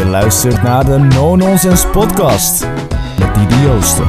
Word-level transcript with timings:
Je 0.00 0.06
luistert 0.06 0.62
naar 0.62 0.84
de 0.84 0.98
No 0.98 1.36
Nonsense 1.36 1.88
Podcast 1.88 2.66
met 3.18 3.34
Didi 3.34 3.62
Joosten. 3.62 4.08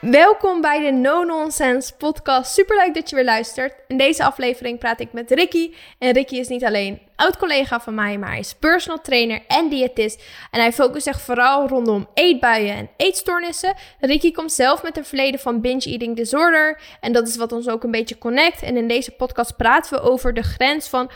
Welkom 0.00 0.60
bij 0.60 0.84
de 0.84 0.92
No 0.92 1.24
Nonsense 1.24 1.96
podcast. 1.96 2.52
Superleuk 2.52 2.94
dat 2.94 3.10
je 3.10 3.16
weer 3.16 3.24
luistert. 3.24 3.74
In 3.88 3.96
deze 3.96 4.24
aflevering 4.24 4.78
praat 4.78 5.00
ik 5.00 5.12
met 5.12 5.30
Ricky. 5.30 5.74
En 5.98 6.12
Ricky 6.12 6.36
is 6.36 6.48
niet 6.48 6.64
alleen 6.64 7.00
oud-collega 7.16 7.80
van 7.80 7.94
mij, 7.94 8.18
maar 8.18 8.28
hij 8.28 8.38
is 8.38 8.54
personal 8.54 9.00
trainer 9.00 9.42
en 9.48 9.68
diëtist. 9.68 10.22
En 10.50 10.60
hij 10.60 10.72
focust 10.72 11.04
zich 11.04 11.20
vooral 11.20 11.68
rondom 11.68 12.08
eetbuien 12.14 12.76
en 12.76 12.90
eetstoornissen. 12.96 13.74
Ricky 14.00 14.32
komt 14.32 14.52
zelf 14.52 14.82
met 14.82 14.96
een 14.96 15.04
verleden 15.04 15.40
van 15.40 15.60
binge 15.60 15.84
eating 15.84 16.16
disorder. 16.16 16.80
En 17.00 17.12
dat 17.12 17.28
is 17.28 17.36
wat 17.36 17.52
ons 17.52 17.68
ook 17.68 17.84
een 17.84 17.90
beetje 17.90 18.18
connect. 18.18 18.62
En 18.62 18.76
in 18.76 18.88
deze 18.88 19.10
podcast 19.10 19.56
praten 19.56 19.92
we 19.94 20.00
over 20.00 20.34
de 20.34 20.42
grens 20.42 20.88
van... 20.88 21.10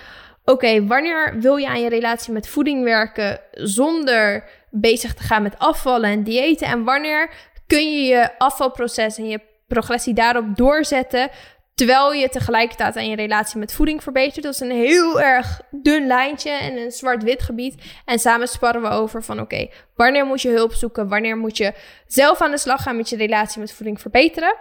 Oké, 0.45 0.87
wanneer 0.87 1.37
wil 1.41 1.57
je 1.57 1.69
aan 1.69 1.81
je 1.81 1.89
relatie 1.89 2.33
met 2.33 2.49
voeding 2.49 2.85
werken 2.85 3.41
zonder 3.53 4.45
bezig 4.71 5.15
te 5.15 5.23
gaan 5.23 5.43
met 5.43 5.59
afvallen 5.59 6.11
en 6.11 6.23
diëten? 6.23 6.67
En 6.67 6.85
wanneer 6.85 7.31
kun 7.67 7.93
je 7.93 8.03
je 8.03 8.39
afvalproces 8.39 9.19
en 9.19 9.29
je 9.29 9.41
progressie 9.67 10.15
daarop 10.15 10.57
doorzetten. 10.57 11.31
Terwijl 11.75 12.13
je 12.13 12.29
tegelijkertijd 12.29 12.97
aan 12.97 13.09
je 13.09 13.17
relatie 13.17 13.59
met 13.59 13.75
voeding 13.75 14.03
verbetert. 14.03 14.45
Dat 14.45 14.55
is 14.55 14.61
een 14.61 14.71
heel 14.71 15.21
erg 15.21 15.61
dun 15.71 16.07
lijntje 16.07 16.51
en 16.51 16.77
een 16.77 16.91
zwart-wit 16.91 17.43
gebied. 17.43 17.83
En 18.05 18.19
samen 18.19 18.49
sparren 18.49 18.83
we 18.83 18.89
over 18.89 19.23
van 19.23 19.41
oké, 19.41 19.69
wanneer 19.95 20.27
moet 20.27 20.43
je 20.43 20.49
hulp 20.49 20.73
zoeken? 20.73 21.09
Wanneer 21.09 21.37
moet 21.37 21.57
je 21.57 21.73
zelf 22.07 22.41
aan 22.41 22.51
de 22.51 22.59
slag 22.59 22.83
gaan 22.83 22.97
met 22.97 23.09
je 23.09 23.17
relatie 23.17 23.61
met 23.61 23.73
voeding 23.73 24.01
verbeteren? 24.01 24.57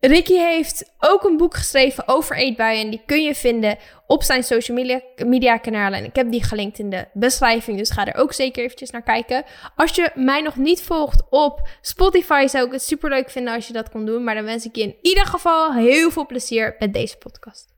Ricky 0.00 0.34
heeft 0.34 0.92
ook 0.98 1.24
een 1.24 1.36
boek 1.36 1.54
geschreven 1.54 2.08
over 2.08 2.36
eetbuien. 2.36 2.80
En 2.80 2.90
die 2.90 3.02
kun 3.06 3.22
je 3.22 3.34
vinden 3.34 3.78
op 4.06 4.22
zijn 4.22 4.42
social 4.42 5.02
media, 5.26 5.58
kanalen. 5.58 5.98
En 5.98 6.04
ik 6.04 6.16
heb 6.16 6.30
die 6.30 6.44
gelinkt 6.44 6.78
in 6.78 6.90
de 6.90 7.06
beschrijving. 7.12 7.78
Dus 7.78 7.90
ga 7.90 8.06
er 8.06 8.20
ook 8.20 8.32
zeker 8.32 8.64
eventjes 8.64 8.90
naar 8.90 9.02
kijken. 9.02 9.44
Als 9.76 9.94
je 9.94 10.10
mij 10.14 10.40
nog 10.40 10.56
niet 10.56 10.82
volgt 10.82 11.22
op 11.30 11.68
Spotify, 11.80 12.46
zou 12.46 12.66
ik 12.66 12.72
het 12.72 12.82
super 12.82 13.10
leuk 13.10 13.30
vinden 13.30 13.54
als 13.54 13.66
je 13.66 13.72
dat 13.72 13.90
kon 13.90 14.04
doen. 14.04 14.24
Maar 14.24 14.34
dan 14.34 14.44
wens 14.44 14.64
ik 14.64 14.76
je 14.76 14.82
in 14.82 14.96
ieder 15.02 15.26
geval 15.26 15.74
heel 15.74 16.10
veel 16.10 16.26
plezier 16.26 16.76
met 16.78 16.92
deze 16.92 17.16
podcast. 17.16 17.68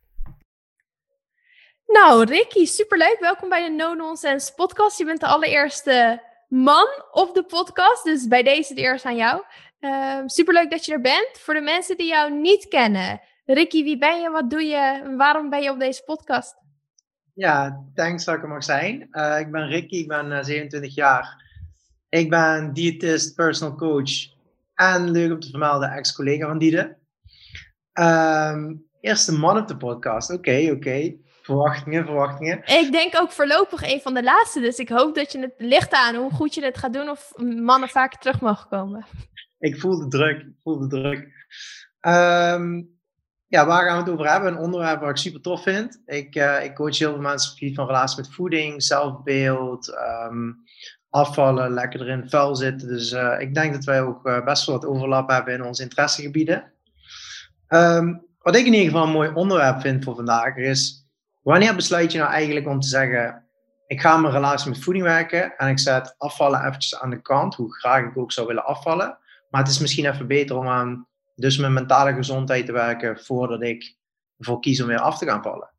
Nou, 1.86 2.24
Ricky, 2.24 2.64
superleuk. 2.64 3.16
Welkom 3.20 3.48
bij 3.48 3.64
de 3.64 3.70
No 3.70 3.94
Nonsense 3.94 4.54
podcast. 4.54 4.98
Je 4.98 5.04
bent 5.04 5.20
de 5.20 5.26
allereerste 5.26 6.22
man 6.48 6.86
op 7.10 7.34
de 7.34 7.44
podcast. 7.44 8.04
Dus 8.04 8.26
bij 8.26 8.42
deze 8.42 8.74
de 8.74 8.80
eerste 8.80 9.08
aan 9.08 9.16
jou. 9.16 9.42
Uh, 9.82 10.18
superleuk 10.26 10.70
dat 10.70 10.84
je 10.84 10.92
er 10.92 11.00
bent. 11.00 11.30
Voor 11.32 11.54
de 11.54 11.60
mensen 11.60 11.96
die 11.96 12.06
jou 12.06 12.32
niet 12.32 12.68
kennen, 12.68 13.20
Ricky, 13.44 13.84
wie 13.84 13.98
ben 13.98 14.20
je? 14.20 14.30
Wat 14.30 14.50
doe 14.50 14.62
je? 14.62 15.14
Waarom 15.16 15.50
ben 15.50 15.62
je 15.62 15.70
op 15.70 15.78
deze 15.78 16.02
podcast? 16.04 16.54
Ja, 17.34 17.84
thanks 17.94 18.24
dat 18.24 18.34
ik 18.34 18.42
er 18.42 18.48
mag 18.48 18.64
zijn. 18.64 19.08
Uh, 19.10 19.38
ik 19.38 19.50
ben 19.50 19.66
Ricky, 19.66 19.96
ik 19.96 20.08
ben 20.08 20.26
uh, 20.26 20.38
eh, 20.38 20.44
27 20.44 20.94
jaar. 20.94 21.50
Ik 22.08 22.30
ben 22.30 22.72
diëtist, 22.72 23.34
personal 23.34 23.76
coach 23.76 24.10
en 24.74 25.10
leuk 25.10 25.32
om 25.32 25.40
te 25.40 25.50
vermelden, 25.50 25.90
ex-collega 25.90 26.46
van 26.46 26.58
Diede. 26.58 26.96
Um, 27.92 28.86
eerste 29.00 29.32
man 29.32 29.58
op 29.58 29.68
de 29.68 29.76
podcast, 29.76 30.30
oké, 30.30 30.38
okay, 30.38 30.64
oké. 30.64 30.74
Okay. 30.74 31.20
Verwachtingen, 31.42 32.04
verwachtingen. 32.04 32.62
Ik 32.64 32.92
denk 32.92 33.20
ook 33.20 33.30
voorlopig 33.30 33.92
een 33.92 34.00
van 34.00 34.14
de 34.14 34.22
laatste, 34.22 34.60
dus 34.60 34.76
ik 34.76 34.88
hoop 34.88 35.14
dat 35.14 35.32
je 35.32 35.40
het 35.40 35.54
licht 35.58 35.92
aan 35.92 36.14
hoe 36.14 36.30
goed 36.30 36.54
je 36.54 36.64
het 36.64 36.78
gaat 36.78 36.92
doen 36.92 37.08
of 37.08 37.32
mannen 37.36 37.88
vaker 37.88 38.18
terug 38.18 38.40
mogen 38.40 38.68
komen 38.68 39.06
ik 39.62 39.80
voel 39.80 39.98
de 39.98 40.08
druk. 40.08 40.40
Ik 40.40 40.60
voel 40.62 40.78
de 40.78 40.86
druk. 40.86 41.18
Um, 42.00 42.90
ja, 43.46 43.66
waar 43.66 43.84
gaan 43.84 43.96
we 43.96 44.02
het 44.02 44.12
over 44.12 44.30
hebben? 44.30 44.52
Een 44.52 44.58
onderwerp 44.58 45.00
waar 45.00 45.10
ik 45.10 45.16
super 45.16 45.40
tof 45.40 45.62
vind. 45.62 46.02
Ik, 46.06 46.34
uh, 46.36 46.64
ik 46.64 46.74
coach 46.74 46.98
heel 46.98 47.12
veel 47.12 47.20
mensen 47.20 47.68
op 47.68 47.74
van 47.74 47.86
relatie 47.86 48.16
met 48.16 48.34
voeding, 48.34 48.82
zelfbeeld, 48.82 49.98
um, 50.28 50.56
afvallen, 51.10 51.70
lekker 51.70 52.00
erin 52.00 52.28
vuil 52.28 52.56
zitten. 52.56 52.88
Dus 52.88 53.12
uh, 53.12 53.40
ik 53.40 53.54
denk 53.54 53.72
dat 53.72 53.84
wij 53.84 54.02
ook 54.02 54.26
uh, 54.26 54.44
best 54.44 54.66
wel 54.66 54.78
wat 54.78 54.86
overlap 54.86 55.28
hebben 55.28 55.54
in 55.54 55.64
onze 55.64 55.82
interessegebieden. 55.82 56.72
Um, 57.68 58.26
wat 58.38 58.56
ik 58.56 58.66
in 58.66 58.72
ieder 58.72 58.90
geval 58.90 59.06
een 59.06 59.12
mooi 59.12 59.30
onderwerp 59.34 59.80
vind 59.80 60.04
voor 60.04 60.14
vandaag 60.14 60.56
is: 60.56 61.08
wanneer 61.42 61.74
besluit 61.74 62.12
je 62.12 62.18
nou 62.18 62.30
eigenlijk 62.30 62.66
om 62.66 62.80
te 62.80 62.88
zeggen: 62.88 63.46
ik 63.86 64.00
ga 64.00 64.16
mijn 64.16 64.32
relatie 64.32 64.70
met 64.70 64.82
voeding 64.82 65.04
werken 65.04 65.56
en 65.56 65.68
ik 65.68 65.78
zet 65.78 66.14
afvallen 66.18 66.60
eventjes 66.60 67.00
aan 67.00 67.10
de 67.10 67.22
kant, 67.22 67.54
hoe 67.54 67.74
graag 67.74 68.04
ik 68.04 68.18
ook 68.18 68.32
zou 68.32 68.46
willen 68.46 68.64
afvallen. 68.64 69.18
Maar 69.52 69.62
het 69.62 69.70
is 69.70 69.78
misschien 69.78 70.06
even 70.06 70.26
beter 70.26 70.56
om 70.56 70.68
aan 70.68 71.06
dus 71.34 71.58
mijn 71.58 71.72
mentale 71.72 72.12
gezondheid 72.12 72.66
te 72.66 72.72
werken 72.72 73.20
voordat 73.20 73.62
ik 73.62 73.96
ervoor 74.38 74.60
kies 74.60 74.80
om 74.80 74.86
weer 74.86 74.98
af 74.98 75.18
te 75.18 75.26
gaan 75.26 75.42
vallen. 75.42 75.70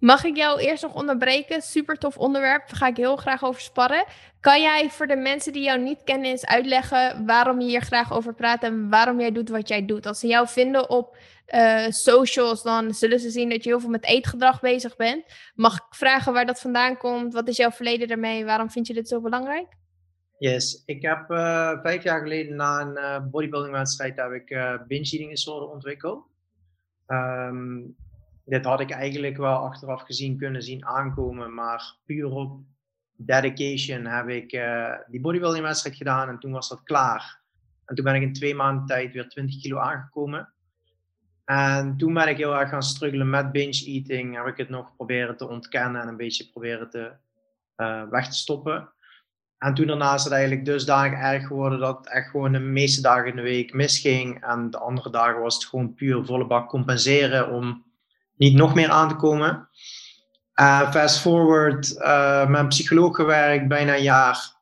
Mag 0.00 0.24
ik 0.24 0.36
jou 0.36 0.60
eerst 0.60 0.82
nog 0.82 0.94
onderbreken? 0.94 1.62
Super 1.62 1.98
tof 1.98 2.16
onderwerp. 2.16 2.68
Daar 2.68 2.76
ga 2.76 2.86
ik 2.86 2.96
heel 2.96 3.16
graag 3.16 3.44
over 3.44 3.60
sparren. 3.60 4.04
Kan 4.40 4.60
jij 4.60 4.90
voor 4.90 5.06
de 5.06 5.16
mensen 5.16 5.52
die 5.52 5.62
jou 5.62 5.80
niet 5.80 6.02
kennen 6.04 6.30
eens 6.30 6.46
uitleggen 6.46 7.26
waarom 7.26 7.60
je 7.60 7.66
hier 7.66 7.82
graag 7.82 8.12
over 8.12 8.34
praat 8.34 8.62
en 8.62 8.88
waarom 8.88 9.20
jij 9.20 9.32
doet 9.32 9.48
wat 9.48 9.68
jij 9.68 9.86
doet? 9.86 10.06
Als 10.06 10.20
ze 10.20 10.26
jou 10.26 10.48
vinden 10.48 10.90
op 10.90 11.16
uh, 11.54 11.86
socials, 11.88 12.62
dan 12.62 12.94
zullen 12.94 13.20
ze 13.20 13.30
zien 13.30 13.48
dat 13.48 13.64
je 13.64 13.70
heel 13.70 13.80
veel 13.80 13.90
met 13.90 14.04
eetgedrag 14.04 14.60
bezig 14.60 14.96
bent. 14.96 15.24
Mag 15.54 15.76
ik 15.76 15.94
vragen 15.94 16.32
waar 16.32 16.46
dat 16.46 16.60
vandaan 16.60 16.96
komt? 16.96 17.32
Wat 17.32 17.48
is 17.48 17.56
jouw 17.56 17.70
verleden 17.70 18.08
daarmee? 18.08 18.44
Waarom 18.44 18.70
vind 18.70 18.86
je 18.86 18.94
dit 18.94 19.08
zo 19.08 19.20
belangrijk? 19.20 19.78
Yes, 20.40 20.82
ik 20.86 21.02
heb 21.02 21.30
uh, 21.30 21.80
vijf 21.82 22.02
jaar 22.02 22.20
geleden 22.20 22.56
na 22.56 22.80
een 22.80 22.96
uh, 22.96 23.30
bodybuildingwedstrijd 23.30 24.16
heb 24.16 24.32
ik 24.32 24.50
uh, 24.50 24.74
binge 24.86 25.10
eating 25.10 25.30
disorder 25.30 25.68
ontwikkeld. 25.68 26.26
Um, 27.06 27.96
dit 28.44 28.64
had 28.64 28.80
ik 28.80 28.90
eigenlijk 28.90 29.36
wel 29.36 29.56
achteraf 29.56 30.02
gezien 30.02 30.38
kunnen 30.38 30.62
zien 30.62 30.86
aankomen, 30.86 31.54
maar 31.54 31.96
puur 32.04 32.30
op 32.30 32.60
dedication 33.16 34.04
heb 34.04 34.28
ik 34.28 34.50
die 35.10 35.20
bodybuildingwedstrijd 35.20 35.96
gedaan 35.96 36.28
en 36.28 36.38
toen 36.38 36.52
was 36.52 36.68
dat 36.68 36.82
klaar. 36.82 37.40
En 37.84 37.94
toen 37.94 38.04
ben 38.04 38.14
ik 38.14 38.22
in 38.22 38.32
twee 38.32 38.54
maanden 38.54 38.86
tijd 38.86 39.12
weer 39.12 39.28
20 39.28 39.60
kilo 39.60 39.78
aangekomen. 39.78 40.52
En 41.44 41.96
toen 41.96 42.14
ben 42.14 42.28
ik 42.28 42.36
heel 42.36 42.58
erg 42.58 42.68
gaan 42.68 42.82
struggelen 42.82 43.30
met 43.30 43.52
binge 43.52 43.84
eating. 43.86 44.36
Heb 44.36 44.46
ik 44.46 44.56
het 44.56 44.68
nog 44.68 44.96
proberen 44.96 45.36
te 45.36 45.48
ontkennen 45.48 46.02
en 46.02 46.08
een 46.08 46.16
beetje 46.16 46.50
proberen 46.50 46.90
te, 46.90 47.12
weg 48.10 48.28
te 48.28 48.36
stoppen. 48.36 48.92
En 49.60 49.74
toen 49.74 49.86
daarna 49.86 50.14
is 50.14 50.24
het 50.24 50.32
eigenlijk 50.32 50.64
dusdanig 50.64 51.18
erg 51.18 51.46
geworden 51.46 51.78
dat 51.78 51.98
het 51.98 52.08
echt 52.08 52.30
gewoon 52.30 52.52
de 52.52 52.58
meeste 52.58 53.02
dagen 53.02 53.26
in 53.26 53.36
de 53.36 53.42
week 53.42 53.74
misging. 53.74 54.44
En 54.44 54.70
de 54.70 54.78
andere 54.78 55.10
dagen 55.10 55.40
was 55.40 55.54
het 55.54 55.64
gewoon 55.64 55.94
puur 55.94 56.24
volle 56.24 56.46
bak 56.46 56.68
compenseren 56.68 57.50
om 57.50 57.84
niet 58.36 58.54
nog 58.54 58.74
meer 58.74 58.88
aan 58.88 59.08
te 59.08 59.16
komen. 59.16 59.68
Uh, 60.60 60.90
fast 60.90 61.20
forward, 61.20 61.96
uh, 61.96 62.48
met 62.48 62.60
een 62.60 62.68
psycholoog 62.68 63.16
gewerkt, 63.16 63.68
bijna 63.68 63.96
een 63.96 64.02
jaar. 64.02 64.56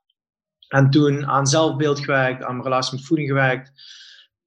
En 0.68 0.90
toen 0.90 1.26
aan 1.26 1.46
zelfbeeld 1.46 2.00
gewerkt, 2.00 2.44
aan 2.44 2.52
mijn 2.52 2.68
relatie 2.68 2.96
met 2.96 3.06
voeding 3.06 3.28
gewerkt. 3.28 3.72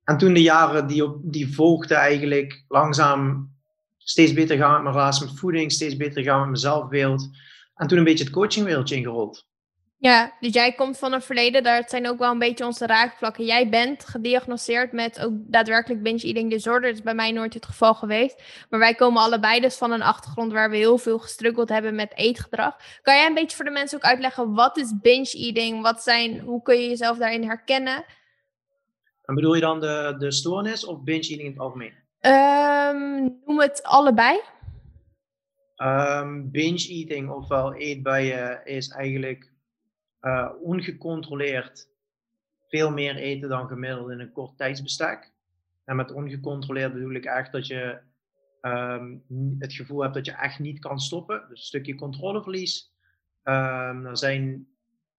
En 0.03 0.17
toen 0.17 0.34
de 0.34 0.41
jaren 0.41 0.88
die, 0.88 1.03
op, 1.03 1.17
die 1.23 1.53
volgden 1.53 1.97
eigenlijk 1.97 2.63
langzaam 2.67 3.51
steeds 3.97 4.34
beter 4.34 4.57
gaan 4.57 4.73
met 4.73 4.81
mijn 4.81 4.95
relatie 4.95 5.25
met 5.25 5.40
voeding, 5.40 5.72
steeds 5.72 5.97
beter 5.97 6.23
gaan 6.23 6.38
met 6.38 6.45
mijn 6.45 6.59
zelfbeeld. 6.59 7.29
En 7.75 7.88
toen 7.88 7.97
een 7.97 8.03
beetje 8.03 8.23
het 8.23 8.34
coachingwereldje 8.34 8.95
ingerold. 8.95 9.50
Ja, 10.01 10.35
dus 10.39 10.53
jij 10.53 10.73
komt 10.73 10.97
van 10.97 11.13
een 11.13 11.22
verleden, 11.22 11.63
daar 11.63 11.84
zijn 11.89 12.07
ook 12.07 12.17
wel 12.17 12.31
een 12.31 12.39
beetje 12.39 12.66
onze 12.66 12.85
raakvlakken. 12.85 13.45
Jij 13.45 13.69
bent 13.69 14.06
gediagnosticeerd 14.06 14.91
met 14.91 15.19
ook 15.19 15.31
daadwerkelijk 15.35 16.03
binge 16.03 16.22
eating 16.22 16.50
disorder. 16.50 16.89
Dat 16.89 16.97
is 16.97 17.03
bij 17.03 17.13
mij 17.13 17.31
nooit 17.31 17.53
het 17.53 17.66
geval 17.66 17.94
geweest. 17.94 18.66
Maar 18.69 18.79
wij 18.79 18.95
komen 18.95 19.22
allebei 19.22 19.59
dus 19.59 19.78
van 19.78 19.91
een 19.91 20.01
achtergrond 20.01 20.51
waar 20.51 20.69
we 20.69 20.78
heel 20.78 20.97
veel 20.97 21.19
gestruggeld 21.19 21.69
hebben 21.69 21.95
met 21.95 22.13
eetgedrag. 22.16 22.78
Kan 23.01 23.16
jij 23.16 23.25
een 23.25 23.34
beetje 23.34 23.56
voor 23.56 23.66
de 23.66 23.72
mensen 23.72 23.97
ook 23.97 24.03
uitleggen, 24.03 24.53
wat 24.53 24.78
is 24.78 25.00
binge 25.01 25.38
eating? 25.38 25.81
Wat 25.81 26.01
zijn, 26.01 26.40
hoe 26.40 26.61
kun 26.61 26.81
je 26.81 26.90
jezelf 26.90 27.17
daarin 27.17 27.44
herkennen? 27.44 28.06
En 29.22 29.35
bedoel 29.35 29.56
je 29.56 29.61
dan 29.61 29.79
de, 29.79 30.16
de 30.17 30.31
stoornis 30.31 30.85
of 30.85 31.03
binge 31.03 31.22
eating 31.22 31.41
in 31.41 31.51
het 31.51 31.59
algemeen? 31.59 31.94
Um, 32.22 33.40
noem 33.45 33.59
het 33.59 33.84
allebei. 33.84 34.40
Um, 35.78 36.51
binge 36.51 36.88
eating, 36.88 37.29
ofwel 37.29 37.73
eetbuien, 37.73 38.66
is 38.66 38.90
eigenlijk 38.90 39.50
uh, 40.22 40.50
ongecontroleerd 40.62 41.90
veel 42.68 42.91
meer 42.91 43.16
eten 43.16 43.50
dan 43.50 43.68
gemiddeld 43.68 44.09
in 44.09 44.20
een 44.20 44.32
kort 44.32 44.58
tijdsbestek. 44.58 45.32
En 45.85 45.96
met 45.96 46.12
ongecontroleerd 46.12 46.94
bedoel 46.94 47.14
ik 47.14 47.26
echt 47.26 47.52
dat 47.52 47.68
je 47.68 48.00
um, 48.62 49.23
het 49.59 49.73
gevoel 49.73 50.02
hebt 50.02 50.14
dat 50.14 50.26
je 50.26 50.32
echt 50.32 50.59
niet 50.59 50.79
kan 50.79 51.00
stoppen. 51.00 51.40
Dus 51.40 51.59
een 51.59 51.66
stukje 51.66 51.96
controleverlies. 51.96 52.94
Um, 53.44 54.06
er 54.06 54.18
zijn 54.18 54.68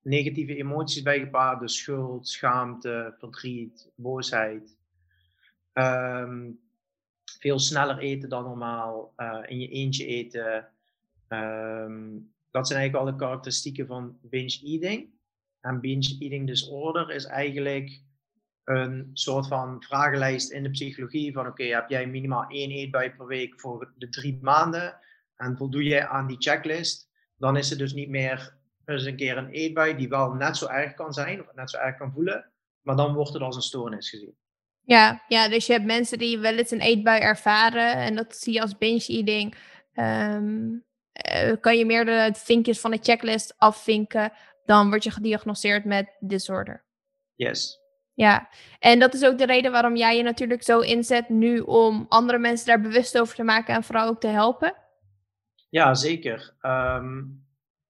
negatieve 0.03 0.57
emoties 0.57 1.03
bij 1.03 1.19
gepaard, 1.19 1.61
dus 1.61 1.77
schuld, 1.77 2.29
schaamte, 2.29 3.15
verdriet, 3.19 3.91
boosheid. 3.97 4.77
Um, 5.73 6.61
veel 7.39 7.59
sneller 7.59 7.99
eten 7.99 8.29
dan 8.29 8.45
normaal, 8.45 9.13
uh, 9.17 9.39
in 9.47 9.61
je 9.61 9.69
eentje 9.69 10.07
eten. 10.07 10.69
Dat 12.53 12.67
zijn 12.67 12.79
eigenlijk 12.79 13.09
alle 13.09 13.19
karakteristieken 13.19 13.87
van 13.87 14.19
binge 14.23 14.61
eating. 14.65 15.11
En 15.61 15.81
binge 15.81 16.17
eating 16.19 16.47
disorder 16.47 17.11
is 17.11 17.25
eigenlijk 17.25 18.03
een 18.65 19.11
soort 19.13 19.47
van 19.47 19.83
vragenlijst 19.83 20.51
in 20.51 20.63
de 20.63 20.71
psychologie 20.71 21.33
van 21.33 21.47
oké, 21.47 21.65
heb 21.65 21.89
jij 21.89 22.07
minimaal 22.07 22.45
één 22.49 22.71
eetbui 22.71 23.11
per 23.11 23.27
week 23.27 23.61
voor 23.61 23.93
de 23.97 24.09
drie 24.09 24.39
maanden 24.43 24.99
en 25.37 25.57
voldoe 25.57 25.83
jij 25.83 26.07
aan 26.07 26.27
die 26.27 26.37
checklist, 26.39 27.11
dan 27.37 27.57
is 27.57 27.71
het 27.71 27.79
dus 27.79 27.93
niet 27.93 28.09
meer 28.09 28.57
eens 28.85 29.05
een 29.05 29.17
keer 29.17 29.37
een 29.37 29.51
eetbui 29.51 29.97
die 29.97 30.09
wel 30.09 30.33
net 30.33 30.57
zo 30.57 30.67
erg 30.67 30.95
kan 30.95 31.13
zijn, 31.13 31.41
of 31.41 31.55
net 31.55 31.71
zo 31.71 31.79
erg 31.79 31.97
kan 31.97 32.13
voelen, 32.13 32.53
maar 32.81 32.97
dan 32.97 33.15
wordt 33.15 33.33
het 33.33 33.43
als 33.43 33.57
een 33.57 33.63
stoornis 33.63 34.11
gezien. 34.11 34.37
Ja, 34.85 35.25
ja, 35.29 35.49
dus 35.49 35.67
je 35.67 35.73
hebt 35.73 35.85
mensen 35.85 36.19
die 36.19 36.39
wel 36.39 36.57
eens 36.57 36.71
een 36.71 36.81
eetbui 36.81 37.21
ervaren 37.21 37.95
en 37.95 38.15
dat 38.15 38.37
zie 38.37 38.53
je 38.53 38.61
als 38.61 38.79
binge 38.79 39.07
eating. 39.07 39.55
Ehm, 39.93 40.69
eh, 41.13 41.53
kan 41.61 41.79
je 41.79 41.87
meer 41.87 42.05
de 42.05 42.31
vinkjes 42.35 42.81
van 42.81 42.91
de 42.91 42.99
checklist 43.03 43.55
afvinken, 43.59 44.33
dan 44.65 44.89
word 44.89 45.05
je 45.05 45.11
gediagnosticeerd 45.11 45.85
met 45.85 46.17
disorder. 46.21 46.85
Yes. 47.35 47.81
Ja, 48.15 48.49
en 48.79 48.99
dat 48.99 49.15
is 49.15 49.25
ook 49.25 49.39
de 49.39 49.47
reden 49.47 49.73
waarom 49.73 49.97
jij 49.97 50.17
je 50.17 50.23
natuurlijk 50.23 50.63
zo 50.63 50.81
inzet 50.81 51.29
nu 51.29 51.61
om 51.61 52.07
andere 52.09 52.39
mensen 52.39 52.67
daar 52.67 52.81
bewust 52.81 53.19
over 53.19 53.35
te 53.35 53.43
maken 53.43 53.75
en 53.75 53.83
vooral 53.83 54.09
ook 54.09 54.21
te 54.21 54.27
helpen. 54.27 54.75
Ja, 55.71 55.95
zeker. 55.95 56.55
Ehm, 56.61 57.23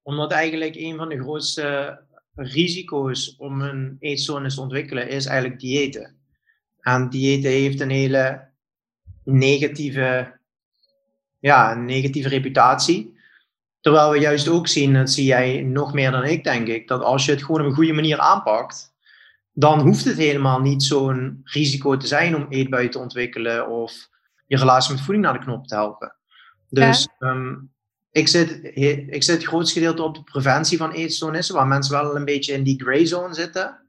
omdat 0.03 0.33
eigenlijk 0.33 0.75
een 0.75 0.97
van 0.97 1.09
de 1.09 1.21
grootste 1.21 1.99
risico's 2.35 3.37
om 3.37 3.61
een 3.61 3.97
eetstoornis 3.99 4.55
te 4.55 4.61
ontwikkelen 4.61 5.09
is 5.09 5.27
eigenlijk 5.27 5.61
diëten. 5.61 6.17
En 6.81 7.09
diëten 7.09 7.51
heeft 7.51 7.81
een 7.81 7.91
hele 7.91 8.51
negatieve, 9.25 10.41
ja, 11.43 11.73
een 11.73 11.85
negatieve 11.85 12.29
reputatie. 12.29 13.17
Terwijl 13.81 14.11
we 14.11 14.19
juist 14.19 14.49
ook 14.49 14.69
zien, 14.69 14.93
dat 14.93 15.11
zie 15.11 15.25
jij 15.25 15.63
nog 15.63 15.93
meer 15.93 16.11
dan 16.11 16.25
ik 16.25 16.45
denk 16.45 16.69
ik, 16.69 16.89
dat 16.89 17.03
als 17.03 17.25
je 17.25 17.31
het 17.31 17.45
gewoon 17.45 17.61
op 17.61 17.67
een 17.67 17.75
goede 17.75 17.93
manier 17.93 18.19
aanpakt, 18.19 18.93
dan 19.53 19.81
hoeft 19.81 20.05
het 20.05 20.17
helemaal 20.17 20.61
niet 20.61 20.83
zo'n 20.83 21.41
risico 21.45 21.97
te 21.97 22.07
zijn 22.07 22.37
om 22.37 22.47
eetbuien 22.49 22.91
te 22.91 22.99
ontwikkelen 22.99 23.69
of 23.69 24.09
je 24.47 24.57
relatie 24.57 24.93
met 24.93 25.03
voeding 25.03 25.25
naar 25.25 25.33
de 25.33 25.45
knop 25.45 25.67
te 25.67 25.75
helpen. 25.75 26.15
Dus 26.69 27.09
ehm, 27.19 27.55
ik, 28.13 28.29
zit, 28.29 28.61
ik 29.15 29.23
zit 29.23 29.37
het 29.37 29.47
grootste 29.47 29.79
gedeelte 29.79 30.03
op 30.03 30.15
de 30.15 30.23
preventie 30.23 30.79
van 30.79 30.91
eetstoornissen, 30.91 31.55
waar 31.55 31.67
mensen 31.67 31.93
wel 31.93 32.17
een 32.17 32.25
beetje 32.25 32.53
in 32.53 32.63
die 32.63 32.83
gray 32.83 33.07
zone 33.07 33.35
zitten. 33.35 33.81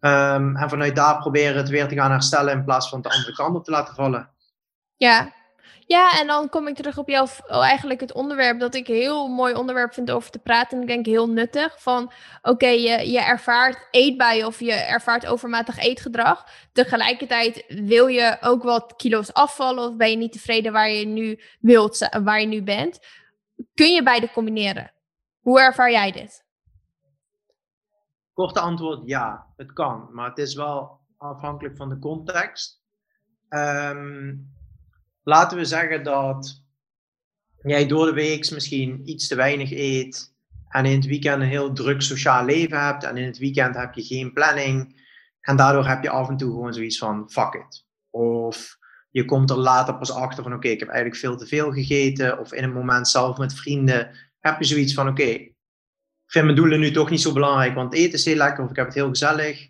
Ehm, 0.00 0.56
en 0.56 0.68
vanuit 0.68 0.96
daar 0.96 1.18
proberen 1.18 1.56
het 1.56 1.68
weer 1.68 1.88
te 1.88 1.94
gaan 1.94 2.10
herstellen 2.10 2.52
in 2.52 2.64
plaats 2.64 2.88
van 2.88 3.02
de 3.02 3.08
andere 3.08 3.34
kant 3.34 3.56
op 3.56 3.64
te 3.64 3.70
laten 3.70 3.94
vallen. 3.94 4.30
Ja, 4.96 5.32
ja, 5.86 6.20
en 6.20 6.26
dan 6.26 6.48
kom 6.48 6.68
ik 6.68 6.76
terug 6.76 6.98
op 6.98 7.08
jouw, 7.08 7.26
oh, 7.46 7.64
eigenlijk 7.64 8.00
het 8.00 8.12
onderwerp 8.12 8.60
dat 8.60 8.74
ik 8.74 8.86
heel 8.86 9.28
mooi 9.28 9.54
onderwerp 9.54 9.94
vind 9.94 10.10
over 10.10 10.30
te 10.30 10.38
praten. 10.38 10.76
En 10.76 10.82
ik 10.82 10.88
denk 10.88 11.06
heel 11.06 11.28
nuttig. 11.28 11.82
Van 11.82 12.12
oké, 12.42 12.66
je, 12.66 13.10
je 13.10 13.20
ervaart 13.20 13.88
eetbuien 13.90 14.46
of 14.46 14.60
je 14.60 14.72
ervaart 14.72 15.26
overmatig 15.26 15.78
eetgedrag. 15.78 16.46
Tegelijkertijd 16.72 17.64
wil 17.68 18.06
je 18.06 18.36
ook 18.40 18.62
wat 18.62 18.96
kilo's 18.96 19.32
afvallen 19.32 19.88
of 19.88 19.96
ben 19.96 20.10
je 20.10 20.16
niet 20.16 20.32
tevreden 20.32 20.72
waar 20.72 20.90
je 20.90 21.06
nu 21.06 21.40
wilt, 21.60 22.08
waar 22.22 22.40
je 22.40 22.46
nu 22.46 22.62
bent. 22.62 22.98
Kun 23.74 23.92
je 23.92 24.02
beide 24.02 24.30
combineren? 24.30 24.92
Hoe 25.40 25.60
ervaar 25.60 25.90
jij 25.90 26.12
dit? 26.12 26.44
Korte 28.32 28.60
antwoord 28.60 29.02
ja, 29.04 29.46
het 29.56 29.72
kan. 29.72 30.08
Maar 30.12 30.28
het 30.28 30.38
is 30.38 30.54
wel 30.54 31.00
afhankelijk 31.16 31.76
van 31.76 31.88
de 31.88 31.98
context. 31.98 32.82
Um, 33.48 34.50
laten 35.22 35.58
we 35.58 35.64
zeggen 35.64 36.04
dat 36.04 36.62
jij 37.62 37.86
door 37.86 38.06
de 38.06 38.12
week 38.12 38.50
misschien 38.50 39.08
iets 39.08 39.28
te 39.28 39.34
weinig 39.34 39.70
eet 39.70 40.34
en 40.68 40.84
in 40.84 40.96
het 40.96 41.06
weekend 41.06 41.42
een 41.42 41.48
heel 41.48 41.72
druk 41.72 42.02
sociaal 42.02 42.44
leven 42.44 42.84
hebt 42.84 43.04
en 43.04 43.16
in 43.16 43.26
het 43.26 43.38
weekend 43.38 43.76
heb 43.76 43.94
je 43.94 44.02
geen 44.02 44.32
planning 44.32 45.00
en 45.40 45.56
daardoor 45.56 45.86
heb 45.86 46.02
je 46.02 46.10
af 46.10 46.28
en 46.28 46.36
toe 46.36 46.50
gewoon 46.50 46.74
zoiets 46.74 46.98
van 46.98 47.30
fuck 47.30 47.54
it. 47.54 47.86
Of 48.10 48.76
je 49.10 49.24
komt 49.24 49.50
er 49.50 49.56
later 49.56 49.98
pas 49.98 50.10
achter 50.10 50.42
van 50.42 50.54
oké, 50.54 50.68
ik 50.68 50.80
heb 50.80 50.88
eigenlijk 50.88 51.20
veel 51.20 51.36
te 51.36 51.46
veel 51.46 51.72
gegeten 51.72 52.38
of 52.38 52.52
in 52.52 52.64
een 52.64 52.72
moment 52.72 53.08
zelf 53.08 53.38
met 53.38 53.54
vrienden 53.54 54.10
heb 54.40 54.58
je 54.58 54.64
zoiets 54.64 54.94
van 54.94 55.08
oké, 55.08 55.22
ik 55.22 55.54
vind 56.26 56.44
mijn 56.44 56.56
doelen 56.56 56.80
nu 56.80 56.90
toch 56.90 57.10
niet 57.10 57.20
zo 57.20 57.32
belangrijk, 57.32 57.74
want 57.74 57.94
eten 57.94 58.12
is 58.12 58.24
heel 58.24 58.36
lekker 58.36 58.64
of 58.64 58.70
ik 58.70 58.76
heb 58.76 58.86
het 58.86 58.94
heel 58.94 59.08
gezellig. 59.08 59.68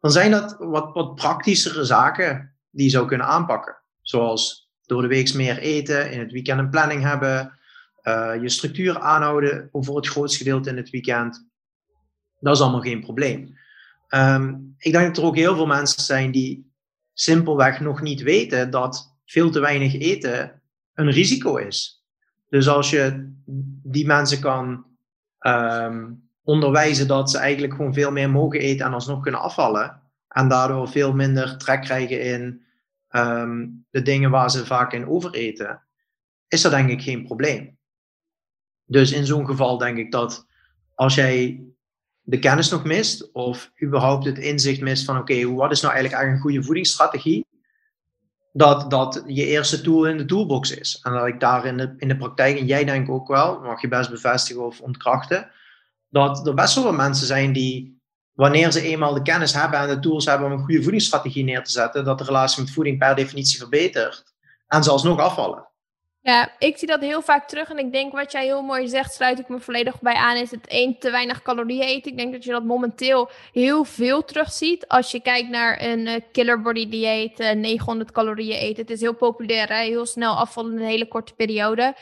Dan 0.00 0.10
zijn 0.10 0.30
dat 0.30 0.56
wat, 0.58 0.94
wat 0.94 1.14
praktischere 1.14 1.84
zaken 1.84 2.56
die 2.70 2.84
je 2.84 2.90
zou 2.90 3.06
kunnen 3.06 3.26
aanpakken. 3.26 3.82
Zoals 4.08 4.70
door 4.82 5.02
de 5.02 5.08
week 5.08 5.34
meer 5.34 5.58
eten, 5.58 6.10
in 6.10 6.18
het 6.18 6.32
weekend 6.32 6.58
een 6.58 6.70
planning 6.70 7.02
hebben, 7.02 7.58
uh, 8.02 8.32
je 8.42 8.48
structuur 8.48 8.98
aanhouden 8.98 9.68
voor 9.72 9.96
het 9.96 10.08
grootste 10.08 10.38
gedeelte 10.38 10.70
in 10.70 10.76
het 10.76 10.90
weekend. 10.90 11.48
Dat 12.40 12.54
is 12.54 12.60
allemaal 12.60 12.80
geen 12.80 13.00
probleem. 13.00 13.58
Um, 14.10 14.74
ik 14.78 14.92
denk 14.92 15.06
dat 15.06 15.16
er 15.16 15.24
ook 15.24 15.36
heel 15.36 15.54
veel 15.54 15.66
mensen 15.66 16.02
zijn 16.02 16.30
die 16.30 16.72
simpelweg 17.12 17.80
nog 17.80 18.00
niet 18.00 18.22
weten 18.22 18.70
dat 18.70 19.16
veel 19.24 19.50
te 19.50 19.60
weinig 19.60 19.94
eten 19.94 20.62
een 20.94 21.10
risico 21.10 21.56
is. 21.56 22.04
Dus 22.48 22.68
als 22.68 22.90
je 22.90 23.32
die 23.82 24.06
mensen 24.06 24.40
kan 24.40 24.84
um, 25.40 26.28
onderwijzen 26.42 27.08
dat 27.08 27.30
ze 27.30 27.38
eigenlijk 27.38 27.74
gewoon 27.74 27.94
veel 27.94 28.10
meer 28.10 28.30
mogen 28.30 28.60
eten 28.60 28.86
en 28.86 28.92
alsnog 28.92 29.22
kunnen 29.22 29.40
afvallen, 29.40 30.00
en 30.28 30.48
daardoor 30.48 30.88
veel 30.88 31.12
minder 31.12 31.58
trek 31.58 31.82
krijgen 31.82 32.22
in 32.22 32.65
Ehm, 33.16 33.66
de 33.90 34.02
dingen 34.02 34.30
waar 34.30 34.50
ze 34.50 34.66
vaak 34.66 34.92
in 34.92 35.08
overeten, 35.08 35.82
is 36.48 36.62
dat 36.62 36.72
denk 36.72 36.90
ik 36.90 37.02
geen 37.02 37.24
probleem. 37.24 37.78
Dus 38.84 39.12
in 39.12 39.26
zo'n 39.26 39.46
geval 39.46 39.78
denk 39.78 39.98
ik 39.98 40.12
dat 40.12 40.46
als 40.94 41.14
jij 41.14 41.64
de 42.22 42.38
kennis 42.38 42.70
nog 42.70 42.84
mist, 42.84 43.32
of 43.32 43.72
überhaupt 43.82 44.24
het 44.24 44.38
inzicht 44.38 44.80
mist 44.80 45.04
van 45.04 45.18
oké, 45.18 45.52
wat 45.52 45.70
is 45.70 45.80
nou 45.80 45.94
eigenlijk 45.94 46.24
een 46.24 46.40
goede 46.40 46.62
voedingsstrategie, 46.62 47.46
dat 48.52 48.90
dat 48.90 49.22
je 49.26 49.46
eerste 49.46 49.80
tool 49.80 50.06
in 50.06 50.16
de 50.16 50.24
toolbox 50.24 50.70
is. 50.70 51.00
En 51.02 51.12
dat 51.12 51.26
ik 51.26 51.40
daar 51.40 51.64
in 51.64 51.76
de, 51.76 51.94
in 51.98 52.08
de 52.08 52.16
praktijk, 52.16 52.58
en 52.58 52.66
jij 52.66 52.84
denk 52.84 53.10
ook 53.10 53.28
wel, 53.28 53.60
mag 53.60 53.80
je 53.80 53.88
best 53.88 54.10
bevestigen 54.10 54.66
of 54.66 54.80
ontkrachten, 54.80 55.50
dat 56.08 56.46
er 56.46 56.54
best 56.54 56.74
wel 56.74 56.92
mensen 56.92 57.26
zijn 57.26 57.52
die 57.52 57.95
wanneer 58.36 58.72
ze 58.72 58.80
eenmaal 58.80 59.14
de 59.14 59.22
kennis 59.22 59.52
hebben 59.52 59.78
en 59.78 59.88
de 59.88 59.98
tools 59.98 60.24
hebben 60.24 60.46
om 60.46 60.52
een 60.52 60.64
goede 60.64 60.82
voedingsstrategie 60.82 61.44
neer 61.44 61.64
te 61.64 61.70
zetten, 61.70 62.04
dat 62.04 62.18
de 62.18 62.24
relatie 62.24 62.62
met 62.62 62.72
voeding 62.72 62.98
per 62.98 63.14
definitie 63.14 63.58
verbetert 63.58 64.24
en 64.68 64.82
ze 64.82 64.90
alsnog 64.90 65.18
afvallen. 65.18 65.68
Ja, 66.20 66.52
ik 66.58 66.78
zie 66.78 66.88
dat 66.88 67.00
heel 67.00 67.22
vaak 67.22 67.48
terug 67.48 67.70
en 67.70 67.78
ik 67.78 67.92
denk 67.92 68.12
wat 68.12 68.32
jij 68.32 68.44
heel 68.44 68.62
mooi 68.62 68.88
zegt, 68.88 69.14
sluit 69.14 69.38
ik 69.38 69.48
me 69.48 69.60
volledig 69.60 70.00
bij 70.00 70.14
aan, 70.14 70.36
is 70.36 70.50
het 70.50 70.66
één 70.66 70.98
te 70.98 71.10
weinig 71.10 71.42
calorieën 71.42 71.82
eten. 71.82 72.10
Ik 72.10 72.16
denk 72.18 72.32
dat 72.32 72.44
je 72.44 72.50
dat 72.50 72.64
momenteel 72.64 73.30
heel 73.52 73.84
veel 73.84 74.24
terugziet. 74.24 74.88
Als 74.88 75.10
je 75.10 75.20
kijkt 75.20 75.48
naar 75.48 75.82
een 75.82 76.06
uh, 76.06 76.14
killer 76.32 76.62
body 76.62 76.88
dieet, 76.88 77.40
uh, 77.40 77.50
900 77.52 78.12
calorieën 78.12 78.58
eten. 78.58 78.82
Het 78.82 78.90
is 78.90 79.00
heel 79.00 79.14
populair, 79.14 79.68
hè? 79.68 79.82
heel 79.82 80.06
snel 80.06 80.36
afvallen 80.36 80.72
in 80.72 80.78
een 80.78 80.86
hele 80.86 81.08
korte 81.08 81.34
periode 81.34 81.94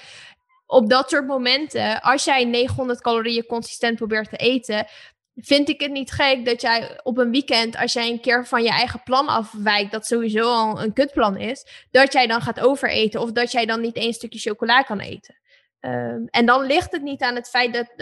op 0.66 0.90
dat 0.90 1.10
soort 1.10 1.26
momenten, 1.26 2.00
als 2.00 2.24
jij 2.24 2.44
900 2.44 3.00
calorieën 3.00 3.46
consistent 3.46 3.96
probeert 3.96 4.28
te 4.30 4.36
eten, 4.36 4.86
vind 5.34 5.68
ik 5.68 5.80
het 5.80 5.90
niet 5.90 6.12
gek 6.12 6.44
dat 6.44 6.60
jij 6.60 7.00
op 7.02 7.18
een 7.18 7.30
weekend, 7.30 7.76
als 7.76 7.92
jij 7.92 8.10
een 8.10 8.20
keer 8.20 8.46
van 8.46 8.62
je 8.62 8.70
eigen 8.70 9.02
plan 9.02 9.26
afwijkt, 9.26 9.92
dat 9.92 10.06
sowieso 10.06 10.42
al 10.42 10.82
een 10.82 10.92
kutplan 10.92 11.36
is, 11.36 11.86
dat 11.90 12.12
jij 12.12 12.26
dan 12.26 12.40
gaat 12.40 12.60
overeten 12.60 13.20
of 13.20 13.32
dat 13.32 13.52
jij 13.52 13.66
dan 13.66 13.80
niet 13.80 13.96
één 13.96 14.12
stukje 14.12 14.38
chocola 14.38 14.82
kan 14.82 15.00
eten. 15.00 15.38
Um, 15.80 16.26
en 16.30 16.46
dan 16.46 16.66
ligt 16.66 16.92
het 16.92 17.02
niet 17.02 17.22
aan 17.22 17.34
het 17.34 17.48
feit 17.48 17.72
dat 17.72 17.92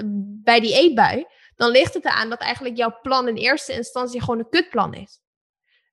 bij 0.43 0.61
die 0.61 0.75
eetbui, 0.75 1.27
dan 1.57 1.71
ligt 1.71 1.95
het 1.95 2.05
eraan 2.05 2.31
dat 2.31 2.41
eigenlijk 2.41 2.77
jouw 2.77 2.99
plan 3.03 3.29
in 3.29 3.37
eerste 3.37 3.73
instantie 3.73 4.21
gewoon 4.21 4.39
een 4.39 4.49
kutplan 4.49 4.95
is. 4.95 5.21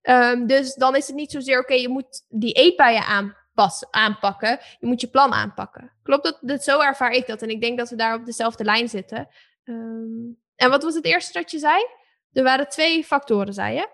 Um, 0.01 0.48
dus 0.48 0.74
dan 0.74 0.96
is 0.96 1.08
het 1.08 1.15
niet 1.15 1.31
zozeer, 1.31 1.60
oké, 1.60 1.74
je 1.74 1.89
moet 1.89 2.25
die 2.29 2.53
eetbuien 2.53 3.03
aanpassen, 3.03 3.88
aanpakken, 3.91 4.60
je 4.79 4.88
moet 4.88 5.01
je 5.01 5.08
plan 5.08 5.34
aanpakken. 5.34 5.91
Klopt 6.03 6.24
dat? 6.24 6.38
dat? 6.41 6.63
Zo 6.63 6.79
ervaar 6.79 7.12
ik 7.12 7.27
dat 7.27 7.41
en 7.41 7.50
ik 7.50 7.62
denk 7.62 7.77
dat 7.77 7.89
we 7.89 7.96
daar 7.96 8.15
op 8.15 8.25
dezelfde 8.25 8.63
lijn 8.63 8.89
zitten. 8.89 9.27
Um, 9.63 10.38
en 10.60 10.70
wat 10.70 10.84
was 10.84 10.96
het 10.96 11.06
eerste 11.06 11.34
dat 11.34 11.51
je 11.51 11.60
zei? 11.60 11.86
Er 12.32 12.44
waren 12.44 12.70
twee 12.70 13.04
factoren, 13.04 13.54
zei 13.54 13.75
je. 13.75 13.89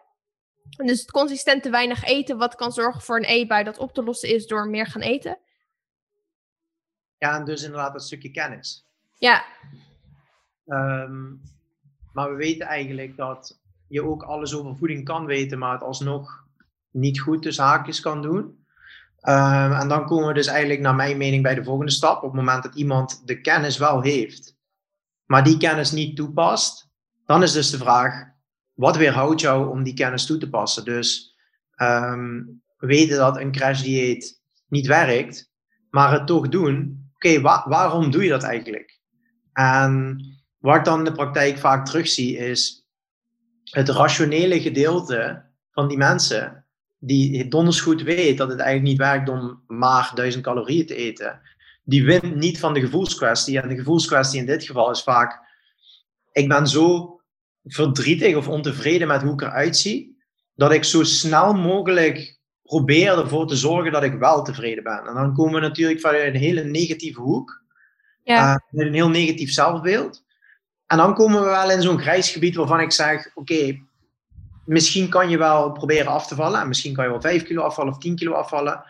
Dus 0.85 0.99
het 0.99 1.11
consistent 1.11 1.63
te 1.63 1.69
weinig 1.69 2.03
eten, 2.03 2.37
wat 2.37 2.55
kan 2.55 2.71
zorgen 2.71 3.01
voor 3.01 3.17
een 3.17 3.23
eetbui 3.23 3.63
dat 3.63 3.77
op 3.77 3.93
te 3.93 4.03
lossen 4.03 4.29
is 4.29 4.47
door 4.47 4.69
meer 4.69 4.85
gaan 4.85 5.01
eten. 5.01 5.37
Ja, 7.17 7.35
en 7.35 7.45
dus 7.45 7.63
inderdaad 7.63 7.93
dat 7.93 8.03
stukje 8.03 8.31
kennis. 8.31 8.85
Ja. 9.13 9.45
Um, 10.65 11.41
maar 12.13 12.29
we 12.29 12.35
weten 12.35 12.67
eigenlijk 12.67 13.17
dat 13.17 13.59
je 13.87 14.03
ook 14.03 14.23
alles 14.23 14.55
over 14.55 14.75
voeding 14.75 15.05
kan 15.05 15.25
weten, 15.25 15.59
maar 15.59 15.73
het 15.73 15.83
alsnog 15.83 16.43
niet 16.91 17.19
goed 17.19 17.41
tussen 17.41 17.63
haakjes 17.63 17.99
kan 17.99 18.21
doen. 18.21 18.65
Um, 19.21 19.71
en 19.71 19.87
dan 19.87 20.05
komen 20.05 20.27
we 20.27 20.33
dus 20.33 20.47
eigenlijk 20.47 20.79
naar 20.79 20.95
mijn 20.95 21.17
mening 21.17 21.43
bij 21.43 21.55
de 21.55 21.63
volgende 21.63 21.91
stap. 21.91 22.17
Op 22.17 22.23
het 22.23 22.33
moment 22.33 22.63
dat 22.63 22.75
iemand 22.75 23.27
de 23.27 23.41
kennis 23.41 23.77
wel 23.77 24.01
heeft, 24.01 24.54
maar 25.25 25.43
die 25.43 25.57
kennis 25.57 25.91
niet 25.91 26.15
toepast, 26.15 26.89
dan 27.25 27.43
is 27.43 27.51
dus 27.51 27.69
de 27.69 27.77
vraag, 27.77 28.23
wat 28.73 28.97
weerhoudt 28.97 29.41
jou 29.41 29.69
om 29.69 29.83
die 29.83 29.93
kennis 29.93 30.25
toe 30.25 30.37
te 30.37 30.49
passen? 30.49 30.85
Dus 30.85 31.35
um, 31.81 32.61
weten 32.77 33.17
dat 33.17 33.37
een 33.37 33.51
crashdieet 33.51 34.41
niet 34.67 34.87
werkt, 34.87 35.51
maar 35.89 36.11
het 36.11 36.27
toch 36.27 36.49
doen. 36.49 37.03
Oké, 37.13 37.41
waarom 37.41 38.11
doe 38.11 38.23
je 38.23 38.29
dat 38.29 38.43
eigenlijk? 38.43 38.99
En 39.53 40.19
wat 40.57 40.75
ik 40.75 40.83
dan 40.83 40.99
in 40.99 41.05
de 41.05 41.11
praktijk 41.11 41.57
vaak 41.57 41.85
terugzie 41.85 42.37
is 42.37 42.87
het 43.63 43.89
rationele 43.89 44.61
gedeelte 44.61 45.43
van 45.71 45.87
die 45.87 45.97
mensen 45.97 46.65
die 46.99 47.47
donders 47.47 47.81
goed 47.81 48.01
weet 48.01 48.37
dat 48.37 48.49
het 48.49 48.59
eigenlijk 48.59 48.89
niet 48.89 49.07
werkt 49.07 49.29
om 49.29 49.63
maar 49.67 50.11
duizend 50.15 50.43
calorieën 50.43 50.85
te 50.85 50.95
eten, 50.95 51.41
die 51.85 52.05
wint 52.05 52.35
niet 52.35 52.59
van 52.59 52.73
de 52.73 52.79
gevoelskwestie. 52.79 53.61
En 53.61 53.69
de 53.69 53.75
gevoelskwestie 53.75 54.39
in 54.39 54.45
dit 54.45 54.63
geval 54.63 54.91
is 54.91 55.03
vaak 55.03 55.39
ik 56.31 56.47
ben 56.47 56.67
zo 56.67 57.19
verdrietig 57.63 58.35
of 58.35 58.47
ontevreden 58.47 59.07
met 59.07 59.21
hoe 59.21 59.33
ik 59.33 59.41
eruit 59.41 59.77
zie, 59.77 60.17
dat 60.55 60.71
ik 60.71 60.83
zo 60.83 61.03
snel 61.03 61.53
mogelijk 61.53 62.39
probeer 62.63 63.17
ervoor 63.17 63.47
te 63.47 63.55
zorgen 63.55 63.91
dat 63.91 64.03
ik 64.03 64.13
wel 64.13 64.43
tevreden 64.43 64.83
ben. 64.83 65.05
En 65.07 65.13
dan 65.13 65.33
komen 65.33 65.53
we 65.53 65.59
natuurlijk 65.59 65.99
vanuit 65.99 66.33
een 66.33 66.39
hele 66.39 66.63
negatieve 66.63 67.21
hoek, 67.21 67.63
Ja, 68.23 68.49
uh, 68.49 68.55
met 68.69 68.85
een 68.87 68.93
heel 68.93 69.09
negatief 69.09 69.51
zelfbeeld. 69.51 70.23
En 70.87 70.97
dan 70.97 71.13
komen 71.13 71.41
we 71.41 71.49
wel 71.49 71.71
in 71.71 71.81
zo'n 71.81 71.99
grijs 71.99 72.29
gebied 72.29 72.55
waarvan 72.55 72.79
ik 72.79 72.91
zeg: 72.91 73.31
Oké, 73.33 73.79
misschien 74.65 75.09
kan 75.09 75.29
je 75.29 75.37
wel 75.37 75.71
proberen 75.71 76.11
af 76.11 76.27
te 76.27 76.35
vallen. 76.35 76.59
En 76.59 76.67
misschien 76.67 76.93
kan 76.93 77.03
je 77.03 77.09
wel 77.09 77.21
5 77.21 77.43
kilo 77.43 77.61
afvallen 77.61 77.93
of 77.93 77.99
10 77.99 78.15
kilo 78.15 78.33
afvallen. 78.33 78.83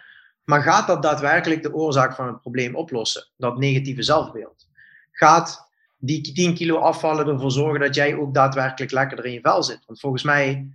Maar 0.46 0.62
gaat 0.62 0.88
dat 0.88 1.02
daadwerkelijk 1.02 1.62
de 1.64 1.74
oorzaak 1.74 2.16
van 2.16 2.28
het 2.28 2.42
probleem 2.42 2.76
oplossen? 2.76 3.28
Dat 3.38 3.58
negatieve 3.58 4.02
zelfbeeld. 4.02 4.68
Gaat 5.12 5.70
die 5.98 6.34
10 6.34 6.54
kilo 6.54 6.78
afvallen 6.78 7.28
ervoor 7.28 7.52
zorgen 7.52 7.80
dat 7.80 7.96
jij 7.96 8.16
ook 8.16 8.34
daadwerkelijk 8.34 8.92
lekkerder 8.92 9.26
in 9.26 9.34
je 9.34 9.42
vel 9.42 9.64
zit? 9.64 9.86
Want 9.86 10.00
volgens 10.00 10.24
mij, 10.24 10.72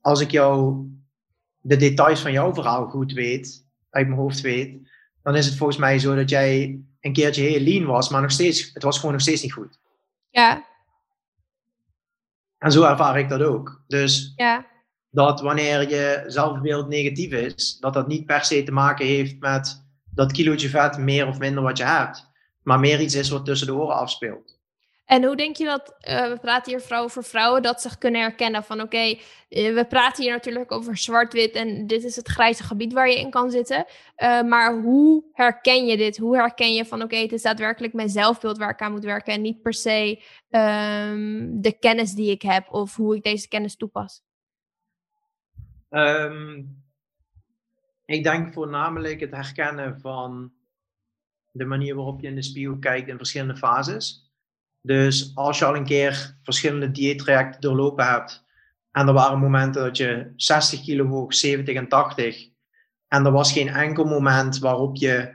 als 0.00 0.20
ik 0.20 0.30
jou 0.30 0.84
de 1.60 1.76
details 1.76 2.20
van 2.20 2.32
jouw 2.32 2.54
verhaal 2.54 2.86
goed 2.86 3.12
weet, 3.12 3.66
uit 3.90 4.06
mijn 4.06 4.20
hoofd 4.20 4.40
weet, 4.40 4.78
dan 5.22 5.36
is 5.36 5.46
het 5.46 5.56
volgens 5.56 5.78
mij 5.78 5.98
zo 5.98 6.14
dat 6.14 6.28
jij 6.28 6.80
een 7.00 7.12
keertje 7.12 7.42
heel 7.42 7.60
lean 7.60 7.86
was, 7.86 8.08
maar 8.08 8.20
nog 8.20 8.30
steeds, 8.30 8.70
het 8.74 8.82
was 8.82 8.96
gewoon 8.96 9.12
nog 9.12 9.20
steeds 9.20 9.42
niet 9.42 9.52
goed. 9.52 9.78
ja, 10.30 10.64
En 12.58 12.72
zo 12.72 12.82
ervaar 12.82 13.18
ik 13.18 13.28
dat 13.28 13.42
ook. 13.42 13.82
Dus 13.86 14.32
ja, 14.36 14.66
dat 15.10 15.40
wanneer 15.40 15.88
je 15.88 16.24
zelfbeeld 16.26 16.88
negatief 16.88 17.32
is, 17.32 17.76
dat 17.78 17.94
dat 17.94 18.06
niet 18.06 18.26
per 18.26 18.44
se 18.44 18.62
te 18.62 18.72
maken 18.72 19.06
heeft 19.06 19.40
met 19.40 19.84
dat 20.14 20.32
kilootje 20.32 20.68
vet 20.68 20.98
meer 20.98 21.26
of 21.26 21.38
minder 21.38 21.62
wat 21.62 21.78
je 21.78 21.84
hebt, 21.84 22.30
maar 22.62 22.80
meer 22.80 23.00
iets 23.00 23.14
is 23.14 23.30
wat 23.30 23.44
tussen 23.44 23.66
de 23.66 23.74
oren 23.74 23.96
afspeelt. 23.96 24.58
En 25.10 25.24
hoe 25.24 25.36
denk 25.36 25.56
je 25.56 25.64
dat, 25.64 25.94
eh, 26.00 26.28
we 26.28 26.38
praten 26.40 26.72
hier 26.72 26.80
vooral 26.80 27.04
over 27.04 27.24
vrouwen, 27.24 27.62
dat 27.62 27.80
zich 27.80 27.98
kunnen 27.98 28.20
herkennen 28.20 28.64
van 28.64 28.80
oké, 28.80 28.98
eh, 29.48 29.74
we 29.74 29.86
praten 29.88 30.22
hier 30.22 30.32
natuurlijk 30.32 30.72
over 30.72 30.96
zwart-wit 30.96 31.54
en 31.54 31.86
dit 31.86 32.04
is 32.04 32.16
het 32.16 32.28
grijze 32.28 32.62
gebied 32.62 32.92
waar 32.92 33.08
je 33.08 33.20
in 33.20 33.30
kan 33.30 33.50
zitten. 33.50 33.84
Eh, 34.14 34.42
maar 34.42 34.80
hoe 34.80 35.24
herken 35.32 35.86
je 35.86 35.96
dit? 35.96 36.16
Hoe 36.16 36.36
herken 36.36 36.74
je 36.74 36.84
van 36.84 37.02
oké, 37.02 37.16
het 37.16 37.32
is 37.32 37.42
daadwerkelijk 37.42 37.92
mijn 37.92 38.08
zelfbeeld 38.08 38.58
waar 38.58 38.70
ik 38.70 38.80
aan 38.80 38.92
moet 38.92 39.04
werken 39.04 39.32
en 39.32 39.40
niet 39.40 39.62
per 39.62 39.74
se 39.74 40.22
ehm, 40.50 41.48
de 41.50 41.76
kennis 41.78 42.12
die 42.12 42.30
ik 42.30 42.42
heb 42.42 42.72
of 42.72 42.96
hoe 42.96 43.16
ik 43.16 43.22
deze 43.22 43.48
kennis 43.48 43.76
toepas? 43.76 44.22
Ehm, 45.90 46.62
ik 48.04 48.22
denk 48.22 48.52
voornamelijk 48.52 49.20
het 49.20 49.30
herkennen 49.30 50.00
van 50.00 50.52
de 51.52 51.64
manier 51.64 51.94
waarop 51.94 52.20
je 52.20 52.26
in 52.26 52.34
de 52.34 52.42
spiegel 52.42 52.78
kijkt 52.78 53.08
in 53.08 53.16
verschillende 53.16 53.56
fases. 53.56 54.30
Dus 54.80 55.32
als 55.34 55.58
je 55.58 55.64
al 55.64 55.76
een 55.76 55.84
keer 55.84 56.38
verschillende 56.42 56.90
dieettrajecten 56.90 57.60
doorlopen 57.60 58.06
hebt 58.06 58.44
en 58.90 59.06
er 59.06 59.12
waren 59.12 59.38
momenten 59.38 59.82
dat 59.82 59.96
je 59.96 60.32
60 60.36 60.82
kilo 60.82 61.06
woog, 61.06 61.34
70 61.34 61.74
en 61.74 61.88
80 61.88 62.48
en 63.08 63.24
er 63.24 63.32
was 63.32 63.52
geen 63.52 63.68
enkel 63.68 64.04
moment 64.04 64.58
waarop 64.58 64.96
je 64.96 65.34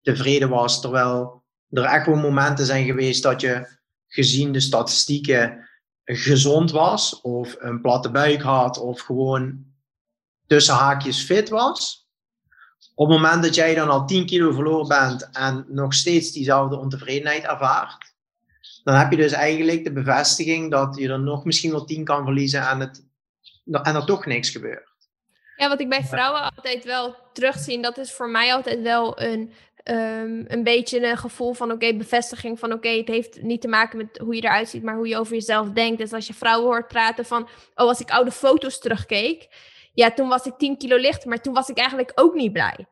tevreden 0.00 0.48
was, 0.48 0.80
terwijl 0.80 1.44
er 1.70 1.84
echt 1.84 2.06
wel 2.06 2.16
momenten 2.16 2.66
zijn 2.66 2.84
geweest 2.84 3.22
dat 3.22 3.40
je 3.40 3.78
gezien 4.06 4.52
de 4.52 4.60
statistieken 4.60 5.68
gezond 6.04 6.70
was 6.70 7.20
of 7.20 7.56
een 7.58 7.80
platte 7.80 8.10
buik 8.10 8.42
had 8.42 8.78
of 8.78 9.00
gewoon 9.00 9.71
tussen 10.52 10.74
haakjes 10.74 11.22
fit 11.22 11.48
was. 11.48 12.06
Op 12.94 13.08
het 13.08 13.16
moment 13.16 13.42
dat 13.42 13.54
jij 13.54 13.74
dan 13.74 13.88
al 13.88 14.06
10 14.06 14.26
kilo 14.26 14.52
verloren 14.52 14.88
bent 14.88 15.30
en 15.32 15.64
nog 15.68 15.94
steeds 15.94 16.32
diezelfde 16.32 16.78
ontevredenheid 16.78 17.44
ervaart, 17.44 18.14
dan 18.84 18.94
heb 18.94 19.10
je 19.10 19.16
dus 19.16 19.32
eigenlijk 19.32 19.84
de 19.84 19.92
bevestiging 19.92 20.70
dat 20.70 20.96
je 20.96 21.08
er 21.08 21.20
nog 21.20 21.44
misschien 21.44 21.70
wel 21.70 21.84
10 21.84 22.04
kan 22.04 22.24
verliezen 22.24 22.68
en, 22.68 22.80
het, 22.80 23.04
en 23.64 23.94
er 23.94 24.04
toch 24.04 24.26
niks 24.26 24.50
gebeurt. 24.50 24.90
Ja, 25.56 25.68
wat 25.68 25.80
ik 25.80 25.88
bij 25.88 26.04
vrouwen 26.04 26.42
altijd 26.42 26.84
wel 26.84 27.16
terugzie, 27.32 27.82
dat 27.82 27.98
is 27.98 28.12
voor 28.12 28.28
mij 28.28 28.54
altijd 28.54 28.82
wel 28.82 29.20
een, 29.20 29.52
um, 29.84 30.44
een 30.48 30.62
beetje 30.62 31.10
een 31.10 31.16
gevoel 31.16 31.52
van 31.52 31.70
oké, 31.72 31.94
bevestiging 31.94 32.58
van 32.58 32.72
oké, 32.72 32.88
het 32.88 33.08
heeft 33.08 33.42
niet 33.42 33.60
te 33.60 33.68
maken 33.68 33.96
met 33.96 34.18
hoe 34.18 34.34
je 34.34 34.42
eruit 34.42 34.68
ziet, 34.68 34.82
maar 34.82 34.96
hoe 34.96 35.08
je 35.08 35.18
over 35.18 35.34
jezelf 35.34 35.68
denkt. 35.70 35.98
Dus 35.98 36.12
als 36.12 36.26
je 36.26 36.34
vrouwen 36.34 36.66
hoort 36.66 36.88
praten 36.88 37.24
van, 37.24 37.42
oh, 37.74 37.88
als 37.88 38.00
ik 38.00 38.10
oude 38.10 38.30
foto's 38.32 38.78
terugkeek, 38.78 39.48
ja, 39.92 40.10
toen 40.10 40.28
was 40.28 40.46
ik 40.46 40.58
10 40.58 40.78
kilo 40.78 40.96
lichter, 40.96 41.28
maar 41.28 41.40
toen 41.40 41.54
was 41.54 41.68
ik 41.68 41.78
eigenlijk 41.78 42.12
ook 42.14 42.34
niet 42.34 42.52
blij. 42.52 42.86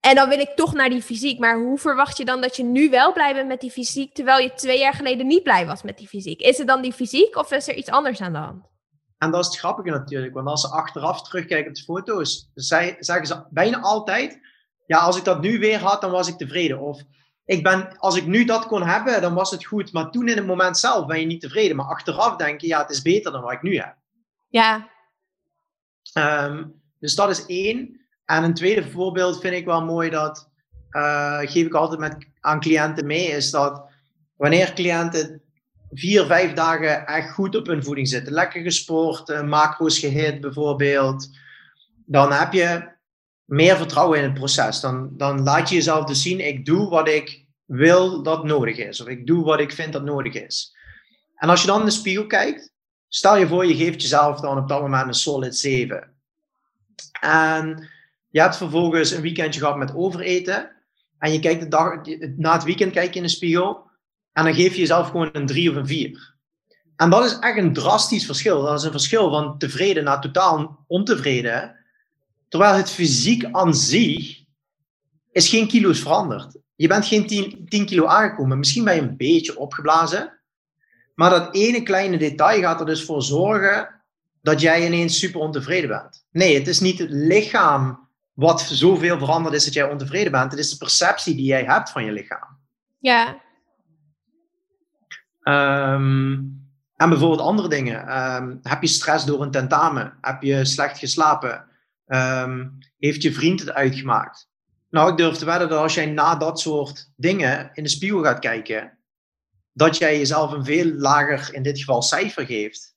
En 0.00 0.14
dan 0.14 0.28
wil 0.28 0.38
ik 0.38 0.50
toch 0.54 0.72
naar 0.72 0.88
die 0.88 1.02
fysiek. 1.02 1.38
Maar 1.38 1.58
hoe 1.58 1.78
verwacht 1.78 2.16
je 2.16 2.24
dan 2.24 2.40
dat 2.40 2.56
je 2.56 2.64
nu 2.64 2.90
wel 2.90 3.12
blij 3.12 3.34
bent 3.34 3.48
met 3.48 3.60
die 3.60 3.70
fysiek, 3.70 4.14
terwijl 4.14 4.42
je 4.42 4.54
twee 4.54 4.78
jaar 4.78 4.94
geleden 4.94 5.26
niet 5.26 5.42
blij 5.42 5.66
was 5.66 5.82
met 5.82 5.98
die 5.98 6.08
fysiek? 6.08 6.40
Is 6.40 6.58
het 6.58 6.66
dan 6.66 6.82
die 6.82 6.92
fysiek 6.92 7.36
of 7.36 7.52
is 7.52 7.68
er 7.68 7.74
iets 7.74 7.90
anders 7.90 8.20
aan 8.20 8.32
de 8.32 8.38
hand? 8.38 8.72
En 9.18 9.30
dat 9.30 9.40
is 9.40 9.46
het 9.46 9.58
grappige 9.58 9.90
natuurlijk, 9.90 10.34
want 10.34 10.48
als 10.48 10.60
ze 10.60 10.68
achteraf 10.68 11.22
terugkijken 11.22 11.68
op 11.68 11.74
de 11.74 11.82
foto's, 11.82 12.50
zeggen 12.54 13.26
ze 13.26 13.46
bijna 13.50 13.80
altijd, 13.80 14.38
ja, 14.86 14.98
als 14.98 15.16
ik 15.16 15.24
dat 15.24 15.40
nu 15.40 15.58
weer 15.58 15.78
had, 15.78 16.00
dan 16.00 16.10
was 16.10 16.28
ik 16.28 16.36
tevreden. 16.36 16.80
Of 16.80 17.02
ik 17.44 17.62
ben, 17.62 17.98
als 17.98 18.16
ik 18.16 18.26
nu 18.26 18.44
dat 18.44 18.66
kon 18.66 18.82
hebben, 18.82 19.20
dan 19.20 19.34
was 19.34 19.50
het 19.50 19.64
goed. 19.64 19.92
Maar 19.92 20.10
toen 20.10 20.28
in 20.28 20.36
het 20.36 20.46
moment 20.46 20.78
zelf 20.78 21.06
ben 21.06 21.20
je 21.20 21.26
niet 21.26 21.40
tevreden. 21.40 21.76
Maar 21.76 21.86
achteraf 21.86 22.36
denk 22.36 22.60
je, 22.60 22.66
ja, 22.66 22.80
het 22.80 22.90
is 22.90 23.02
beter 23.02 23.32
dan 23.32 23.42
wat 23.42 23.52
ik 23.52 23.62
nu 23.62 23.76
heb. 23.76 23.96
Ja. 24.48 24.88
Um, 26.12 26.82
dus 26.98 27.14
dat 27.14 27.30
is 27.30 27.46
één. 27.46 28.00
En 28.24 28.44
een 28.44 28.54
tweede 28.54 28.90
voorbeeld 28.90 29.40
vind 29.40 29.54
ik 29.54 29.64
wel 29.64 29.84
mooi, 29.84 30.10
dat 30.10 30.50
uh, 30.90 31.38
geef 31.38 31.66
ik 31.66 31.74
altijd 31.74 32.00
met, 32.00 32.16
aan 32.40 32.60
cliënten 32.60 33.06
mee, 33.06 33.26
is 33.26 33.50
dat 33.50 33.82
wanneer 34.36 34.72
cliënten 34.72 35.42
vier, 35.90 36.26
vijf 36.26 36.52
dagen 36.52 37.06
echt 37.06 37.32
goed 37.32 37.56
op 37.56 37.66
hun 37.66 37.84
voeding 37.84 38.08
zitten, 38.08 38.32
lekker 38.32 38.62
gesport, 38.62 39.28
uh, 39.28 39.42
macro's 39.42 39.98
gehit 39.98 40.40
bijvoorbeeld, 40.40 41.28
dan 42.06 42.32
heb 42.32 42.52
je 42.52 42.92
meer 43.44 43.76
vertrouwen 43.76 44.18
in 44.18 44.24
het 44.24 44.34
proces. 44.34 44.80
Dan, 44.80 45.10
dan 45.16 45.42
laat 45.42 45.68
je 45.68 45.74
jezelf 45.74 46.04
dus 46.04 46.22
zien, 46.22 46.46
ik 46.46 46.66
doe 46.66 46.88
wat 46.88 47.08
ik 47.08 47.46
wil 47.64 48.22
dat 48.22 48.44
nodig 48.44 48.76
is, 48.76 49.00
of 49.00 49.08
ik 49.08 49.26
doe 49.26 49.44
wat 49.44 49.60
ik 49.60 49.72
vind 49.72 49.92
dat 49.92 50.04
nodig 50.04 50.34
is. 50.34 50.76
En 51.34 51.48
als 51.48 51.60
je 51.60 51.66
dan 51.66 51.80
in 51.80 51.86
de 51.86 51.92
spiegel 51.92 52.26
kijkt, 52.26 52.72
stel 53.14 53.36
je 53.36 53.46
voor, 53.46 53.66
je 53.66 53.76
geeft 53.76 54.02
jezelf 54.02 54.40
dan 54.40 54.58
op 54.58 54.68
dat 54.68 54.80
moment 54.80 55.06
een 55.06 55.14
solid 55.14 55.56
7. 55.56 56.12
En 57.20 57.88
je 58.28 58.40
hebt 58.40 58.56
vervolgens 58.56 59.10
een 59.10 59.22
weekendje 59.22 59.60
gehad 59.60 59.76
met 59.76 59.94
overeten. 59.94 60.70
En 61.18 61.32
je 61.32 61.38
kijkt 61.38 61.60
de 61.60 61.68
dag, 61.68 62.00
na 62.36 62.52
het 62.52 62.64
weekend 62.64 62.92
kijk 62.92 63.10
je 63.10 63.16
in 63.16 63.22
de 63.22 63.28
spiegel. 63.28 63.82
En 64.32 64.44
dan 64.44 64.54
geef 64.54 64.72
je 64.72 64.80
jezelf 64.80 65.10
gewoon 65.10 65.28
een 65.32 65.46
3 65.46 65.70
of 65.70 65.76
een 65.76 65.86
4. 65.86 66.34
En 66.96 67.10
dat 67.10 67.24
is 67.24 67.38
echt 67.38 67.58
een 67.58 67.72
drastisch 67.72 68.26
verschil. 68.26 68.62
Dat 68.62 68.78
is 68.78 68.84
een 68.84 68.90
verschil 68.90 69.30
van 69.30 69.58
tevreden 69.58 70.04
naar 70.04 70.20
totaal 70.20 70.84
ontevreden. 70.86 71.76
Terwijl 72.48 72.74
het 72.74 72.90
fysiek 72.90 73.44
aan 73.52 73.74
zich 73.74 74.42
is 75.32 75.48
geen 75.48 75.68
kilo's 75.68 76.00
veranderd. 76.00 76.56
Je 76.76 76.88
bent 76.88 77.06
geen 77.06 77.26
10, 77.26 77.66
10 77.68 77.86
kilo 77.86 78.06
aangekomen. 78.06 78.58
Misschien 78.58 78.84
ben 78.84 78.94
je 78.94 79.00
een 79.00 79.16
beetje 79.16 79.58
opgeblazen. 79.58 80.38
Maar 81.14 81.30
dat 81.30 81.54
ene 81.54 81.82
kleine 81.82 82.16
detail 82.18 82.60
gaat 82.60 82.80
er 82.80 82.86
dus 82.86 83.04
voor 83.04 83.22
zorgen 83.22 84.02
dat 84.42 84.60
jij 84.60 84.86
ineens 84.86 85.18
super 85.18 85.40
ontevreden 85.40 85.88
bent. 85.88 86.26
Nee, 86.30 86.58
het 86.58 86.68
is 86.68 86.80
niet 86.80 86.98
het 86.98 87.10
lichaam 87.10 88.08
wat 88.32 88.60
zoveel 88.60 89.18
veranderd 89.18 89.54
is 89.54 89.64
dat 89.64 89.74
jij 89.74 89.90
ontevreden 89.90 90.32
bent. 90.32 90.50
Het 90.50 90.60
is 90.60 90.70
de 90.70 90.76
perceptie 90.76 91.34
die 91.34 91.44
jij 91.44 91.64
hebt 91.64 91.90
van 91.90 92.04
je 92.04 92.12
lichaam. 92.12 92.58
Ja. 92.98 93.42
Um, 95.42 96.62
en 96.96 97.08
bijvoorbeeld 97.08 97.40
andere 97.40 97.68
dingen. 97.68 98.24
Um, 98.34 98.58
heb 98.62 98.82
je 98.82 98.88
stress 98.88 99.24
door 99.24 99.42
een 99.42 99.50
tentamen? 99.50 100.18
Heb 100.20 100.42
je 100.42 100.64
slecht 100.64 100.98
geslapen? 100.98 101.64
Um, 102.06 102.78
heeft 102.98 103.22
je 103.22 103.32
vriend 103.32 103.60
het 103.60 103.72
uitgemaakt? 103.72 104.48
Nou, 104.90 105.10
ik 105.10 105.16
durf 105.16 105.36
te 105.36 105.44
wedden 105.44 105.68
dat 105.68 105.78
als 105.78 105.94
jij 105.94 106.06
na 106.06 106.36
dat 106.36 106.60
soort 106.60 107.10
dingen 107.16 107.70
in 107.72 107.82
de 107.82 107.88
spiegel 107.88 108.22
gaat 108.22 108.38
kijken, 108.38 108.98
dat 109.74 109.98
jij 109.98 110.18
jezelf 110.18 110.52
een 110.52 110.64
veel 110.64 110.92
lager, 110.92 111.54
in 111.54 111.62
dit 111.62 111.78
geval, 111.78 112.02
cijfer 112.02 112.46
geeft 112.46 112.94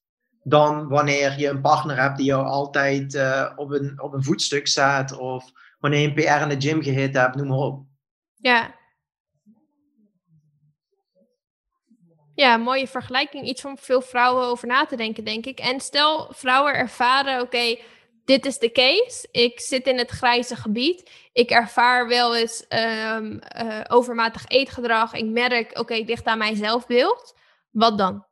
dan 0.50 0.88
wanneer 0.88 1.40
je 1.40 1.48
een 1.48 1.62
partner 1.62 2.02
hebt 2.02 2.18
die 2.18 2.26
jou 2.26 2.46
altijd 2.46 3.14
uh, 3.14 3.52
op, 3.56 3.72
een, 3.72 4.02
op 4.02 4.14
een 4.14 4.24
voetstuk 4.24 4.68
zet. 4.68 5.18
Of 5.18 5.52
wanneer 5.80 6.00
je 6.00 6.08
een 6.08 6.14
PR 6.14 6.52
in 6.52 6.60
de 6.60 6.68
gym 6.68 6.82
gehit 6.82 7.16
hebt, 7.16 7.36
noem 7.36 7.48
maar 7.48 7.58
op. 7.58 7.86
Ja. 8.36 8.76
Ja, 12.34 12.58
mooie 12.58 12.88
vergelijking. 12.88 13.46
Iets 13.46 13.66
om 13.66 13.78
veel 13.78 14.02
vrouwen 14.02 14.46
over 14.46 14.68
na 14.68 14.86
te 14.86 14.96
denken, 14.96 15.24
denk 15.24 15.46
ik. 15.46 15.60
En 15.60 15.80
stel, 15.80 16.28
vrouwen 16.34 16.74
ervaren, 16.74 17.42
oké, 17.42 17.78
dit 18.28 18.46
is 18.46 18.60
de 18.60 18.72
case. 18.72 19.28
Ik 19.32 19.60
zit 19.60 19.88
in 19.88 19.98
het 19.98 20.10
grijze 20.10 20.56
gebied. 20.56 21.30
Ik 21.34 21.50
ervaar 21.50 22.08
wel 22.08 22.36
eens 22.36 22.66
um, 22.70 23.40
uh, 23.58 23.84
overmatig 23.88 24.48
eetgedrag. 24.48 25.14
Ik 25.14 25.26
merk, 25.26 25.70
oké, 25.70 25.80
okay, 25.80 26.02
ligt 26.02 26.26
aan 26.26 26.38
mijn 26.38 26.56
zelfbeeld. 26.56 27.38
Wat 27.72 27.98
dan? 27.98 28.26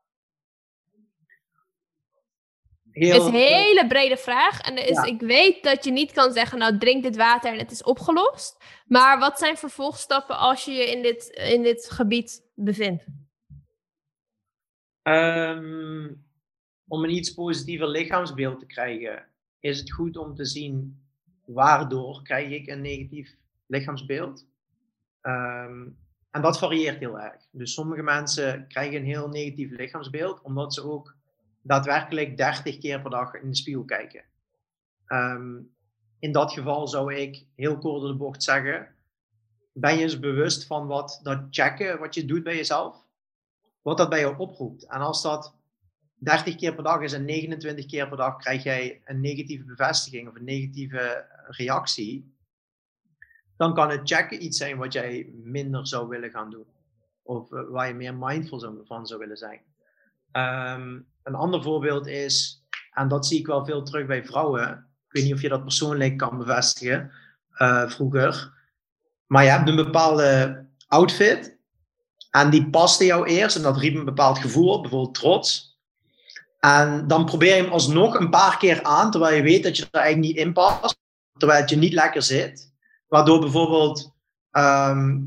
Heel, 2.92 3.14
het 3.14 3.22
is 3.22 3.28
een 3.28 3.34
hele 3.34 3.88
brede 3.88 4.18
vraag. 4.18 4.62
En 4.62 4.78
is, 4.78 4.96
ja. 4.96 5.04
ik 5.04 5.20
weet 5.20 5.64
dat 5.64 5.84
je 5.84 5.92
niet 5.92 6.12
kan 6.12 6.32
zeggen, 6.32 6.58
nou 6.58 6.78
drink 6.78 7.04
dit 7.04 7.16
water 7.16 7.52
en 7.52 7.60
het 7.60 7.72
is 7.72 7.84
opgelost. 7.84 8.64
Maar 8.86 9.20
wat 9.20 9.40
zijn 9.40 9.58
vervolgstappen 9.58 10.38
als 10.38 10.66
je 10.66 10.72
je 10.72 10.92
in 10.92 11.02
dit, 11.02 11.28
in 11.30 11.64
dit 11.64 11.90
gebied 11.92 12.52
bevindt? 12.56 13.06
Ehm, 15.02 16.14
om 16.88 17.04
een 17.04 17.16
iets 17.16 17.34
positiever 17.34 17.88
lichaamsbeeld 17.88 18.60
te 18.60 18.66
krijgen, 18.66 19.34
is 19.65 19.79
het 19.79 19.91
goed 19.91 20.17
om 20.17 20.36
te 20.36 20.45
zien 20.45 21.03
waardoor 21.45 22.22
krijg 22.22 22.50
ik 22.50 22.67
een 22.67 22.81
negatief 22.81 23.36
lichaamsbeeld. 23.65 24.45
Ehm, 25.22 25.88
en 26.31 26.41
dat 26.41 26.57
varieert 26.57 27.00
heel 27.00 27.19
erg. 27.19 27.48
Dus 27.51 27.74
sommige 27.74 28.01
mensen 28.01 28.67
krijgen 28.67 28.98
een 28.98 29.05
heel 29.05 29.27
negatief 29.27 29.72
lichaamsbeeld, 29.72 30.41
omdat 30.41 30.74
ze 30.74 30.84
ook 30.84 31.15
daadwerkelijk 31.62 32.38
30 32.38 32.77
keer 32.77 33.01
per 33.01 33.10
dag 33.10 33.34
in 33.34 33.50
de 33.50 33.55
spiegel 33.55 33.84
kijken. 33.86 34.24
Ehm, 35.05 35.57
in 36.19 36.31
dat 36.31 36.51
geval 36.51 36.88
zou 36.88 37.13
ik 37.13 37.45
heel 37.55 37.77
kort 37.77 38.01
door 38.01 38.12
de 38.12 38.17
bocht 38.17 38.43
zeggen: 38.43 38.88
ben 39.74 39.95
je 39.98 40.01
eens 40.01 40.19
bewust 40.19 40.65
van 40.65 40.88
wat 40.88 41.19
dat 41.24 41.48
checken, 41.50 42.00
wat 42.00 42.15
je 42.15 42.25
doet 42.25 42.43
bij 42.43 42.55
jezelf, 42.55 43.05
wat 43.81 43.98
dat 43.98 44.10
bij 44.10 44.19
jou 44.19 44.38
oproept. 44.38 44.86
En 44.86 45.00
als 45.00 45.22
dat 45.22 45.55
30 46.15 46.55
keer 46.55 46.75
per 46.75 46.84
dag 46.84 47.01
is 47.01 47.13
en 47.13 47.25
29 47.25 47.86
keer 47.86 48.07
per 48.07 48.17
dag 48.17 48.38
krijg 48.38 48.63
jij 48.63 49.01
een 49.05 49.22
negatieve 49.22 49.63
bevestiging 49.63 50.27
of 50.27 50.36
een 50.36 50.43
negatieve 50.43 51.25
reactie, 51.48 52.34
dan 53.57 53.74
kan 53.74 53.89
het 53.89 54.01
checken 54.03 54.43
iets 54.43 54.57
zijn 54.57 54.77
wat 54.77 54.93
jij 54.93 55.29
minder 55.43 55.88
zou 55.88 56.07
willen 56.07 56.31
gaan 56.31 56.50
doen. 56.50 56.65
Of 57.24 57.51
eh, 57.51 57.62
waar 57.69 57.88
je 57.88 57.93
meer 57.93 58.15
mindful 58.15 58.84
van 58.86 59.07
zou 59.07 59.19
willen 59.19 59.38
zijn. 59.38 59.62
Ehm, 60.31 61.00
een 61.24 61.36
ander 61.36 61.63
voorbeeld 61.63 62.07
is, 62.07 62.63
en 62.93 63.07
dat 63.07 63.27
zie 63.27 63.39
ik 63.39 63.48
wel 63.48 63.65
veel 63.65 63.84
terug 63.84 64.05
bij 64.05 64.25
vrouwen. 64.25 64.69
Ik 65.07 65.12
weet 65.12 65.24
niet 65.24 65.34
of 65.34 65.41
je 65.41 65.50
dat 65.50 65.63
persoonlijk 65.63 66.17
kan 66.17 66.38
bevestigen 66.38 67.12
uh, 67.57 67.89
vroeger. 67.89 68.53
Maar 69.27 69.43
je 69.43 69.50
hebt 69.50 69.69
een 69.69 69.75
bepaalde 69.75 70.65
outfit. 70.88 71.57
En 72.31 72.50
die 72.50 72.69
paste 72.69 73.05
jou 73.05 73.27
eerst 73.27 73.55
en 73.55 73.62
dat 73.62 73.77
riep 73.77 73.95
een 73.95 74.05
bepaald 74.05 74.39
gevoel 74.39 74.69
op, 74.69 74.81
bijvoorbeeld 74.81 75.15
trots. 75.15 75.75
En 76.65 77.07
dan 77.07 77.25
probeer 77.25 77.55
je 77.55 77.62
hem 77.62 77.72
alsnog 77.72 78.19
een 78.19 78.29
paar 78.29 78.57
keer 78.57 78.84
aan, 78.84 79.12
terwijl 79.12 79.36
je 79.36 79.41
weet 79.41 79.63
dat 79.63 79.77
je 79.77 79.88
er 79.91 80.00
eigenlijk 80.00 80.27
niet 80.27 80.45
in 80.45 80.53
past. 80.53 80.98
Terwijl 81.38 81.62
het 81.62 81.69
je 81.69 81.75
niet 81.75 81.93
lekker 81.93 82.22
zit. 82.22 82.74
Waardoor 83.07 83.39
bijvoorbeeld, 83.39 84.13
ehm, 84.51 85.19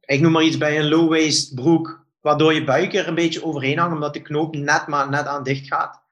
ik 0.00 0.20
noem 0.20 0.32
maar 0.32 0.42
iets 0.42 0.58
bij 0.58 0.78
een 0.78 0.88
low-waist 0.88 1.54
broek, 1.54 2.06
waardoor 2.20 2.54
je 2.54 2.64
buik 2.64 2.94
er 2.94 3.08
een 3.08 3.14
beetje 3.14 3.44
overheen 3.44 3.78
hangt, 3.78 3.94
omdat 3.94 4.14
de 4.14 4.22
knoop 4.22 4.54
net 4.54 4.86
maar 4.86 5.10
net 5.10 5.26
aan 5.26 5.42
dicht 5.42 5.66
gaat. 5.66 6.02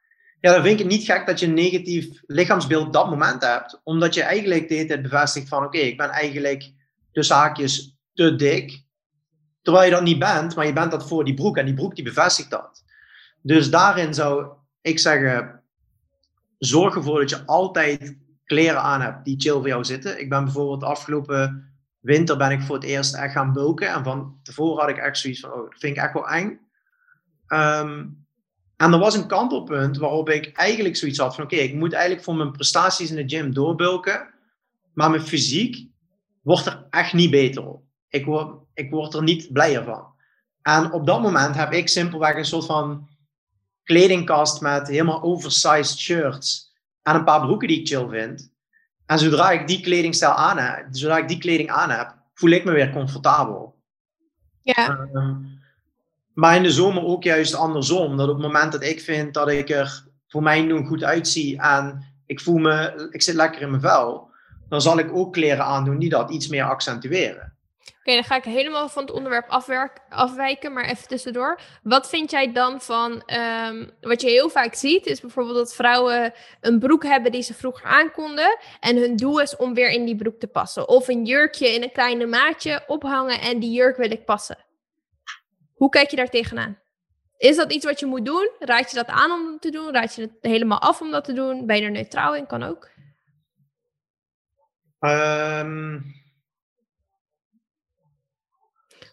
Ja, 0.41 0.53
dan 0.53 0.63
vind 0.63 0.73
ik 0.73 0.87
het 0.87 0.93
niet 0.97 1.05
gek 1.05 1.27
dat 1.27 1.41
je 1.41 1.47
een 1.47 1.55
negatief 1.55 2.21
lichaamsbeeld 2.27 2.93
dat 2.93 3.11
moment 3.11 3.43
hebt. 3.43 3.81
Omdat 3.85 4.15
je 4.15 4.23
eigenlijk 4.23 4.69
de 4.69 4.75
hele 4.75 4.87
tijd 4.87 5.03
bevestigt 5.03 5.49
van, 5.49 5.65
oké, 5.65 5.79
ik 5.79 5.97
ben 5.97 6.11
eigenlijk 6.11 6.73
de 7.13 7.27
haakjes 7.29 7.97
te 8.15 8.35
dik. 8.37 8.83
Terwijl 9.63 9.85
je 9.85 9.91
dat 9.91 10.03
niet 10.03 10.19
bent, 10.19 10.55
maar 10.55 10.67
je 10.67 10.73
bent 10.73 10.91
dat 10.91 11.09
voor 11.09 11.25
die 11.25 11.35
broek 11.35 11.57
en 11.57 11.65
die 11.65 11.75
broek 11.75 11.95
die 11.95 12.05
bevestigt 12.05 12.51
dat. 12.51 12.85
Dus 13.43 13.71
daarin 13.71 14.15
zou 14.15 14.57
ik 14.89 14.99
zeggen, 14.99 15.63
zorg 16.59 16.95
ervoor 16.95 17.21
dat 17.21 17.31
je 17.31 17.47
altijd 17.47 18.17
kleren 18.45 18.83
aan 18.83 19.01
hebt 19.01 19.25
die 19.25 19.41
chill 19.41 19.53
voor 19.53 19.69
jou 19.69 19.85
zitten. 19.85 20.21
Ik 20.21 20.29
ben 20.29 20.45
bijvoorbeeld 20.45 20.83
afgelopen 20.83 21.73
winter 22.01 22.37
ben 22.37 22.51
ik 22.51 22.63
voor 22.63 22.75
het 22.75 22.85
eerst 22.85 23.15
echt 23.15 23.33
gaan 23.33 23.53
bulken. 23.53 23.89
En 23.89 24.05
van 24.05 24.39
tevoren 24.43 24.81
had 24.81 24.91
ik 24.91 24.97
echt 24.97 25.19
zoiets 25.19 25.41
van, 25.41 25.53
oh, 25.53 25.71
dat 25.71 25.79
vind 25.79 25.97
ik 25.97 26.03
echt 26.03 26.13
wel 26.13 26.29
eng. 26.29 26.61
Ehm, 27.47 28.07
en 28.77 28.93
er 28.93 28.99
was 28.99 29.15
een 29.15 29.27
kantelpunt 29.27 29.99
waarop 29.99 30.29
ik 30.29 30.57
eigenlijk 30.57 30.97
zoiets 30.97 31.19
had 31.19 31.35
van, 31.35 31.45
oké, 31.45 31.57
ik 31.57 31.75
moet 31.75 31.93
eigenlijk 31.93 32.25
voor 32.25 32.37
mijn 32.37 32.53
prestaties 32.53 33.11
in 33.11 33.17
de 33.17 33.37
gym 33.37 33.55
doorbulken. 33.55 34.35
Maar 34.95 35.11
mijn 35.11 35.23
fysiek 35.23 35.87
wordt 36.43 36.67
er 36.67 36.87
echt 36.91 37.13
niet 37.13 37.31
beter 37.31 37.67
op. 37.67 37.83
Ik 38.09 38.25
word, 38.25 38.57
ik 38.75 38.91
word 38.91 39.15
er 39.15 39.23
niet 39.23 39.53
blijer 39.53 39.85
van. 39.85 40.07
En 40.63 40.93
op 40.93 41.07
dat 41.07 41.23
moment 41.23 41.55
heb 41.55 41.73
ik 41.73 41.89
simpelweg 41.89 42.37
een 42.37 42.45
soort 42.45 42.67
van 42.67 43.09
kledingkast 43.89 44.61
met 44.61 44.89
helemaal 44.89 45.23
oversized 45.23 45.99
shirts 45.99 46.75
en 47.03 47.15
een 47.15 47.25
paar 47.25 47.41
broeken 47.41 47.69
die 47.69 47.81
ik 47.81 47.89
chill 47.89 48.09
vind. 48.09 48.53
En 49.07 49.19
zodra 49.19 49.51
ik 49.51 49.67
die 49.67 49.81
kledingstijl 49.81 50.33
aan 50.33 50.59
heb, 50.59 50.87
zodra 50.91 51.17
ik 51.17 51.29
die 51.29 51.39
kleding 51.39 51.71
aan 51.71 51.91
heb, 51.91 52.15
voel 52.35 52.51
ik 52.51 52.65
me 52.65 52.73
weer 52.73 52.93
comfortabel. 52.93 53.77
Ja. 54.63 55.09
Ehm, 55.13 55.37
maar 56.35 56.57
in 56.57 56.63
de 56.63 56.71
zomer 56.71 57.05
ook 57.05 57.23
juist 57.23 57.55
andersom. 57.55 58.17
Dat 58.17 58.29
op 58.29 58.35
het 58.35 58.47
moment 58.47 58.73
dat 58.73 58.83
ik 58.83 59.01
vind 59.01 59.35
dat 59.35 59.49
ik 59.49 59.71
er 59.71 60.05
voor 60.27 60.43
mij 60.43 60.63
nu 60.63 60.87
goed 60.87 61.05
uitzie 61.05 61.61
en 61.61 62.05
ik 62.27 62.41
voel 62.41 62.59
me, 62.59 63.09
ik 63.11 63.23
zit 63.23 63.35
lekker 63.35 63.61
in 63.61 63.71
mijn 63.71 63.83
vel, 63.83 64.31
dan 64.69 64.81
zal 64.81 64.99
ik 64.99 65.13
ook 65.13 65.33
kleren 65.33 65.65
aandoen 65.65 65.99
die 65.99 66.09
dat 66.09 66.31
iets 66.31 66.49
meer 66.49 66.65
accentueren. 66.65 67.58
Oké, 68.01 68.15
dan 68.15 68.25
ga 68.25 68.37
ik 68.37 68.45
helemaal 68.45 68.89
van 68.89 69.03
het 69.03 69.13
onderwerp 69.13 69.49
afwijken, 70.09 70.73
maar 70.73 70.85
even 70.85 71.09
tussendoor. 71.09 71.61
Wat 71.83 72.09
vind 72.09 72.31
jij 72.31 72.53
dan 72.53 72.81
van, 72.81 73.23
ehm, 73.27 73.87
wat 74.01 74.21
je 74.21 74.29
heel 74.29 74.49
vaak 74.49 74.75
ziet, 74.75 75.07
is 75.07 75.21
bijvoorbeeld 75.21 75.57
dat 75.57 75.75
vrouwen 75.75 76.33
een 76.61 76.79
broek 76.79 77.05
hebben 77.05 77.33
die 77.33 77.43
ze 77.43 77.55
vroeger 77.55 77.85
aankonden. 77.87 78.59
En 78.81 78.97
hun 78.97 79.17
doel 79.17 79.41
is 79.41 79.57
om 79.57 79.75
weer 79.75 79.91
in 79.91 80.05
die 80.05 80.17
broek 80.17 80.39
te 80.39 80.47
passen. 80.47 80.89
Of 80.89 81.09
een 81.09 81.25
jurkje 81.25 81.75
in 81.75 81.83
een 81.83 81.93
kleine 81.93 82.27
maatje 82.27 82.85
ophangen 82.87 83.41
en 83.41 83.59
die 83.59 83.71
jurk 83.71 83.97
wil 83.97 84.11
ik 84.11 84.25
passen. 84.25 84.59
Hoe 85.75 85.89
kijk 85.89 86.11
je 86.11 86.17
daar 86.17 86.31
tegenaan? 86.31 86.79
Is 87.37 87.57
dat 87.57 87.73
iets 87.73 87.85
wat 87.85 88.01
je 88.01 88.07
moet 88.07 88.25
doen? 88.25 88.51
Raad 88.59 88.91
je 88.91 88.97
dat 88.97 89.07
aan 89.07 89.31
om 89.31 89.59
te 89.59 89.71
doen? 89.71 89.93
Raad 89.93 90.15
je 90.15 90.23
het 90.23 90.33
helemaal 90.41 90.81
af 90.81 91.01
om 91.01 91.11
dat 91.11 91.25
te 91.25 91.33
doen? 91.33 91.67
Ben 91.67 91.77
je 91.77 91.83
er 91.83 91.91
neutraal 91.91 92.35
in? 92.35 92.47
Kan 92.47 92.63
ook. 92.63 92.89
Um, 95.01 96.18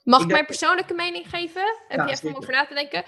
Mag 0.05 0.21
ik, 0.21 0.27
mijn 0.27 0.45
persoonlijke 0.45 0.93
mening 0.93 1.29
geven? 1.29 1.63
Heb 1.87 2.07
je 2.07 2.11
even 2.13 2.29
om 2.29 2.35
over 2.35 2.51
na 2.51 2.65
te 2.65 2.73
denken? 2.73 3.03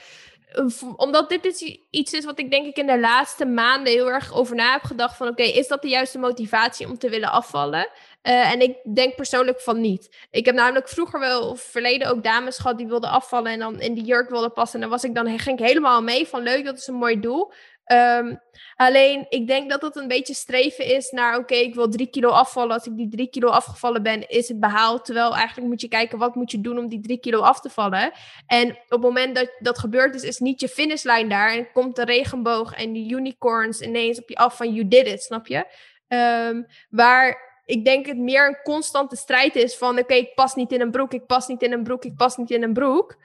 Omdat 0.95 1.29
dit 1.29 1.45
is 1.45 1.79
iets 1.89 2.13
is 2.13 2.25
wat 2.25 2.39
ik 2.39 2.51
denk 2.51 2.65
ik 2.65 2.77
in 2.77 2.88
de 2.88 2.99
laatste 2.99 3.45
maanden 3.45 3.93
heel 3.93 4.12
erg 4.12 4.33
over 4.33 4.55
na 4.55 4.71
heb 4.71 4.83
gedacht 4.83 5.17
van 5.17 5.27
oké, 5.27 5.43
is 5.43 5.67
dat 5.67 5.81
de 5.81 5.88
juiste 5.88 6.19
motivatie 6.19 6.88
om 6.88 6.97
te 6.97 7.10
willen 7.10 7.31
afvallen? 7.31 7.89
Uh, 8.23 8.51
en 8.51 8.62
ik 8.62 8.77
denk 8.95 9.15
persoonlijk 9.15 9.62
van 9.62 9.81
niet. 9.81 10.27
Ik 10.31 10.45
heb 10.45 10.55
namelijk 10.55 10.89
vroeger 10.89 11.19
wel 11.19 11.55
verleden 11.55 12.10
ook 12.10 12.23
dames 12.23 12.57
gehad 12.57 12.77
die 12.77 12.88
wilden 12.88 13.10
afvallen 13.10 13.51
en 13.51 13.60
dan 13.60 13.79
in 13.79 13.93
die 13.93 14.03
jurk 14.03 14.29
wilden 14.29 14.53
passen. 14.53 14.75
En 14.75 14.81
dan 14.81 14.89
was 14.89 15.03
ik 15.03 15.15
dan 15.15 15.39
ging 15.39 15.60
ik 15.60 15.65
helemaal 15.65 16.01
mee 16.01 16.27
van 16.27 16.41
leuk, 16.41 16.65
dat 16.65 16.77
is 16.77 16.88
een 16.88 16.95
mooi 16.95 17.19
doel. 17.19 17.51
Um, 17.93 18.39
alleen, 18.76 19.26
ik 19.30 19.47
denk 19.47 19.69
dat 19.69 19.82
het 19.82 19.95
een 19.95 20.08
beetje 20.08 20.34
streven 20.34 20.86
is 20.86 21.10
naar, 21.10 21.38
oké, 21.38 21.56
ik 21.56 21.76
wil 21.76 21.89
drie 21.89 22.08
kilo 22.08 22.30
afvallen. 22.30 22.73
Als 22.73 22.86
ik 22.86 22.95
die 22.95 23.10
drie 23.10 23.30
kilo 23.30 23.50
afgevallen 23.50 24.04
ben, 24.04 24.30
is 24.30 24.47
het 24.47 24.60
behaald. 24.60 25.06
Terwijl 25.06 25.36
eigenlijk 25.36 25.67
moet 25.67 25.82
je 25.82 25.88
kijken, 25.88 26.17
wat 26.17 26.36
moet 26.36 26.52
je 26.52 26.62
doen 26.62 26.78
om 26.78 26.88
die 26.88 27.02
drie 27.02 27.19
kilo 27.19 27.39
af 27.39 27.60
te 27.60 27.69
vallen? 27.69 28.12
En 28.45 28.69
op 28.69 28.89
het 28.89 29.02
moment 29.02 29.36
dat 29.36 29.52
dat 29.60 29.80
gebeurt 29.80 30.15
is, 30.15 30.23
is 30.23 30.38
niet 30.38 30.60
je 30.60 30.67
finishlijn 30.67 31.30
daar. 31.30 31.52
En 31.52 31.71
komt 31.71 31.95
de 31.95 32.04
regenboog 32.04 32.73
en 32.73 32.93
de 32.93 33.10
unicorns 33.10 33.82
ineens 33.82 34.21
op 34.21 34.30
je 34.30 34.36
af 34.36 34.58
van, 34.58 34.73
you 34.73 34.88
did 34.88 35.08
it, 35.08 35.23
snap 35.23 35.47
je? 35.47 35.65
Um, 36.08 36.65
waar 36.89 37.45
ik 37.65 37.86
denk 37.86 38.06
het 38.06 38.17
meer 38.17 38.47
een 38.47 38.60
constante 38.63 39.15
strijd 39.15 39.56
is 39.56 39.76
van, 39.76 40.00
oké, 40.00 40.13
ik 40.13 40.36
pas 40.36 40.56
niet 40.56 40.71
in 40.71 40.82
een 40.82 40.91
broek, 40.91 41.13
ik 41.13 41.26
pas 41.26 41.47
niet 41.47 41.62
in 41.62 41.71
een 41.71 41.84
broek, 41.84 42.06
ik 42.06 42.15
pas 42.15 42.38
niet 42.38 42.52
in 42.52 42.63
een 42.63 42.73
broek. 42.73 43.17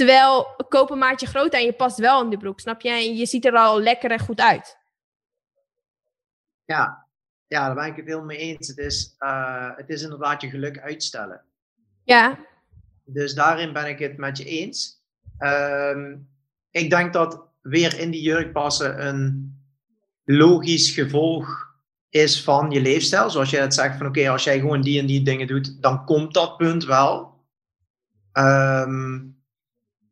Terwijl 0.00 0.46
koop 0.68 0.90
een 0.90 0.98
maatje 0.98 1.26
groter 1.26 1.58
en 1.58 1.64
je 1.64 1.72
past 1.72 1.98
wel 1.98 2.22
in 2.22 2.30
de 2.30 2.36
broek, 2.36 2.60
snap 2.60 2.80
je? 2.80 2.88
En 2.88 3.16
je 3.16 3.26
ziet 3.26 3.44
er 3.44 3.52
al 3.52 3.80
lekker 3.80 4.10
en 4.10 4.18
goed 4.18 4.40
uit. 4.40 4.78
Ja, 6.64 7.06
ja 7.46 7.66
daar 7.66 7.74
ben 7.74 7.86
ik 7.86 7.96
het 7.96 8.04
helemaal 8.04 8.26
mee 8.26 8.36
eens. 8.36 8.68
Het 8.68 8.78
is, 8.78 9.14
uh, 9.18 9.76
het 9.76 9.88
is 9.88 10.02
inderdaad 10.02 10.42
je 10.42 10.48
geluk 10.48 10.78
uitstellen. 10.78 11.44
Ja. 12.04 12.38
Dus 13.04 13.34
daarin 13.34 13.72
ben 13.72 13.88
ik 13.88 13.98
het 13.98 14.16
met 14.16 14.38
je 14.38 14.44
eens. 14.44 15.02
Uh, 15.38 16.14
ik 16.70 16.90
denk 16.90 17.12
dat 17.12 17.46
weer 17.60 17.98
in 17.98 18.10
die 18.10 18.22
jurk 18.22 18.52
passen 18.52 19.06
een 19.06 19.58
logisch 20.24 20.90
gevolg 20.90 21.74
is 22.08 22.44
van 22.44 22.70
je 22.70 22.80
leefstijl. 22.80 23.30
Zoals 23.30 23.50
jij 23.50 23.60
het 23.60 23.74
zegt 23.74 23.96
van 23.96 24.06
oké, 24.06 24.30
als 24.30 24.44
jij 24.44 24.58
gewoon 24.60 24.80
die 24.80 25.00
en 25.00 25.06
die 25.06 25.22
dingen 25.22 25.46
doet, 25.46 25.82
dan 25.82 26.04
komt 26.04 26.34
dat 26.34 26.56
punt 26.56 26.84
wel. 26.84 27.38
Um, 28.32 29.38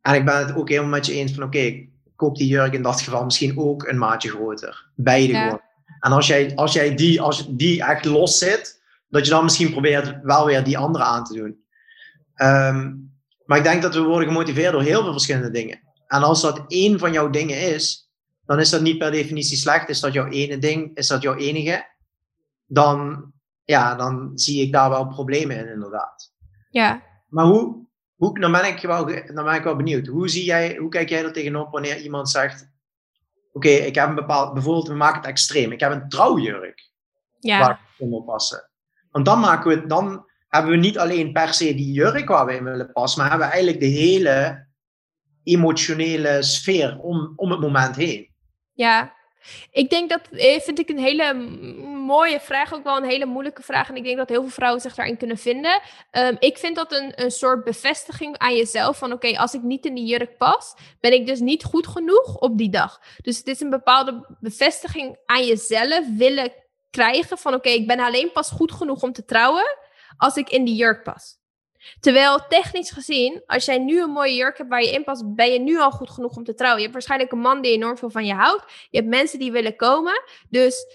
en 0.08 0.14
ik 0.14 0.24
ben 0.24 0.38
het 0.38 0.56
ook 0.56 0.68
helemaal 0.68 0.90
met 0.90 1.06
je 1.06 1.12
eens 1.12 1.32
van 1.32 1.42
oké, 1.42 1.56
okay, 1.56 1.90
koop 2.16 2.36
die 2.36 2.48
jurk 2.48 2.72
in 2.72 2.82
dat 2.82 3.00
geval 3.00 3.24
misschien 3.24 3.58
ook 3.58 3.86
een 3.86 3.98
maatje 3.98 4.28
groter. 4.28 4.90
Beide 4.94 5.34
gewoon. 5.34 5.60
En 6.00 6.12
als 6.12 6.26
jij, 6.26 6.54
als 6.54 6.72
jij 6.72 6.94
die, 6.94 7.20
als 7.20 7.46
die 7.50 7.84
echt 7.84 8.04
los 8.04 8.38
zit, 8.38 8.82
dat 9.08 9.24
je 9.24 9.30
dan 9.30 9.44
misschien 9.44 9.70
probeert 9.70 10.18
wel 10.22 10.46
weer 10.46 10.64
die 10.64 10.78
andere 10.78 11.04
aan 11.04 11.24
te 11.24 11.34
doen. 11.34 11.64
Um, 12.36 13.12
maar 13.44 13.58
ik 13.58 13.64
denk 13.64 13.82
dat 13.82 13.94
we 13.94 14.00
worden 14.00 14.28
gemotiveerd 14.28 14.72
door 14.72 14.82
heel 14.82 15.02
veel 15.02 15.12
verschillende 15.12 15.50
dingen. 15.50 15.80
En 16.06 16.22
als 16.22 16.40
dat 16.40 16.64
één 16.66 16.98
van 16.98 17.12
jouw 17.12 17.30
dingen 17.30 17.74
is, 17.74 18.10
dan 18.46 18.60
is 18.60 18.70
dat 18.70 18.80
niet 18.80 18.98
per 18.98 19.10
definitie 19.10 19.56
slecht. 19.56 19.88
Is 19.88 20.00
dat 20.00 20.12
jouw 20.12 20.26
ene 20.26 20.58
ding? 20.58 20.96
Is 20.96 21.06
dat 21.06 21.22
jouw 21.22 21.34
enige? 21.34 21.86
Dan, 22.66 23.32
ja, 23.64 23.94
dan 23.94 24.30
zie 24.34 24.62
ik 24.62 24.72
daar 24.72 24.90
wel 24.90 25.06
problemen 25.06 25.56
in, 25.56 25.72
inderdaad. 25.72 26.32
Ja. 26.70 27.02
Maar 27.28 27.44
hoe, 27.44 27.87
hoe, 28.18 28.40
dan, 28.40 28.52
ben 28.52 28.66
ik 28.66 28.80
wel, 28.80 29.06
dan 29.06 29.44
ben 29.44 29.54
ik 29.54 29.62
wel 29.62 29.76
benieuwd. 29.76 30.06
Hoe, 30.06 30.28
zie 30.28 30.44
jij, 30.44 30.76
hoe 30.76 30.90
kijk 30.90 31.08
jij 31.08 31.24
er 31.24 31.32
tegenop 31.32 31.72
wanneer 31.72 32.00
iemand 32.00 32.30
zegt: 32.30 32.70
Oké, 33.52 33.68
ik 33.68 33.94
heb 33.94 34.08
een 34.08 34.14
bepaald, 34.14 34.52
bijvoorbeeld, 34.52 34.88
we 34.88 34.94
maken 34.94 35.20
het 35.20 35.30
extreem. 35.30 35.72
Ik 35.72 35.80
heb 35.80 35.92
een 35.92 36.08
trouwjurk 36.08 36.90
ja. 37.38 37.58
waar 37.58 37.70
ik 37.70 38.00
in 38.00 38.08
wil 38.08 38.22
passen. 38.22 38.70
Want 39.10 39.24
dan, 39.24 39.40
maken 39.40 39.70
we, 39.70 39.86
dan 39.86 40.26
hebben 40.48 40.70
we 40.70 40.76
niet 40.76 40.98
alleen 40.98 41.32
per 41.32 41.54
se 41.54 41.74
die 41.74 41.92
jurk 41.92 42.28
waar 42.28 42.46
we 42.46 42.54
in 42.54 42.64
willen 42.64 42.92
passen, 42.92 43.20
maar 43.20 43.30
hebben 43.30 43.46
we 43.46 43.52
eigenlijk 43.54 43.82
de 43.82 44.00
hele 44.00 44.66
emotionele 45.42 46.42
sfeer 46.42 46.98
om, 46.98 47.32
om 47.36 47.50
het 47.50 47.60
moment 47.60 47.96
heen. 47.96 48.34
Ja, 48.72 49.14
ik 49.70 49.90
denk 49.90 50.10
dat, 50.10 50.20
eh, 50.30 50.60
vind 50.60 50.78
ik 50.78 50.88
een 50.88 50.98
hele 50.98 51.34
mooie 52.06 52.40
vraag, 52.40 52.74
ook 52.74 52.84
wel 52.84 52.96
een 52.96 53.08
hele 53.08 53.26
moeilijke 53.26 53.62
vraag. 53.62 53.88
En 53.88 53.96
ik 53.96 54.04
denk 54.04 54.16
dat 54.16 54.28
heel 54.28 54.42
veel 54.42 54.50
vrouwen 54.50 54.80
zich 54.80 54.94
daarin 54.94 55.16
kunnen 55.16 55.38
vinden. 55.38 55.80
Um, 56.12 56.36
ik 56.38 56.58
vind 56.58 56.76
dat 56.76 56.92
een, 56.92 57.12
een 57.22 57.30
soort 57.30 57.64
bevestiging 57.64 58.38
aan 58.38 58.56
jezelf 58.56 58.98
van 58.98 59.12
oké, 59.12 59.38
als 59.38 59.54
ik 59.54 59.62
niet 59.62 59.86
in 59.86 59.94
die 59.94 60.06
jurk 60.06 60.36
pas, 60.36 60.74
ben 61.00 61.12
ik 61.12 61.26
dus 61.26 61.40
niet 61.40 61.64
goed 61.64 61.86
genoeg 61.86 62.36
op 62.36 62.58
die 62.58 62.70
dag. 62.70 63.00
Dus 63.22 63.38
het 63.38 63.46
is 63.46 63.60
een 63.60 63.70
bepaalde 63.70 64.36
bevestiging 64.40 65.18
aan 65.26 65.46
jezelf 65.46 66.04
willen 66.16 66.52
krijgen 66.90 67.38
van 67.38 67.54
oké, 67.54 67.68
ik 67.68 67.86
ben 67.86 68.00
alleen 68.00 68.32
pas 68.32 68.50
goed 68.50 68.72
genoeg 68.72 69.02
om 69.02 69.12
te 69.12 69.24
trouwen 69.24 69.76
als 70.16 70.36
ik 70.36 70.50
in 70.50 70.64
die 70.64 70.74
jurk 70.74 71.02
pas. 71.02 71.36
Terwijl 72.00 72.46
technisch 72.48 72.90
gezien, 72.90 73.42
als 73.46 73.64
jij 73.64 73.78
nu 73.78 74.02
een 74.02 74.10
mooie 74.10 74.34
jurk 74.34 74.58
hebt 74.58 74.70
waar 74.70 74.82
je 74.82 74.92
in 74.92 75.04
past, 75.04 75.34
ben 75.34 75.52
je 75.52 75.58
nu 75.58 75.80
al 75.80 75.90
goed 75.90 76.10
genoeg 76.10 76.36
om 76.36 76.44
te 76.44 76.54
trouwen. 76.54 76.78
Je 76.78 76.88
hebt 76.88 76.94
waarschijnlijk 76.98 77.32
een 77.32 77.38
man 77.38 77.62
die 77.62 77.72
enorm 77.72 77.96
veel 77.96 78.10
van 78.10 78.26
je 78.26 78.34
houdt. 78.34 78.64
Je 78.90 78.98
hebt 78.98 79.10
mensen 79.10 79.38
die 79.38 79.52
willen 79.52 79.76
komen. 79.76 80.22
Dus 80.48 80.86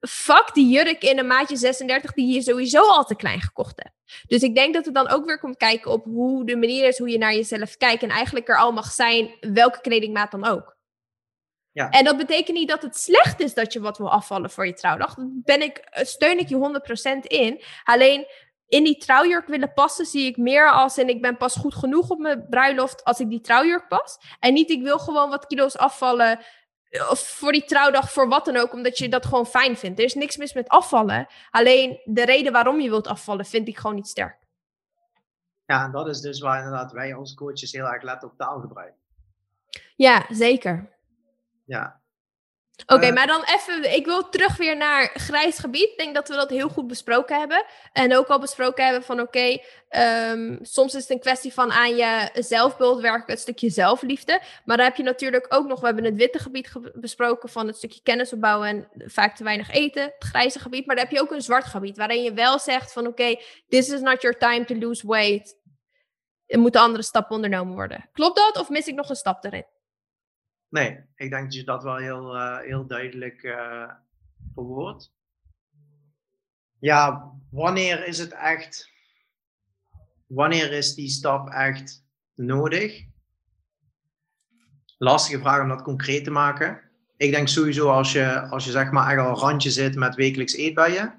fuck 0.00 0.50
die 0.52 0.68
jurk 0.68 1.02
in 1.02 1.18
een 1.18 1.26
maatje 1.26 1.56
36 1.56 2.12
die 2.12 2.34
je 2.34 2.42
sowieso 2.42 2.80
al 2.80 3.04
te 3.04 3.16
klein 3.16 3.40
gekocht 3.40 3.82
hebt. 3.82 4.22
Dus 4.26 4.42
ik 4.42 4.54
denk 4.54 4.74
dat 4.74 4.84
het 4.84 4.94
dan 4.94 5.08
ook 5.08 5.24
weer 5.24 5.38
komt 5.38 5.56
kijken 5.56 5.90
op 5.90 6.04
hoe 6.04 6.46
de 6.46 6.56
manier 6.56 6.88
is 6.88 6.98
hoe 6.98 7.08
je 7.08 7.18
naar 7.18 7.34
jezelf 7.34 7.76
kijkt. 7.76 8.02
En 8.02 8.10
eigenlijk 8.10 8.48
er 8.48 8.58
al 8.58 8.72
mag 8.72 8.90
zijn, 8.92 9.34
welke 9.40 9.80
kledingmaat 9.80 10.30
dan 10.30 10.44
ook. 10.44 10.76
Ja. 11.72 11.90
En 11.90 12.04
dat 12.04 12.16
betekent 12.16 12.56
niet 12.56 12.68
dat 12.68 12.82
het 12.82 12.96
slecht 12.96 13.40
is 13.40 13.54
dat 13.54 13.72
je 13.72 13.80
wat 13.80 13.98
wil 13.98 14.10
afvallen 14.10 14.50
voor 14.50 14.66
je 14.66 14.72
trouwdag. 14.72 15.14
Daar 15.14 15.26
ben 15.30 15.62
ik, 15.62 15.88
steun 15.90 16.38
ik 16.38 16.48
je 16.48 16.80
100% 17.16 17.26
in. 17.26 17.62
Alleen 17.84 18.26
in 18.66 18.84
die 18.84 18.96
trouwjurk 18.96 19.46
willen 19.46 19.72
passen, 19.72 20.06
zie 20.06 20.26
ik 20.26 20.36
meer 20.36 20.70
als 20.70 20.96
en 20.96 21.08
ik 21.08 21.22
ben 21.22 21.36
pas 21.36 21.56
goed 21.56 21.74
genoeg 21.74 22.10
op 22.10 22.18
mijn 22.18 22.48
bruiloft 22.48 23.04
als 23.04 23.20
ik 23.20 23.28
die 23.28 23.40
trouwjurk 23.40 23.88
pas. 23.88 24.18
En 24.40 24.52
niet 24.54 24.70
ik 24.70 24.82
wil 24.82 24.98
gewoon 24.98 25.30
wat 25.30 25.46
kilo's 25.46 25.76
afvallen 25.76 26.38
eh, 26.88 27.10
of 27.10 27.20
voor 27.20 27.52
die 27.52 27.64
trouwdag, 27.64 28.12
voor 28.12 28.28
wat 28.28 28.44
dan 28.44 28.56
ook, 28.56 28.72
omdat 28.72 28.98
je 28.98 29.08
dat 29.08 29.26
gewoon 29.26 29.46
fijn 29.46 29.76
vindt. 29.76 29.98
Er 29.98 30.04
is 30.04 30.14
niks 30.14 30.36
mis 30.36 30.52
met 30.52 30.68
afvallen. 30.68 31.26
Alleen 31.50 32.00
de 32.04 32.24
reden 32.24 32.52
waarom 32.52 32.80
je 32.80 32.88
wilt 32.88 33.06
afvallen, 33.06 33.44
vind 33.44 33.68
ik 33.68 33.78
gewoon 33.78 33.96
niet 33.96 34.08
sterk. 34.08 34.42
Ja, 35.66 35.84
en 35.84 35.92
dat 35.92 36.08
is 36.08 36.20
dus 36.20 36.40
waar 36.40 36.58
inderdaad 36.58 36.92
wij 36.92 37.14
als 37.14 37.34
coaches 37.34 37.72
heel 37.72 37.86
erg 37.86 38.02
letten 38.02 38.28
op 38.28 38.36
taalgebruik. 38.36 38.94
Ja, 39.96 40.26
zeker. 40.28 40.92
Ja, 41.64 42.02
Oké, 42.86 43.06
eh, 43.06 43.12
maar 43.12 43.26
dan 43.26 43.44
even, 43.44 43.94
ik 43.94 44.04
wil 44.04 44.28
terug 44.28 44.56
weer 44.56 44.76
naar 44.76 45.10
grijs 45.14 45.58
gebied. 45.58 45.90
Ik 45.90 45.98
denk 45.98 46.14
dat 46.14 46.28
we 46.28 46.34
dat 46.34 46.50
heel 46.50 46.68
goed 46.68 46.86
besproken 46.86 47.38
hebben. 47.38 47.64
En 47.92 48.16
ook 48.16 48.26
al 48.26 48.38
besproken 48.38 48.84
hebben 48.84 49.02
van 49.02 49.20
oké, 49.20 49.58
ehm, 49.88 50.56
soms 50.62 50.94
is 50.94 51.00
het 51.00 51.10
een 51.10 51.20
kwestie 51.20 51.52
van 51.52 51.72
aan 51.72 51.96
je 51.96 52.30
zelfbeeld 52.34 53.00
werken, 53.00 53.32
het 53.32 53.40
stukje 53.40 53.70
zelfliefde. 53.70 54.40
Maar 54.64 54.76
dan 54.76 54.86
heb 54.86 54.96
je 54.96 55.02
natuurlijk 55.02 55.46
ook 55.48 55.66
nog, 55.66 55.80
we 55.80 55.86
hebben 55.86 56.04
het 56.04 56.16
witte 56.16 56.38
gebied 56.38 56.72
besproken 56.94 57.48
van 57.48 57.66
het 57.66 57.76
stukje 57.76 58.00
kennis 58.02 58.32
opbouwen 58.32 58.68
en 58.68 58.88
vaak 59.06 59.36
te 59.36 59.44
weinig 59.44 59.70
eten, 59.70 60.02
het 60.02 60.14
grijze 60.18 60.58
gebied. 60.58 60.86
Maar 60.86 60.96
dan 60.96 61.04
heb 61.04 61.14
je 61.14 61.20
ook 61.20 61.30
een 61.30 61.42
zwart 61.42 61.64
gebied, 61.64 61.96
waarin 61.96 62.22
je 62.22 62.32
wel 62.32 62.58
zegt 62.58 62.92
van 62.92 63.06
oké, 63.06 63.36
this 63.68 63.88
is 63.88 64.00
not 64.00 64.22
your 64.22 64.38
time 64.38 64.64
to 64.64 64.74
lose 64.74 65.06
weight. 65.06 65.56
Er 66.46 66.58
moeten 66.58 66.80
andere 66.80 67.02
stappen 67.02 67.34
ondernomen 67.34 67.74
worden. 67.74 68.08
Klopt 68.12 68.36
dat 68.36 68.58
of 68.58 68.68
mis 68.68 68.86
ik 68.86 68.94
nog 68.94 69.08
een 69.08 69.16
stap 69.16 69.44
erin? 69.44 69.73
Nee, 70.74 70.98
ik 71.16 71.30
denk 71.30 71.44
dat 71.44 71.54
je 71.54 71.64
dat 71.64 71.82
wel 71.82 71.96
heel, 71.96 72.36
uh, 72.36 72.58
heel 72.58 72.86
duidelijk 72.86 73.42
uh, 73.42 73.90
verwoordt. 74.54 75.12
Ja, 76.78 77.32
wanneer 77.50 78.06
is 78.06 78.18
het 78.18 78.32
echt, 78.32 78.90
wanneer 80.26 80.72
is 80.72 80.94
die 80.94 81.08
stap 81.08 81.48
echt 81.48 82.04
nodig? 82.34 83.04
Lastige 84.98 85.38
vraag 85.38 85.62
om 85.62 85.68
dat 85.68 85.82
concreet 85.82 86.24
te 86.24 86.30
maken. 86.30 86.80
Ik 87.16 87.30
denk 87.30 87.48
sowieso 87.48 87.90
als 87.90 88.12
je, 88.12 88.40
als 88.40 88.64
je 88.64 88.70
zeg 88.70 88.90
maar 88.90 89.10
echt 89.10 89.26
al 89.26 89.38
randje 89.38 89.70
zit 89.70 89.94
met 89.94 90.14
wekelijks 90.14 90.54
eetbuien 90.54 91.12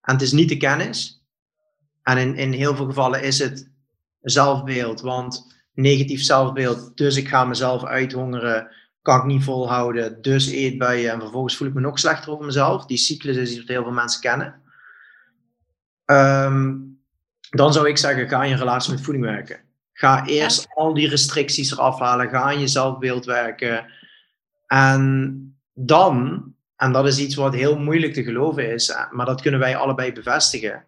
en 0.00 0.12
het 0.12 0.22
is 0.22 0.32
niet 0.32 0.48
de 0.48 0.56
kennis. 0.56 1.24
En 2.02 2.18
in, 2.18 2.36
in 2.36 2.52
heel 2.52 2.76
veel 2.76 2.86
gevallen 2.86 3.22
is 3.22 3.38
het 3.38 3.70
zelfbeeld, 4.20 5.00
want 5.00 5.54
negatief 5.72 6.22
zelfbeeld, 6.22 6.96
dus 6.96 7.16
ik 7.16 7.28
ga 7.28 7.44
mezelf 7.44 7.84
uithongeren 7.84 8.84
kan 9.06 9.18
ik 9.18 9.24
niet 9.24 9.44
volhouden, 9.44 10.22
dus 10.22 10.46
eetbuien 10.46 11.12
en 11.12 11.20
vervolgens 11.20 11.56
voel 11.56 11.68
ik 11.68 11.74
me 11.74 11.80
nog 11.80 11.98
slechter 11.98 12.32
over 12.32 12.44
mezelf. 12.44 12.86
Die 12.86 12.96
cyclus 12.96 13.36
is 13.36 13.50
iets 13.50 13.58
wat 13.58 13.68
heel 13.68 13.82
veel 13.82 13.92
mensen 13.92 14.20
kennen. 14.20 14.60
Ehm, 16.04 16.74
dan 17.50 17.72
zou 17.72 17.88
ik 17.88 17.98
zeggen, 17.98 18.28
ga 18.28 18.42
in 18.42 18.48
je 18.48 18.56
relatie 18.56 18.92
met 18.92 19.02
voeding 19.02 19.24
werken. 19.24 19.60
Ga 19.92 20.26
eerst 20.26 20.66
al 20.74 20.94
die 20.94 21.08
restricties 21.08 21.72
eraf 21.72 21.98
halen, 21.98 22.28
ga 22.28 22.40
aan 22.40 22.60
je 22.60 22.66
zelfbeeld 22.66 23.24
werken. 23.24 23.86
En 24.66 25.56
dan, 25.72 26.44
en 26.76 26.92
dat 26.92 27.06
is 27.06 27.18
iets 27.18 27.34
wat 27.34 27.54
heel 27.54 27.78
moeilijk 27.78 28.14
te 28.14 28.22
geloven 28.22 28.72
is, 28.72 28.94
maar 29.10 29.26
dat 29.26 29.40
kunnen 29.40 29.60
wij 29.60 29.76
allebei 29.76 30.12
bevestigen. 30.12 30.84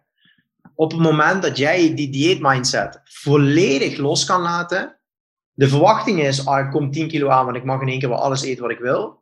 Op 0.75 0.91
het 0.91 1.01
moment 1.01 1.41
dat 1.41 1.57
jij 1.57 1.95
die 1.95 2.09
dieetmindset 2.09 3.01
volledig 3.03 3.97
los 3.97 4.25
kan 4.25 4.41
laten, 4.41 4.98
de 5.59 5.67
verwachting 5.67 6.21
is, 6.23 6.45
ah, 6.45 6.65
ik 6.65 6.71
kom 6.71 6.91
10 6.91 7.07
kilo 7.07 7.29
aan, 7.29 7.45
want 7.45 7.57
ik 7.57 7.63
mag 7.63 7.81
in 7.81 7.87
één 7.87 7.99
keer 7.99 8.09
wel 8.09 8.21
alles 8.21 8.41
eten 8.41 8.61
wat 8.61 8.71
ik 8.71 8.79
wil. 8.79 9.21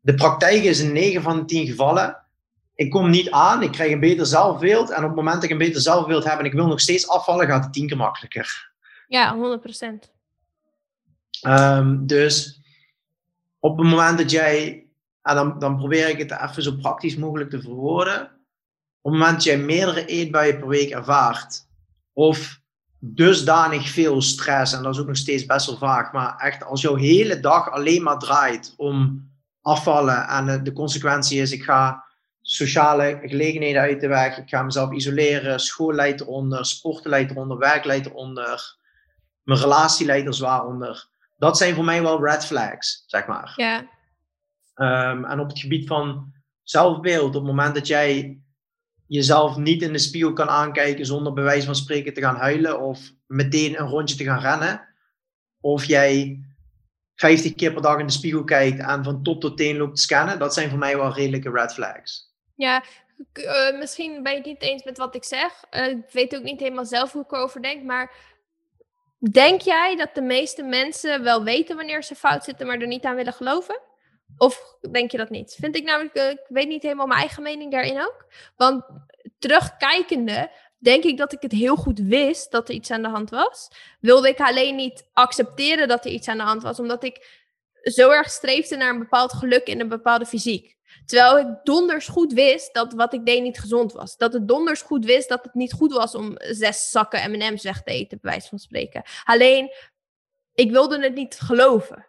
De 0.00 0.14
praktijk 0.14 0.62
is 0.62 0.80
in 0.80 0.92
9 0.92 1.22
van 1.22 1.36
de 1.36 1.44
10 1.44 1.66
gevallen, 1.66 2.22
ik 2.74 2.90
kom 2.90 3.10
niet 3.10 3.30
aan, 3.30 3.62
ik 3.62 3.72
krijg 3.72 3.92
een 3.92 4.00
beter 4.00 4.26
zelfbeeld. 4.26 4.90
En 4.90 5.02
op 5.02 5.08
het 5.08 5.14
moment 5.14 5.34
dat 5.34 5.44
ik 5.44 5.50
een 5.50 5.58
beter 5.58 5.80
zelfbeeld 5.80 6.24
heb 6.24 6.38
en 6.38 6.44
ik 6.44 6.52
wil 6.52 6.66
nog 6.66 6.80
steeds 6.80 7.08
afvallen, 7.08 7.46
gaat 7.46 7.64
het 7.64 7.72
10 7.72 7.86
keer 7.86 7.96
makkelijker. 7.96 8.72
Ja, 9.06 9.36
100%. 9.36 9.38
Um, 11.42 11.52
ehm, 11.52 12.06
dus 12.06 12.60
op 13.58 13.78
het 13.78 13.86
moment 13.86 14.18
dat 14.18 14.30
jij, 14.30 14.86
en 15.22 15.34
dan, 15.34 15.58
dan 15.58 15.76
probeer 15.76 16.08
ik 16.08 16.18
het 16.18 16.30
even 16.30 16.62
zo 16.62 16.76
praktisch 16.76 17.16
mogelijk 17.16 17.50
te 17.50 17.60
verwoorden. 17.60 18.22
Op 19.00 19.12
het 19.12 19.20
moment 19.20 19.32
dat 19.32 19.44
jij 19.44 19.58
meerdere 19.58 20.04
eetbuien 20.04 20.58
per 20.58 20.68
week 20.68 20.90
ervaart, 20.90 21.66
of 22.12 22.61
dusdanig 23.04 23.88
veel 23.88 24.22
stress, 24.22 24.72
en 24.72 24.82
dat 24.82 24.94
is 24.94 25.00
ook 25.00 25.06
nog 25.06 25.16
steeds 25.16 25.46
best 25.46 25.66
wel 25.66 25.76
vaak, 25.76 26.12
maar 26.12 26.36
echt 26.36 26.64
als 26.64 26.80
jouw 26.80 26.94
hele 26.94 27.40
dag 27.40 27.70
alleen 27.70 28.02
maar 28.02 28.18
draait 28.18 28.74
om 28.76 29.28
afvallen 29.62 30.28
en 30.28 30.64
de, 30.64 30.72
consequentie 30.72 31.40
is, 31.40 31.52
ik 31.52 31.62
ga 31.62 32.04
sociale 32.40 33.18
gelegenheden 33.22 33.80
uit 33.80 34.00
de 34.00 34.08
weg, 34.08 34.38
ik 34.38 34.48
ga 34.48 34.62
mezelf 34.62 34.92
isoleren, 34.92 35.60
school 35.60 35.92
leidt 35.92 36.20
eronder, 36.20 36.66
sporten 36.66 37.10
leidt 37.10 37.30
eronder, 37.30 37.58
werk 37.58 37.84
leidt 37.84 38.06
eronder, 38.06 38.76
mijn 39.42 39.60
relatie 39.60 40.06
leidt 40.06 40.26
er 40.26 40.34
zwaar 40.34 40.66
onder. 40.66 41.08
Dat 41.36 41.56
zijn 41.56 41.74
voor 41.74 41.84
mij 41.84 42.02
wel 42.02 42.24
red 42.24 42.44
flags, 42.44 43.04
zeg 43.06 43.26
maar. 43.26 43.52
Ja. 43.56 43.88
Ehm, 44.74 45.24
en 45.24 45.40
op 45.40 45.48
het 45.48 45.58
gebied 45.58 45.86
van 45.86 46.32
zelfbeeld, 46.62 47.26
op 47.26 47.34
het 47.34 47.42
moment 47.42 47.74
dat 47.74 47.86
jij 47.86 48.40
jezelf 49.12 49.56
niet 49.56 49.82
in 49.82 49.92
de 49.92 49.98
spiegel 49.98 50.32
kan 50.32 50.48
aankijken 50.48 51.06
zonder 51.06 51.32
bij 51.32 51.44
wijze 51.44 51.66
van 51.66 51.74
spreken 51.74 52.14
te 52.14 52.20
gaan 52.20 52.36
huilen 52.36 52.80
of 52.80 53.12
meteen 53.26 53.80
een 53.80 53.88
rondje 53.88 54.16
te 54.16 54.24
gaan 54.24 54.40
rennen. 54.40 54.88
Of 55.60 55.84
jij 55.84 56.40
50 57.14 57.54
keer 57.54 57.72
per 57.72 57.82
dag 57.82 57.98
in 57.98 58.06
de 58.06 58.12
spiegel 58.12 58.44
kijkt 58.44 58.80
en 58.80 59.04
van 59.04 59.22
top 59.22 59.40
tot 59.40 59.56
teen 59.56 59.76
loopt 59.76 59.96
te 59.96 60.02
scannen. 60.02 60.38
Dat 60.38 60.54
zijn 60.54 60.70
voor 60.70 60.78
mij 60.78 60.96
wel 60.96 61.12
redelijke 61.12 61.50
red 61.50 61.72
flags. 61.72 62.34
Ja, 62.54 62.84
uh, 63.34 63.78
misschien 63.78 64.22
ben 64.22 64.32
je 64.32 64.38
het 64.38 64.46
niet 64.46 64.62
eens 64.62 64.84
met 64.84 64.98
wat 64.98 65.14
ik 65.14 65.24
zeg. 65.24 65.64
Uh, 65.70 65.88
ik 65.88 66.10
weet 66.12 66.36
ook 66.36 66.42
niet 66.42 66.60
helemaal 66.60 66.84
zelf 66.84 67.12
hoe 67.12 67.22
ik 67.22 67.32
erover 67.32 67.62
denk. 67.62 67.82
Maar 67.82 68.12
denk 69.18 69.60
jij 69.60 69.96
dat 69.96 70.14
de 70.14 70.22
meeste 70.22 70.62
mensen 70.62 71.22
wel 71.22 71.44
weten 71.44 71.76
wanneer 71.76 72.02
ze 72.02 72.14
fout 72.14 72.44
zitten, 72.44 72.66
maar 72.66 72.78
er 72.78 72.86
niet 72.86 73.04
aan 73.04 73.16
willen 73.16 73.32
geloven? 73.32 73.80
Of 74.36 74.76
denk 74.90 75.10
je 75.10 75.16
dat 75.16 75.30
niet? 75.30 75.56
Vind 75.60 75.76
ik 75.76 75.84
namelijk, 75.84 76.14
eh, 76.14 76.30
ik 76.30 76.46
weet 76.48 76.68
niet 76.68 76.82
helemaal 76.82 77.06
mijn 77.06 77.20
eigen 77.20 77.42
mening 77.42 77.72
daarin 77.72 78.00
ook. 78.00 78.26
Want 78.56 78.84
terugkijkende, 79.38 80.50
denk 80.78 81.04
ik 81.04 81.16
dat 81.16 81.32
ik 81.32 81.42
het 81.42 81.52
heel 81.52 81.76
goed 81.76 81.98
wist 81.98 82.50
dat 82.50 82.68
er 82.68 82.74
iets 82.74 82.90
aan 82.90 83.02
de 83.02 83.08
hand 83.08 83.30
was. 83.30 83.68
Wilde 84.00 84.28
ik 84.28 84.40
alleen 84.40 84.76
niet 84.76 85.08
accepteren 85.12 85.88
dat 85.88 86.04
er 86.04 86.10
iets 86.10 86.28
aan 86.28 86.36
de 86.36 86.42
hand 86.42 86.62
was, 86.62 86.78
omdat 86.78 87.04
ik 87.04 87.40
zo 87.82 88.10
erg 88.10 88.30
streefde 88.30 88.76
naar 88.76 88.90
een 88.90 88.98
bepaald 88.98 89.32
geluk 89.32 89.66
in 89.66 89.80
een 89.80 89.88
bepaalde 89.88 90.26
fysiek. 90.26 90.76
Terwijl 91.06 91.38
ik 91.38 91.46
donders 91.62 92.08
goed 92.08 92.32
wist 92.32 92.74
dat 92.74 92.92
wat 92.92 93.12
ik 93.12 93.26
deed 93.26 93.42
niet 93.42 93.58
gezond 93.58 93.92
was. 93.92 94.16
Dat 94.16 94.32
het 94.32 94.48
donders 94.48 94.82
goed 94.82 95.04
wist 95.04 95.28
dat 95.28 95.44
het 95.44 95.54
niet 95.54 95.72
goed 95.72 95.92
was 95.92 96.14
om 96.14 96.34
zes 96.36 96.90
zakken 96.90 97.30
M&M's 97.30 97.62
weg 97.62 97.82
te 97.82 97.92
eten, 97.92 98.18
bij 98.20 98.30
wijze 98.30 98.48
van 98.48 98.58
spreken. 98.58 99.02
Alleen, 99.24 99.70
ik 100.54 100.70
wilde 100.70 101.02
het 101.02 101.14
niet 101.14 101.40
geloven. 101.40 102.06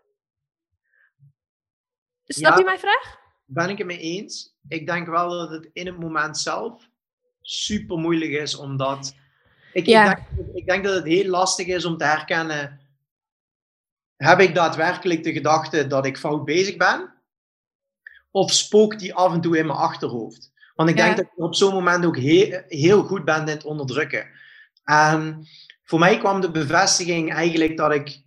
Snap 2.25 2.57
je 2.57 2.63
mijn 2.63 2.79
vraag? 2.79 3.17
Ben 3.45 3.69
ik 3.69 3.77
het 3.77 3.87
mee 3.87 3.99
eens. 3.99 4.55
Ik 4.67 4.85
denk 4.85 5.07
wel 5.07 5.29
dat 5.29 5.49
het 5.49 5.69
in 5.73 5.85
het 5.85 5.99
moment 5.99 6.37
zelf 6.37 6.89
super 7.41 7.97
moeilijk 7.97 8.31
is, 8.31 8.55
omdat 8.55 9.15
ik, 9.73 9.85
ik, 9.87 9.93
denk, 9.93 10.17
ik 10.53 10.65
denk 10.65 10.83
dat 10.83 10.95
het 10.95 11.05
heel 11.05 11.29
lastig 11.29 11.67
is 11.67 11.85
om 11.85 11.97
te 11.97 12.05
herkennen. 12.05 12.79
Heb 14.15 14.39
ik 14.39 14.55
daadwerkelijk 14.55 15.23
de 15.23 15.33
gedachte 15.33 15.87
dat 15.87 16.05
ik 16.05 16.17
fout 16.17 16.45
bezig 16.45 16.77
ben? 16.77 17.13
Of 18.31 18.51
spookt 18.51 18.99
die 18.99 19.13
af 19.13 19.33
en 19.33 19.41
toe 19.41 19.57
in 19.57 19.65
mijn 19.65 19.79
achterhoofd? 19.79 20.51
Want 20.75 20.89
ik 20.89 20.95
denk 20.95 21.17
dat 21.17 21.25
ik 21.25 21.43
op 21.43 21.55
zo'n 21.55 21.73
moment 21.73 22.05
ook 22.05 22.17
heel, 22.17 22.61
heel 22.67 23.03
goed 23.03 23.25
ben 23.25 23.41
in 23.41 23.47
het 23.47 23.63
onderdrukken. 23.63 24.29
En 24.83 25.47
voor 25.83 25.99
mij 25.99 26.17
kwam 26.17 26.41
de 26.41 26.51
bevestiging 26.51 27.33
eigenlijk 27.33 27.77
dat 27.77 27.93
ik 27.93 28.21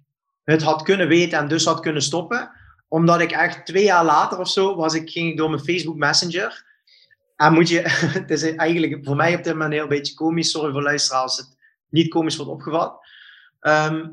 het 0.45 0.63
had 0.63 0.83
kunnen 0.83 1.09
weten 1.09 1.39
en 1.39 1.49
dus 1.49 1.65
had 1.65 1.81
kunnen 1.81 2.03
stoppen. 2.03 2.51
Omdat 2.89 3.21
ik 3.21 3.31
echt 3.31 3.67
twee 3.67 3.85
jaar 3.85 4.05
later 4.05 4.39
of 4.39 4.49
zo 4.49 4.77
was 4.77 4.95
ik, 4.95 5.11
ging 5.11 5.31
ik 5.31 5.37
door 5.37 5.51
mijn 5.51 5.65
Facebook 5.65 5.97
Messenger. 5.97 6.65
En 7.37 7.53
moet 7.53 7.69
je, 7.69 7.81
het 8.21 8.31
is 8.31 8.55
eigenlijk 8.55 9.05
voor 9.05 9.17
mij 9.17 9.35
op 9.35 9.45
dit 9.45 9.53
moment 9.53 9.81
een 9.81 9.89
beetje 9.89 10.15
komisch. 10.15 10.51
Sorry 10.51 10.73
voor 10.73 10.83
luisteraars 10.83 11.23
als 11.23 11.37
het 11.37 11.57
niet 11.89 12.09
komisch 12.09 12.37
wordt 12.37 12.51
opgevat. 12.51 12.99
Ehm, 13.61 14.09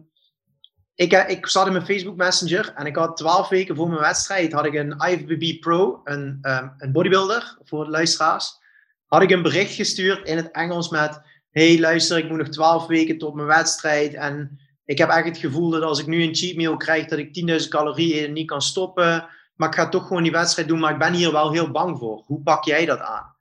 ik, 0.95 1.13
ik 1.13 1.47
zat 1.47 1.65
in 1.65 1.73
mijn 1.73 1.85
Facebook 1.85 2.15
Messenger 2.15 2.73
en 2.75 2.85
ik 2.85 2.95
had 2.95 3.17
twaalf 3.17 3.49
weken 3.49 3.75
voor 3.75 3.87
mijn 3.87 3.99
wedstrijd 3.99 4.53
had 4.53 4.65
ik 4.65 4.73
een 4.73 4.97
IFBB 4.97 5.59
Pro, 5.59 6.01
een, 6.03 6.39
um, 6.41 6.73
een 6.77 6.91
bodybuilder 6.91 7.57
voor 7.63 7.83
de 7.83 7.91
luisteraars, 7.91 8.59
had 9.05 9.21
ik 9.21 9.31
een 9.31 9.41
bericht 9.41 9.73
gestuurd 9.73 10.27
in 10.27 10.37
het 10.37 10.51
Engels 10.51 10.89
met 10.89 11.21
hey 11.51 11.79
luister, 11.79 12.17
ik 12.17 12.29
moet 12.29 12.37
nog 12.37 12.47
twaalf 12.47 12.87
weken 12.87 13.17
tot 13.17 13.33
mijn 13.33 13.47
wedstrijd 13.47 14.13
en 14.13 14.59
ik 14.93 14.99
heb 14.99 15.09
echt 15.09 15.25
het 15.25 15.37
gevoel 15.37 15.69
dat 15.69 15.81
als 15.81 15.99
ik 15.99 16.07
nu 16.07 16.23
een 16.23 16.35
cheat 16.35 16.55
meal 16.55 16.77
krijg, 16.77 17.07
dat 17.07 17.19
ik 17.19 17.61
10.000 17.61 17.67
calorieën 17.67 18.33
niet 18.33 18.47
kan 18.47 18.61
stoppen. 18.61 19.27
Maar 19.55 19.67
ik 19.67 19.75
ga 19.75 19.89
toch 19.89 20.07
gewoon 20.07 20.23
die 20.23 20.31
wedstrijd 20.31 20.67
doen, 20.67 20.79
maar 20.79 20.91
ik 20.91 20.99
ben 20.99 21.13
hier 21.13 21.31
wel 21.31 21.51
heel 21.51 21.71
bang 21.71 21.97
voor. 21.97 22.23
Hoe 22.25 22.41
pak 22.41 22.63
jij 22.63 22.85
dat 22.85 22.99
aan? 22.99 23.35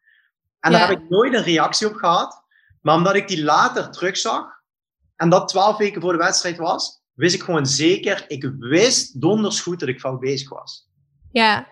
En 0.61 0.73
daar 0.73 0.89
heb 0.89 0.99
ik 0.99 1.09
nooit 1.09 1.35
een 1.35 1.43
reactie 1.43 1.87
op 1.87 1.95
gehad. 1.95 2.45
Maar 2.81 2.95
omdat 2.95 3.15
ik 3.15 3.29
die 3.29 3.45
later 3.45 3.91
terugzag 3.91 4.45
en 5.17 5.29
dat 5.29 5.49
twaalf 5.49 5.77
weken 5.77 6.01
voor 6.01 6.13
de 6.13 6.19
wedstrijd 6.19 6.57
was, 6.57 7.03
wist 7.15 7.35
ik 7.35 7.43
gewoon 7.43 7.67
zeker, 7.67 8.25
ik 8.29 8.53
wist 8.59 9.21
donders 9.21 9.61
goed 9.61 9.81
dat 9.81 9.89
ik 9.89 10.01
fout 10.01 10.21
bezig 10.21 10.49
was. 10.49 10.89
Ja. 11.33 11.67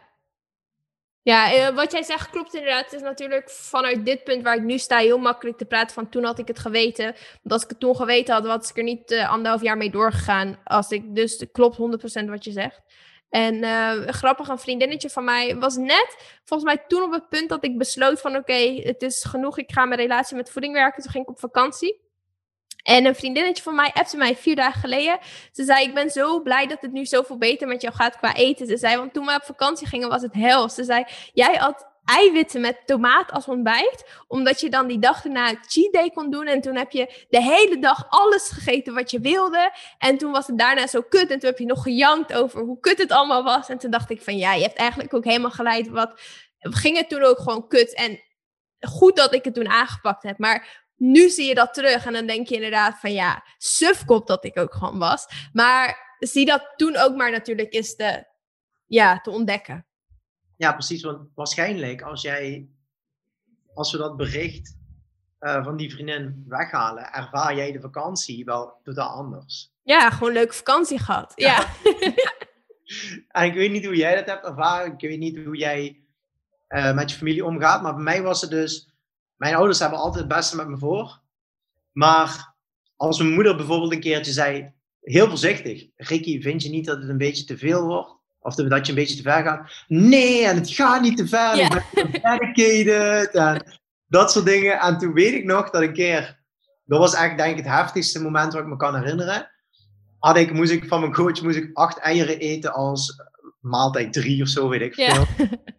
Ja, 1.23 1.53
eh, 1.53 1.75
wat 1.75 1.93
jij 1.93 2.03
zegt 2.03 2.31
klopt 2.31 2.55
inderdaad. 2.55 2.85
Het 2.85 2.93
is 2.93 3.01
natuurlijk 3.01 3.51
vanuit 3.51 4.05
dit 4.05 4.25
punt 4.25 4.43
waar 4.43 4.57
ik 4.57 4.63
nu 4.63 4.79
sta 4.79 4.99
heel 4.99 5.19
makkelijk 5.19 5.59
te 5.59 5.65
praten 5.65 5.95
van 5.95 6.09
toen 6.09 6.25
had 6.25 6.39
ik 6.39 6.49
het 6.49 6.59
geweten. 6.59 7.05
Want 7.05 7.53
als 7.53 7.63
ik 7.63 7.69
het 7.69 7.81
toen 7.81 7.97
geweten 7.97 8.35
had, 8.35 8.47
was 8.47 8.71
ik 8.71 8.77
er 8.77 8.83
niet 8.83 9.11
uh, 9.11 9.31
anderhalf 9.31 9.63
jaar 9.63 9.77
mee 9.77 9.91
doorgegaan. 9.91 10.61
Als 10.65 10.91
ik, 10.91 11.15
dus 11.15 11.47
klopt 11.53 11.79
100% 12.23 12.25
wat 12.25 12.45
je 12.45 12.51
zegt. 12.53 12.81
En 13.29 13.55
uh, 13.55 14.07
grappig, 14.07 14.49
een 14.49 14.59
vriendinnetje 14.59 15.11
van 15.11 15.25
mij 15.25 15.57
was 15.57 15.77
net, 15.77 16.41
volgens 16.45 16.75
mij 16.75 16.85
toen 16.87 17.03
op 17.03 17.13
het 17.13 17.29
punt 17.29 17.49
dat 17.49 17.65
ik 17.65 17.79
besloot 17.79 18.21
van 18.21 18.37
oké, 18.37 18.81
het 18.83 19.03
is 19.03 19.25
genoeg, 19.25 19.59
ik 19.59 19.73
ga 19.73 19.85
mijn 19.85 20.01
relatie 20.01 20.37
met 20.37 20.51
voeding 20.51 20.75
werken. 20.75 21.03
Toen 21.03 21.11
ging 21.11 21.25
ik 21.25 21.31
op 21.31 21.41
vakantie. 21.41 22.10
En 22.91 23.05
een 23.05 23.15
vriendinnetje 23.15 23.63
van 23.63 23.75
mij 23.75 23.91
appte 23.93 24.17
mij 24.17 24.37
vier 24.37 24.57
dagen 24.57 24.81
geleden. 24.81 25.19
Ze 25.53 25.65
zei, 25.65 25.85
ik 25.85 25.95
ben 25.95 26.11
zo 26.11 26.41
blij 26.41 26.67
dat 26.67 26.81
het 26.81 26.93
nu 26.93 27.07
zoveel 27.07 27.39
beter 27.39 27.69
met 27.69 27.83
jou 27.83 27.95
gaat 27.95 28.17
qua 28.17 28.35
eten. 28.35 28.67
Ze 28.67 28.77
zei, 28.77 28.97
want 28.97 29.13
toen 29.13 29.27
we 29.27 29.35
op 29.35 29.45
vakantie 29.45 29.87
gingen 29.87 30.09
was 30.09 30.23
het 30.23 30.35
hel. 30.35 30.69
Ze 30.69 30.85
zei, 30.85 31.05
jij 31.33 31.55
had 31.55 31.89
eiwitten 32.05 32.61
met 32.61 32.87
tomaat 32.87 33.33
als 33.33 33.47
ontbijt. 33.47 34.23
Omdat 34.29 34.61
je 34.61 34.71
dan 34.71 34.87
die 34.87 34.99
dag 34.99 35.25
erna 35.25 35.55
cheat 35.67 35.93
day 35.93 36.11
kon 36.11 36.31
doen. 36.31 36.47
En 36.47 36.61
toen 36.61 36.77
heb 36.77 36.91
je 36.91 37.27
de 37.29 37.43
hele 37.43 37.79
dag 37.79 38.07
alles 38.09 38.51
gegeten 38.51 38.95
wat 38.95 39.11
je 39.11 39.21
wilde. 39.21 39.73
En 39.99 40.19
toen 40.19 40.33
was 40.33 40.47
het 40.47 40.59
daarna 40.59 40.87
zo 40.87 41.03
kut. 41.09 41.31
En 41.31 41.39
toen 41.39 41.49
heb 41.49 41.59
je 41.59 41.67
nog 41.67 41.83
gejankt 41.83 42.33
over 42.33 42.61
hoe 42.61 42.81
kut 42.81 42.99
het 42.99 43.13
allemaal 43.13 43.43
was. 43.45 43.69
En 43.69 43.79
toen 43.79 43.91
dacht 43.91 44.11
ik 44.11 44.23
van, 44.23 44.37
ja, 44.37 44.55
je 44.55 44.63
hebt 44.63 44.79
eigenlijk 44.79 45.15
ook 45.15 45.25
helemaal 45.25 45.51
geleid. 45.51 45.89
Wat 45.89 46.13
ging 46.59 46.97
het 46.97 47.09
toen 47.09 47.23
ook 47.23 47.39
gewoon 47.39 47.69
kut. 47.69 47.95
En 47.95 48.21
goed 48.81 49.17
dat 49.17 49.35
ik 49.35 49.45
het 49.45 49.55
toen 49.55 49.69
aangepakt 49.69 50.23
heb. 50.23 50.39
Maar 50.39 50.89
nu 51.01 51.29
zie 51.29 51.49
je 51.49 51.55
dat 51.55 51.75
terug 51.75 52.07
en 52.07 52.13
dan 52.13 52.27
denk 52.27 52.49
je 52.49 52.55
inderdaad 52.55 52.99
van 52.99 53.13
ja, 53.13 53.45
sufkop 53.59 54.27
dat 54.27 54.45
ik 54.45 54.59
ook 54.59 54.75
gewoon 54.75 54.99
was. 54.99 55.27
Maar 55.53 56.17
zie 56.19 56.45
dat 56.45 56.73
toen 56.77 56.97
ook 56.97 57.17
maar 57.17 57.31
natuurlijk 57.31 57.73
is 57.73 57.97
te, 57.97 58.25
ja, 58.87 59.21
te 59.21 59.31
ontdekken. 59.31 59.87
Ja, 60.57 60.73
precies. 60.73 61.03
Want 61.03 61.29
waarschijnlijk 61.35 62.03
als 62.03 62.23
jij, 62.23 62.69
als 63.75 63.93
we 63.93 63.99
dat 63.99 64.17
bericht 64.17 64.77
uh, 65.41 65.65
van 65.65 65.77
die 65.77 65.91
vriendin 65.91 66.45
weghalen, 66.49 67.13
ervaar 67.13 67.57
jij 67.57 67.73
de 67.73 67.81
vakantie 67.81 68.45
wel 68.45 68.81
totaal 68.83 69.11
anders. 69.11 69.73
Ja, 69.83 70.11
gewoon 70.11 70.33
leuke 70.33 70.55
vakantie 70.55 70.99
gehad. 70.99 71.33
Ja. 71.37 71.67
en 73.29 73.45
ik 73.45 73.55
weet 73.55 73.71
niet 73.71 73.85
hoe 73.85 73.97
jij 73.97 74.15
dat 74.15 74.27
hebt 74.27 74.45
ervaren. 74.45 74.93
Ik 74.93 75.09
weet 75.09 75.19
niet 75.19 75.45
hoe 75.45 75.57
jij 75.57 76.05
uh, 76.69 76.95
met 76.95 77.11
je 77.11 77.17
familie 77.17 77.45
omgaat. 77.45 77.83
Maar 77.83 77.95
bij 77.95 78.03
mij 78.03 78.23
was 78.23 78.41
het 78.41 78.51
dus 78.51 78.90
mijn 79.41 79.55
ouders 79.55 79.79
hebben 79.79 79.99
altijd 79.99 80.25
het 80.25 80.35
beste 80.35 80.57
met 80.57 80.69
me 80.69 80.79
voor. 80.79 81.21
Maar 81.93 82.55
als 82.97 83.19
mijn 83.19 83.33
moeder 83.33 83.57
bijvoorbeeld 83.57 83.93
een 83.93 84.01
keertje 84.01 84.33
zei, 84.33 84.73
heel 85.01 85.29
voorzichtig, 85.29 85.87
Ricky, 85.97 86.41
vind 86.41 86.63
je 86.63 86.69
niet 86.69 86.87
dat 86.87 87.01
het 87.01 87.09
een 87.09 87.19
beetje 87.19 87.45
te 87.45 87.59
veel 87.59 87.87
wordt? 87.87 88.17
Of 88.41 88.55
dat 88.55 88.87
je 88.87 88.93
een 88.93 88.99
beetje 88.99 89.17
te 89.17 89.23
ver 89.23 89.43
gaat? 89.43 89.85
Nee, 89.89 90.47
en 90.47 90.57
het 90.57 90.71
gaat 90.71 91.03
niet 91.03 91.17
te 91.17 91.29
ver. 91.29 91.57
Ja. 91.57 91.85
Ik 91.93 91.93
ben 91.93 92.11
dedicated 92.13 93.35
en 93.35 93.81
dat 94.07 94.33
soort 94.33 94.45
dingen. 94.45 94.79
En 94.79 94.99
toen 94.99 95.13
weet 95.13 95.35
ik 95.35 95.45
nog 95.45 95.71
dat 95.71 95.83
een 95.83 95.93
keer, 95.93 96.41
dat 96.85 96.99
was 96.99 97.15
eigenlijk 97.15 97.45
denk 97.45 97.59
ik 97.59 97.65
het 97.65 97.75
heftigste 97.75 98.23
moment 98.23 98.53
wat 98.53 98.63
ik 98.63 98.69
me 98.69 98.77
kan 98.77 98.97
herinneren. 98.97 99.51
Had 100.19 100.37
ik, 100.37 100.53
moest 100.53 100.73
ik 100.73 100.89
van 100.89 101.01
mijn 101.01 101.13
coach 101.13 101.43
moest 101.43 101.57
ik 101.57 101.71
acht 101.73 101.99
eieren 101.99 102.39
eten 102.39 102.73
als 102.73 103.23
maaltijd 103.61 104.13
drie 104.13 104.43
of 104.43 104.49
zo, 104.49 104.69
weet 104.69 104.81
ik 104.81 104.95
veel. 104.95 105.05
Ja. 105.05 105.27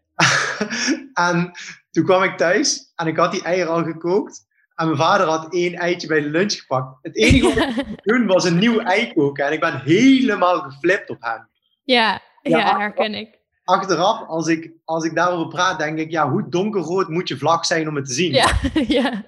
en 1.30 1.52
toen 1.92 2.04
kwam 2.04 2.24
ik 2.24 2.38
thuis 2.38 2.92
en 2.96 3.08
ik 3.08 3.18
had 3.18 3.32
die 3.32 3.44
eieren 3.44 3.72
al 3.72 3.84
gekookt. 3.84 4.50
En 4.76 4.86
mijn 4.86 5.00
vader 5.00 5.28
had 5.28 5.54
één 5.54 5.74
eitje 5.74 6.08
bij 6.08 6.22
de 6.22 6.30
lunch 6.30 6.54
gepakt. 6.54 6.98
Het 7.02 7.16
enige 7.16 7.54
wat 7.54 7.58
ik 7.58 8.04
doen 8.14 8.28
was 8.28 8.46
een 8.46 8.58
nieuw 8.58 8.80
ei 8.80 9.14
koken. 9.14 9.46
En 9.46 9.54
ik 9.54 9.60
ben 9.60 9.82
helemaal 9.84 10.60
geflipt 10.60 11.10
op 11.10 11.18
hem. 11.20 11.48
Ja, 11.84 12.22
ja, 12.42 12.58
ja 12.58 12.78
herken 12.78 13.14
ik. 13.14 13.40
Achteraf, 13.64 14.28
als 14.28 14.48
ik, 14.48 14.72
als 14.86 15.06
ik 15.06 15.16
daarover 15.16 15.48
praat, 15.48 15.80
denk 15.80 15.98
ik, 15.98 16.12
ja, 16.12 16.30
hoe 16.30 16.50
donkerrood 16.50 17.08
moet 17.08 17.28
je 17.28 17.38
vlak 17.38 17.66
zijn 17.66 17.88
om 17.88 17.96
het 17.96 18.06
te 18.06 18.14
zien? 18.14 18.32
Ja, 18.32 18.52
ja. 18.88 19.24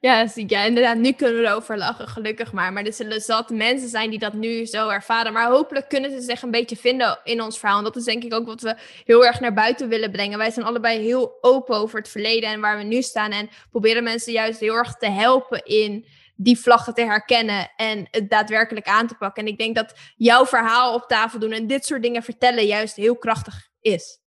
Ja, 0.00 0.26
ja, 0.34 0.62
inderdaad. 0.62 0.96
Nu 0.96 1.12
kunnen 1.12 1.40
we 1.40 1.46
erover 1.46 1.78
lachen, 1.78 2.08
gelukkig 2.08 2.52
maar. 2.52 2.72
Maar 2.72 2.84
er 2.84 2.92
zullen 2.92 3.20
zat 3.20 3.50
mensen 3.50 3.88
zijn 3.88 4.10
die 4.10 4.18
dat 4.18 4.32
nu 4.32 4.66
zo 4.66 4.88
ervaren. 4.88 5.32
Maar 5.32 5.50
hopelijk 5.50 5.88
kunnen 5.88 6.10
ze 6.10 6.20
zich 6.20 6.42
een 6.42 6.50
beetje 6.50 6.76
vinden 6.76 7.20
in 7.24 7.42
ons 7.42 7.58
verhaal. 7.58 7.78
En 7.78 7.84
dat 7.84 7.96
is 7.96 8.04
denk 8.04 8.24
ik 8.24 8.34
ook 8.34 8.46
wat 8.46 8.60
we 8.60 8.76
heel 9.04 9.26
erg 9.26 9.40
naar 9.40 9.54
buiten 9.54 9.88
willen 9.88 10.10
brengen. 10.10 10.38
Wij 10.38 10.50
zijn 10.50 10.66
allebei 10.66 11.00
heel 11.00 11.38
open 11.40 11.76
over 11.76 11.98
het 11.98 12.08
verleden 12.08 12.48
en 12.48 12.60
waar 12.60 12.76
we 12.76 12.82
nu 12.82 13.02
staan. 13.02 13.30
En 13.30 13.48
proberen 13.70 14.04
mensen 14.04 14.32
juist 14.32 14.60
heel 14.60 14.74
erg 14.74 14.94
te 14.94 15.10
helpen 15.10 15.64
in 15.64 16.06
die 16.36 16.58
vlaggen 16.58 16.94
te 16.94 17.04
herkennen 17.04 17.70
en 17.76 18.08
het 18.10 18.30
daadwerkelijk 18.30 18.86
aan 18.86 19.06
te 19.06 19.14
pakken. 19.14 19.44
En 19.44 19.52
ik 19.52 19.58
denk 19.58 19.76
dat 19.76 19.94
jouw 20.16 20.46
verhaal 20.46 20.94
op 20.94 21.02
tafel 21.02 21.38
doen 21.38 21.52
en 21.52 21.66
dit 21.66 21.84
soort 21.84 22.02
dingen 22.02 22.22
vertellen 22.22 22.66
juist 22.66 22.96
heel 22.96 23.16
krachtig 23.16 23.68
is. 23.80 24.18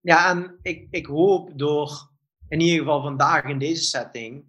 Ja, 0.00 0.30
en 0.30 0.58
ik, 0.62 0.86
ik 0.90 1.06
hoop 1.06 1.50
door 1.58 2.12
in 2.54 2.60
ieder 2.60 2.78
geval 2.78 3.02
vandaag 3.02 3.44
in 3.44 3.58
deze 3.58 3.82
setting, 3.82 4.44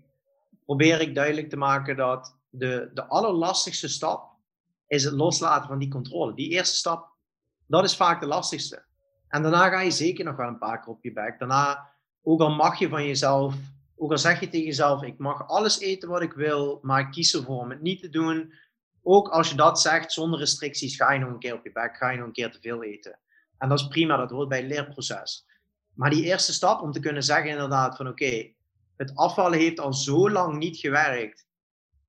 probeer 0.66 1.02
ik 1.02 1.16
duidelijk 1.16 1.50
te 1.50 1.58
maken 1.58 1.96
dat 1.96 2.38
de, 2.50 2.90
de 2.94 3.06
allerlastigste 3.06 3.88
stap 3.88 4.30
is 4.88 5.04
het 5.04 5.14
loslaten 5.14 5.68
van 5.68 5.80
die 5.80 5.90
controle. 5.90 6.34
Die 6.34 6.50
eerste 6.50 6.76
stap, 6.76 7.08
dat 7.68 7.84
is 7.84 7.96
vaak 7.96 8.20
de 8.20 8.28
lastigste. 8.28 8.86
En 9.28 9.42
daarna 9.42 9.70
ga 9.70 9.80
je 9.80 9.92
zeker 9.92 10.26
nog 10.26 10.36
wel 10.36 10.48
een 10.48 10.58
paar 10.58 10.80
keer 10.80 10.94
op 10.94 11.04
je 11.04 11.14
bek. 11.14 11.40
Daarna, 11.40 11.90
ook 12.24 12.42
al 12.42 12.50
mag 12.50 12.80
je 12.80 12.90
van 12.90 13.06
jezelf, 13.06 13.56
ook 13.96 14.12
al 14.12 14.18
zeg 14.18 14.40
je 14.40 14.50
tegen 14.50 14.66
jezelf, 14.66 15.04
ik 15.04 15.18
mag 15.18 15.48
alles 15.48 15.80
eten 15.80 16.10
wat 16.10 16.22
ik 16.22 16.34
wil, 16.34 16.80
maar 16.82 17.00
ik 17.00 17.12
kies 17.12 17.34
ervoor 17.34 17.60
om 17.60 17.70
het 17.70 17.82
niet 17.82 18.02
te 18.02 18.10
doen. 18.10 18.54
Ook 19.04 19.28
als 19.28 19.50
je 19.50 19.56
dat 19.56 19.82
zegt 19.82 20.12
zonder 20.12 20.40
restricties, 20.40 20.96
ga 20.96 21.12
je 21.12 21.20
nog 21.20 21.30
een 21.30 21.40
keer 21.40 21.54
op 21.54 21.64
je 21.64 21.72
bek, 21.72 21.98
ga 21.98 22.10
je 22.10 22.18
nog 22.18 22.28
een 22.28 22.34
keer 22.34 22.52
te 22.52 22.62
veel 22.62 22.84
eten. 22.84 23.20
En 23.58 23.70
dat 23.70 23.80
is 23.80 23.88
prima, 23.88 24.18
dat 24.18 24.30
hoort 24.30 24.50
bij 24.50 24.60
het 24.60 24.68
leerproces. 24.68 25.46
Maar 25.96 26.10
die 26.10 26.24
eerste 26.24 26.54
stap 26.54 26.82
om 26.82 26.92
te 26.92 27.00
kunnen 27.00 27.24
zeggen 27.24 27.50
inderdaad 27.50 27.96
van 27.96 28.08
oké, 28.08 28.52
het 28.98 29.16
afvallen 29.16 29.60
heeft 29.60 29.80
al 29.80 29.94
zo 29.94 30.30
lang 30.30 30.58
niet 30.58 30.78
gewerkt. 30.78 31.48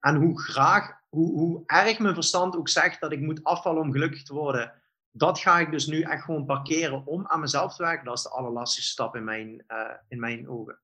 En 0.00 0.14
hoe 0.14 0.40
graag, 0.40 0.92
hoe, 1.08 1.38
hoe 1.38 1.62
erg 1.66 1.98
mijn 1.98 2.14
verstand 2.14 2.56
ook 2.56 2.68
zegt 2.68 3.00
dat 3.00 3.12
ik 3.12 3.20
moet 3.20 3.44
afvallen 3.44 3.82
om 3.82 3.92
gelukkig 3.92 4.22
te 4.22 4.34
worden, 4.34 4.72
dat 5.10 5.38
ga 5.38 5.58
ik 5.58 5.70
dus 5.70 5.86
nu 5.86 6.00
echt 6.00 6.24
gewoon 6.24 6.44
parkeren 6.44 7.06
om 7.06 7.26
aan 7.26 7.40
mezelf 7.40 7.76
te 7.76 7.82
werken. 7.82 8.04
Dat 8.04 8.16
is 8.16 8.22
de 8.22 8.30
allerlastigste 8.30 8.90
stap 8.90 9.16
in 9.16 9.24
mijn, 9.24 9.64
uh, 9.68 9.90
in 10.08 10.20
mijn 10.20 10.48
ogen. 10.48 10.78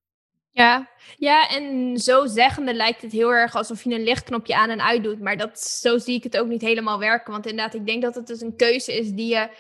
Ja, 0.55 0.89
ja, 1.17 1.49
en 1.49 1.99
zo 1.99 2.27
zeggende 2.27 2.75
lijkt 2.75 3.03
het 3.03 3.13
heel 3.13 3.31
erg 3.31 3.55
alsof 3.55 3.85
je 3.85 3.95
een 3.95 4.03
lichtknopje 4.03 4.57
aan 4.57 4.71
en 4.71 4.81
uit 4.81 5.03
doet. 5.03 5.21
Maar 5.21 5.37
dat, 5.37 5.61
zo 5.61 5.99
zie 5.99 6.15
ik 6.15 6.23
het 6.23 6.39
ook 6.39 6.49
niet 6.49 6.61
helemaal 6.61 6.99
werken. 6.99 7.33
Want 7.33 7.47
inderdaad, 7.47 7.75
ik 7.75 7.87
denk 7.87 8.03
dat 8.03 8.15
het 8.15 8.27
dus 8.27 8.41
een 8.41 8.57
keuze 8.57 8.99
is 8.99 9.11
die 9.11 9.35
je 9.35 9.51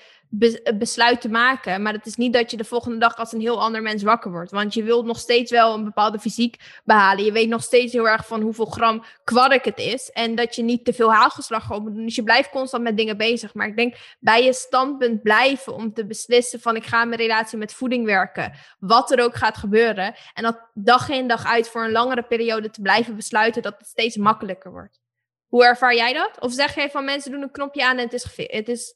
besluit 0.75 1.21
te 1.21 1.29
maken. 1.29 1.83
Maar 1.83 1.93
het 1.93 2.07
is 2.07 2.17
niet 2.17 2.33
dat 2.33 2.51
je 2.51 2.57
de 2.57 2.65
volgende 2.65 2.99
dag 2.99 3.17
als 3.17 3.33
een 3.33 3.41
heel 3.41 3.61
ander 3.61 3.83
mens 3.83 4.03
wakker 4.03 4.31
wordt. 4.31 4.51
Want 4.51 4.75
je 4.75 4.83
wilt 4.83 5.05
nog 5.05 5.19
steeds 5.19 5.51
wel 5.51 5.75
een 5.75 5.85
bepaalde 5.85 6.19
fysiek 6.19 6.81
behalen. 6.85 7.25
Je 7.25 7.33
weet 7.33 7.49
nog 7.49 7.63
steeds 7.63 7.93
heel 7.93 8.09
erg 8.09 8.27
van 8.27 8.41
hoeveel 8.41 8.65
gram 8.65 9.05
kwark 9.25 9.65
het 9.65 9.79
is. 9.79 10.11
En 10.11 10.35
dat 10.35 10.55
je 10.57 10.63
niet 10.63 10.85
te 10.85 10.93
veel 10.93 11.13
haalgeslag 11.13 11.71
op 11.71 11.83
moet 11.83 11.95
doen. 11.95 12.05
Dus 12.05 12.15
je 12.15 12.23
blijft 12.23 12.51
constant 12.51 12.83
met 12.83 12.97
dingen 12.97 13.17
bezig. 13.17 13.55
Maar 13.55 13.67
ik 13.67 13.77
denk 13.77 13.97
bij 14.21 14.45
je 14.45 14.53
standpunt 14.53 15.23
blijven 15.23 15.75
om 15.75 15.93
te 15.93 16.07
beslissen 16.07 16.61
van 16.61 16.77
ik 16.77 16.85
ga 16.85 17.05
mijn 17.05 17.21
relatie 17.21 17.59
met 17.59 17.75
voeding 17.75 18.05
werken. 18.05 18.53
Wat 18.79 19.11
er 19.11 19.23
ook 19.23 19.37
gaat 19.37 19.57
gebeuren. 19.57 20.15
En 20.35 20.43
dat 20.43 20.61
dag 20.75 21.09
in 21.09 21.29
dag 21.29 21.47
uit 21.47 21.69
voor 21.69 21.85
een 21.85 21.93
langere 21.93 22.23
periode 22.23 22.71
te 22.71 22.81
blijven 22.81 23.17
besluiten 23.17 23.63
dat 23.63 23.75
het 23.79 23.87
steeds 23.87 24.17
makkelijker 24.17 24.71
wordt. 24.71 25.01
Hoe 25.47 25.65
ervaar 25.65 25.95
jij 25.95 26.13
dat? 26.13 26.41
Of 26.41 26.53
zeg 26.53 26.75
jij 26.75 26.91
van 26.91 27.05
mensen 27.05 27.31
doen 27.31 27.43
een 27.43 27.51
knopje 27.51 27.85
aan 27.85 27.99
en 27.99 28.05
het 28.05 28.13
is, 28.13 28.27
het 28.37 28.69
is 28.69 28.95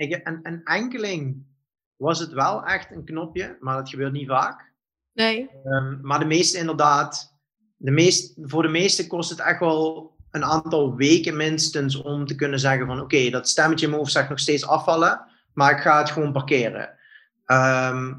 een, 0.00 0.40
een 0.42 0.64
enkeling 0.64 1.44
was 1.96 2.18
het 2.18 2.32
wel 2.32 2.64
echt 2.64 2.90
een 2.90 3.04
knopje, 3.04 3.56
maar 3.60 3.76
dat 3.76 3.88
gebeurt 3.88 4.12
niet 4.12 4.28
vaak. 4.28 4.72
Nee. 5.12 5.50
Um, 5.64 5.98
maar 6.02 6.18
de 6.18 6.24
meeste 6.24 6.58
inderdaad, 6.58 7.36
de 7.76 7.90
meest, 7.90 8.34
voor 8.42 8.62
de 8.62 8.68
meeste 8.68 9.06
kost 9.06 9.30
het 9.30 9.40
echt 9.40 9.60
wel 9.60 10.14
een 10.30 10.44
aantal 10.44 10.96
weken 10.96 11.36
minstens 11.36 11.96
om 11.96 12.26
te 12.26 12.34
kunnen 12.34 12.60
zeggen 12.60 12.86
van 12.86 13.00
oké, 13.00 13.30
dat 13.30 13.48
stemmetje 13.48 13.84
in 13.84 13.90
mijn 13.90 14.02
hoofd 14.02 14.14
zegt 14.14 14.28
nog 14.28 14.38
steeds 14.38 14.66
afvallen, 14.66 15.20
maar 15.54 15.70
ik 15.70 15.80
ga 15.80 15.98
het 15.98 16.10
gewoon 16.10 16.32
parkeren. 16.32 16.98
Ehm, 17.44 18.12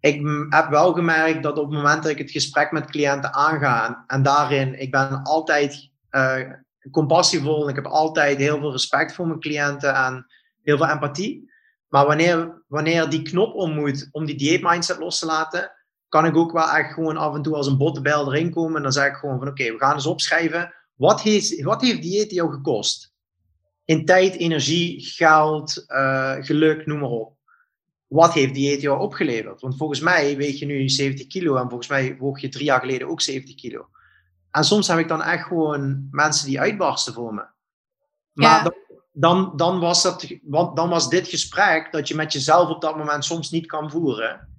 ik 0.00 0.20
heb 0.48 0.68
wel 0.68 0.92
gemerkt 0.92 1.42
dat 1.42 1.58
op 1.58 1.64
het 1.64 1.74
moment 1.74 2.02
dat 2.02 2.12
ik 2.12 2.18
het 2.18 2.30
gesprek 2.30 2.72
met 2.72 2.90
cliënten 2.90 3.32
aanga 3.32 4.04
en 4.06 4.22
daarin, 4.22 4.80
ik 4.80 4.90
ben 4.90 5.22
altijd 5.22 5.90
uh, 6.10 6.52
compassievol 6.90 7.62
en 7.62 7.68
ik 7.68 7.74
heb 7.74 7.86
altijd 7.86 8.38
heel 8.38 8.58
veel 8.58 8.72
respect 8.72 9.14
voor 9.14 9.26
mijn 9.26 9.40
cliënten 9.40 9.94
en 9.94 10.26
heel 10.66 10.76
veel 10.76 10.88
empathie. 10.88 11.50
Maar 11.88 12.06
wanneer, 12.06 12.62
wanneer 12.66 13.08
die 13.10 13.22
knop 13.22 13.54
om 13.54 13.74
moet 13.74 14.08
om 14.10 14.26
die 14.26 14.36
dieet 14.36 14.62
mindset 14.62 14.98
los 14.98 15.18
te 15.18 15.26
laten, 15.26 15.72
kan 16.08 16.26
ik 16.26 16.36
ook 16.36 16.52
wel 16.52 16.70
echt 16.70 16.92
gewoon 16.92 17.16
af 17.16 17.34
en 17.34 17.42
toe 17.42 17.54
als 17.54 17.66
een 17.66 17.76
bottebel 17.76 18.32
erin 18.34 18.50
komen. 18.50 18.76
En 18.76 18.82
dan 18.82 18.92
zeg 18.92 19.06
ik 19.06 19.14
gewoon 19.14 19.38
van 19.38 19.48
oké, 19.48 19.72
we 19.72 19.78
gaan 19.78 19.94
eens 19.94 20.06
opschrijven. 20.06 20.74
Wat 20.94 21.20
heeft, 21.20 21.62
wat 21.62 21.82
heeft 21.82 22.02
dieet 22.02 22.30
jou 22.30 22.52
gekost? 22.52 23.14
In 23.84 24.04
tijd, 24.04 24.34
energie, 24.34 25.00
geld, 25.00 25.84
uh, 25.88 26.34
geluk, 26.40 26.86
noem 26.86 26.98
maar 26.98 27.08
op. 27.08 27.36
Wat 28.06 28.32
heeft 28.32 28.54
dieet 28.54 28.80
jou 28.80 29.00
opgeleverd? 29.00 29.60
Want 29.60 29.76
volgens 29.76 30.00
mij 30.00 30.36
weeg 30.36 30.58
je 30.58 30.66
nu 30.66 30.88
70 30.88 31.26
kilo 31.26 31.56
en 31.56 31.68
volgens 31.68 31.88
mij 31.88 32.16
woog 32.16 32.40
je 32.40 32.48
drie 32.48 32.64
jaar 32.64 32.80
geleden 32.80 33.08
ook 33.08 33.20
70 33.20 33.54
kilo. 33.54 33.88
En 34.50 34.64
soms 34.64 34.88
heb 34.88 34.98
ik 34.98 35.08
dan 35.08 35.22
echt 35.22 35.46
gewoon 35.46 36.08
mensen 36.10 36.46
die 36.46 36.60
uitbarsten 36.60 37.12
voor 37.12 37.34
me. 37.34 37.44
Maar 38.32 38.62
dan, 38.62 38.74
dan, 39.18 39.52
dan, 39.56 39.80
was 39.80 40.02
dat, 40.02 40.26
dan 40.74 40.88
was 40.88 41.08
dit 41.08 41.28
gesprek 41.28 41.92
dat 41.92 42.08
je 42.08 42.14
met 42.14 42.32
jezelf 42.32 42.68
op 42.68 42.80
dat 42.80 42.96
moment 42.96 43.24
soms 43.24 43.50
niet 43.50 43.66
kan 43.66 43.90
voeren 43.90 44.54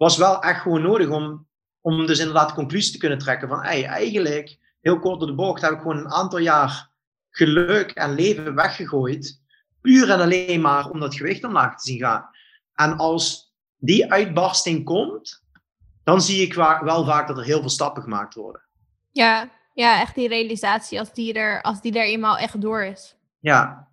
was 0.00 0.16
wel 0.16 0.42
echt 0.42 0.60
gewoon 0.60 0.82
nodig 0.82 1.08
om, 1.08 1.46
om 1.80 2.06
dus 2.06 2.18
inderdaad 2.18 2.48
de 2.48 2.54
conclusie 2.54 2.92
te 2.92 2.98
kunnen 2.98 3.18
trekken 3.18 3.48
van 3.48 3.62
hey, 3.62 3.84
eigenlijk, 3.84 4.58
heel 4.80 4.98
kort 4.98 5.18
door 5.18 5.28
de 5.28 5.34
bocht, 5.34 5.62
heb 5.62 5.72
ik 5.72 5.80
gewoon 5.80 5.96
een 5.96 6.12
aantal 6.12 6.38
jaar 6.38 6.90
geluk 7.30 7.90
en 7.90 8.14
leven 8.14 8.54
weggegooid. 8.54 9.40
Puur 9.80 10.10
en 10.10 10.20
alleen 10.20 10.60
maar 10.60 10.90
om 10.90 11.00
dat 11.00 11.14
gewicht 11.14 11.44
omlaag 11.44 11.76
te 11.76 11.88
zien 11.88 11.98
gaan. 11.98 12.28
En 12.74 12.96
als 12.96 13.54
die 13.76 14.12
uitbarsting 14.12 14.84
komt, 14.84 15.42
dan 16.04 16.20
zie 16.20 16.42
ik 16.42 16.54
wel 16.54 17.04
vaak 17.04 17.28
dat 17.28 17.38
er 17.38 17.44
heel 17.44 17.60
veel 17.60 17.68
stappen 17.68 18.02
gemaakt 18.02 18.34
worden. 18.34 18.62
Ja, 19.10 19.50
ja 19.74 20.00
echt 20.00 20.14
die 20.14 20.28
realisatie 20.28 20.98
als 20.98 21.12
die 21.12 21.32
er, 21.32 21.62
als 21.62 21.80
die 21.80 21.98
er 21.98 22.04
eenmaal 22.04 22.36
echt 22.36 22.60
door 22.60 22.84
is. 22.84 23.16
Ja. 23.40 23.88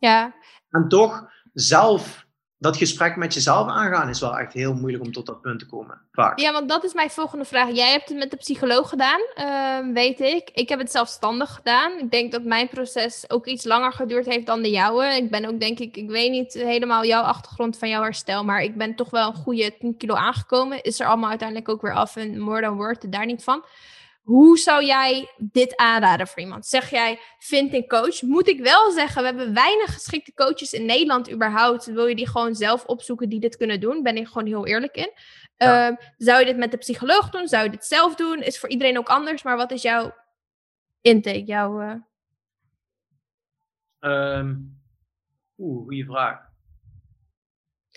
Ja. 0.00 0.34
En 0.70 0.88
toch 0.88 1.28
zelf 1.52 2.28
dat 2.60 2.76
gesprek 2.76 3.16
met 3.16 3.34
jezelf 3.34 3.68
aangaan 3.68 4.08
is 4.08 4.20
wel 4.20 4.38
echt 4.38 4.52
heel 4.52 4.74
moeilijk 4.74 5.04
om 5.04 5.12
tot 5.12 5.26
dat 5.26 5.40
punt 5.40 5.58
te 5.58 5.66
komen. 5.66 6.00
Vaak. 6.12 6.38
Ja, 6.38 6.52
want 6.52 6.68
dat 6.68 6.84
is 6.84 6.94
mijn 6.94 7.10
volgende 7.10 7.44
vraag. 7.44 7.70
Jij 7.70 7.90
hebt 7.90 8.08
het 8.08 8.18
met 8.18 8.30
de 8.30 8.36
psycholoog 8.36 8.88
gedaan, 8.88 9.20
uh, 9.36 9.94
weet 9.94 10.20
ik. 10.20 10.50
Ik 10.52 10.68
heb 10.68 10.78
het 10.78 10.90
zelfstandig 10.90 11.54
gedaan. 11.54 11.98
Ik 11.98 12.10
denk 12.10 12.32
dat 12.32 12.44
mijn 12.44 12.68
proces 12.68 13.24
ook 13.30 13.46
iets 13.46 13.64
langer 13.64 13.92
geduurd 13.92 14.26
heeft 14.26 14.46
dan 14.46 14.62
de 14.62 14.70
jouwe. 14.70 15.04
Ik 15.04 15.30
ben 15.30 15.44
ook, 15.44 15.60
denk 15.60 15.78
ik, 15.78 15.96
ik 15.96 16.10
weet 16.10 16.30
niet 16.30 16.52
helemaal 16.52 17.04
jouw 17.04 17.22
achtergrond 17.22 17.78
van 17.78 17.88
jouw 17.88 18.02
herstel, 18.02 18.44
maar 18.44 18.62
ik 18.62 18.76
ben 18.76 18.94
toch 18.94 19.10
wel 19.10 19.28
een 19.28 19.34
goede 19.34 19.76
10 19.78 19.96
kilo 19.96 20.14
aangekomen. 20.14 20.82
Is 20.82 21.00
er 21.00 21.06
allemaal 21.06 21.30
uiteindelijk 21.30 21.68
ook 21.68 21.82
weer 21.82 21.94
af 21.94 22.16
en 22.16 22.40
more 22.40 22.60
than 22.60 22.76
word, 22.76 23.12
daar 23.12 23.26
niet 23.26 23.44
van. 23.44 23.64
Hoe 24.30 24.58
zou 24.58 24.84
jij 24.84 25.30
dit 25.38 25.76
aanraden 25.76 26.26
voor 26.26 26.38
iemand? 26.38 26.66
Zeg 26.66 26.90
jij, 26.90 27.20
vind 27.38 27.74
een 27.74 27.88
coach? 27.88 28.22
Moet 28.22 28.48
ik 28.48 28.60
wel 28.60 28.90
zeggen, 28.90 29.22
we 29.22 29.28
hebben 29.28 29.54
weinig 29.54 29.92
geschikte 29.92 30.34
coaches 30.34 30.72
in 30.72 30.86
Nederland 30.86 31.32
überhaupt. 31.32 31.86
Wil 31.86 32.06
je 32.06 32.14
die 32.14 32.28
gewoon 32.28 32.54
zelf 32.54 32.84
opzoeken 32.84 33.28
die 33.28 33.40
dit 33.40 33.56
kunnen 33.56 33.80
doen? 33.80 34.02
Ben 34.02 34.16
ik 34.16 34.26
gewoon 34.26 34.46
heel 34.46 34.66
eerlijk 34.66 34.96
in. 34.96 35.12
Ehm, 35.56 35.94
zou 36.16 36.38
je 36.38 36.44
dit 36.44 36.56
met 36.56 36.70
de 36.70 36.76
psycholoog 36.76 37.30
doen? 37.30 37.48
Zou 37.48 37.64
je 37.64 37.70
dit 37.70 37.84
zelf 37.84 38.14
doen? 38.14 38.42
Is 38.42 38.58
voor 38.58 38.68
iedereen 38.68 38.98
ook 38.98 39.08
anders. 39.08 39.42
Maar 39.42 39.56
wat 39.56 39.70
is 39.70 39.82
jouw 39.82 40.14
intake? 41.00 41.44
Jouw, 41.44 41.82
uh... 41.82 41.94
um, 44.00 44.80
Oeh, 45.58 45.82
goede 45.82 46.04
vraag. 46.04 46.38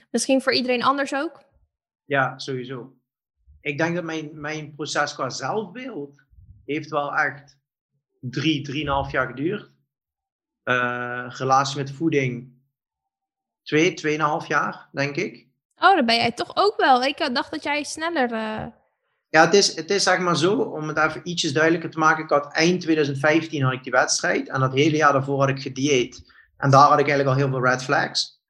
Misschien 0.10 0.42
voor 0.42 0.54
iedereen 0.54 0.84
anders 0.84 1.14
ook? 1.14 1.44
Ja, 2.06 2.38
sowieso. 2.38 2.94
Ik 3.64 3.78
denk 3.78 3.96
dat 3.96 4.04
mijn, 4.04 4.30
mijn 4.34 4.76
proces 4.76 5.14
qua 5.14 5.30
zelfbeeld 5.30 6.22
heeft 6.66 6.90
wel 6.90 7.16
echt 7.16 7.58
drie, 8.20 8.62
drieënhalf 8.62 9.12
jaar 9.12 9.28
geduurd. 9.28 9.72
Uh, 10.64 11.26
relatie 11.28 11.78
met 11.78 11.92
voeding 11.92 12.54
twee, 13.64 13.94
tweeënhalf 13.94 14.48
jaar, 14.48 14.90
denk 14.92 15.16
ik. 15.16 15.48
Oh, 15.76 15.96
dan 15.96 16.06
ben 16.06 16.16
jij 16.16 16.32
toch 16.32 16.52
ook 16.56 16.78
wel. 16.78 17.04
Ik 17.04 17.30
dacht 17.34 17.52
dat 17.52 17.64
jij 17.64 17.84
sneller... 17.84 18.32
Uh... 18.32 18.66
Ja, 19.30 19.46
het 19.46 19.54
is, 19.54 19.76
het 19.76 19.90
is 19.90 20.04
zeg 20.04 20.20
maar 20.20 20.38
zo, 20.38 20.56
om 20.56 20.88
het 20.88 20.98
even 20.98 21.22
ietsjes 21.24 21.54
duidelijker 21.54 21.90
te 21.90 22.00
maken. 22.00 22.24
Ik 22.24 22.30
had 22.30 22.54
eind 22.54 22.82
2015 22.82 23.64
had 23.64 23.74
ik 23.74 23.84
die 23.84 23.92
wedstrijd. 23.92 24.50
En 24.50 24.60
dat 24.60 24.74
hele 24.74 24.96
jaar 24.96 25.14
daarvoor 25.14 25.40
had 25.40 25.50
ik 25.50 25.62
gedieet. 25.62 26.34
En 26.58 26.70
daar 26.70 26.88
had 26.88 27.00
ik 27.00 27.08
eigenlijk 27.08 27.30
al 27.30 27.36
heel 27.36 27.50
veel 27.50 27.70
red 27.70 27.84
flags. 27.84 28.42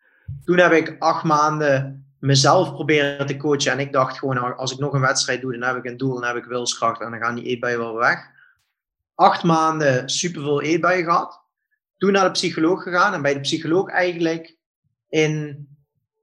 Toen 0.43 0.57
heb 0.57 0.71
ik 0.71 0.95
acht 0.99 1.23
maanden 1.23 2.05
mezelf 2.23 2.73
proberen 2.73 3.25
te 3.25 3.37
coachen. 3.37 3.71
En 3.71 3.79
ik 3.79 3.91
dacht 3.91 4.17
gewoon, 4.17 4.35
nou, 4.35 4.55
als 4.55 4.71
ik 4.71 4.79
nog 4.79 4.93
een 4.93 5.01
wedstrijd 5.01 5.41
doe, 5.41 5.51
dan 5.51 5.67
heb 5.67 5.75
ik 5.75 5.85
een 5.85 5.97
doel, 5.97 6.13
dan 6.13 6.23
heb 6.23 6.35
ik 6.35 6.45
wilskracht 6.45 7.01
en 7.01 7.11
dan 7.11 7.19
gaan 7.19 7.35
die 7.35 7.43
eetbuien 7.43 7.79
wel 7.79 7.95
weg. 7.95 8.29
Acht 9.15 9.43
maanden 9.43 10.09
superveel 10.09 10.61
eetbuien 10.61 11.03
gehad. 11.03 11.41
Toen 11.97 12.11
naar 12.11 12.23
de 12.23 12.31
psycholoog 12.31 12.83
gegaan 12.83 13.13
en 13.13 13.21
bij 13.21 13.33
de 13.33 13.39
psycholoog 13.39 13.89
eigenlijk 13.89 14.57
in 15.09 15.67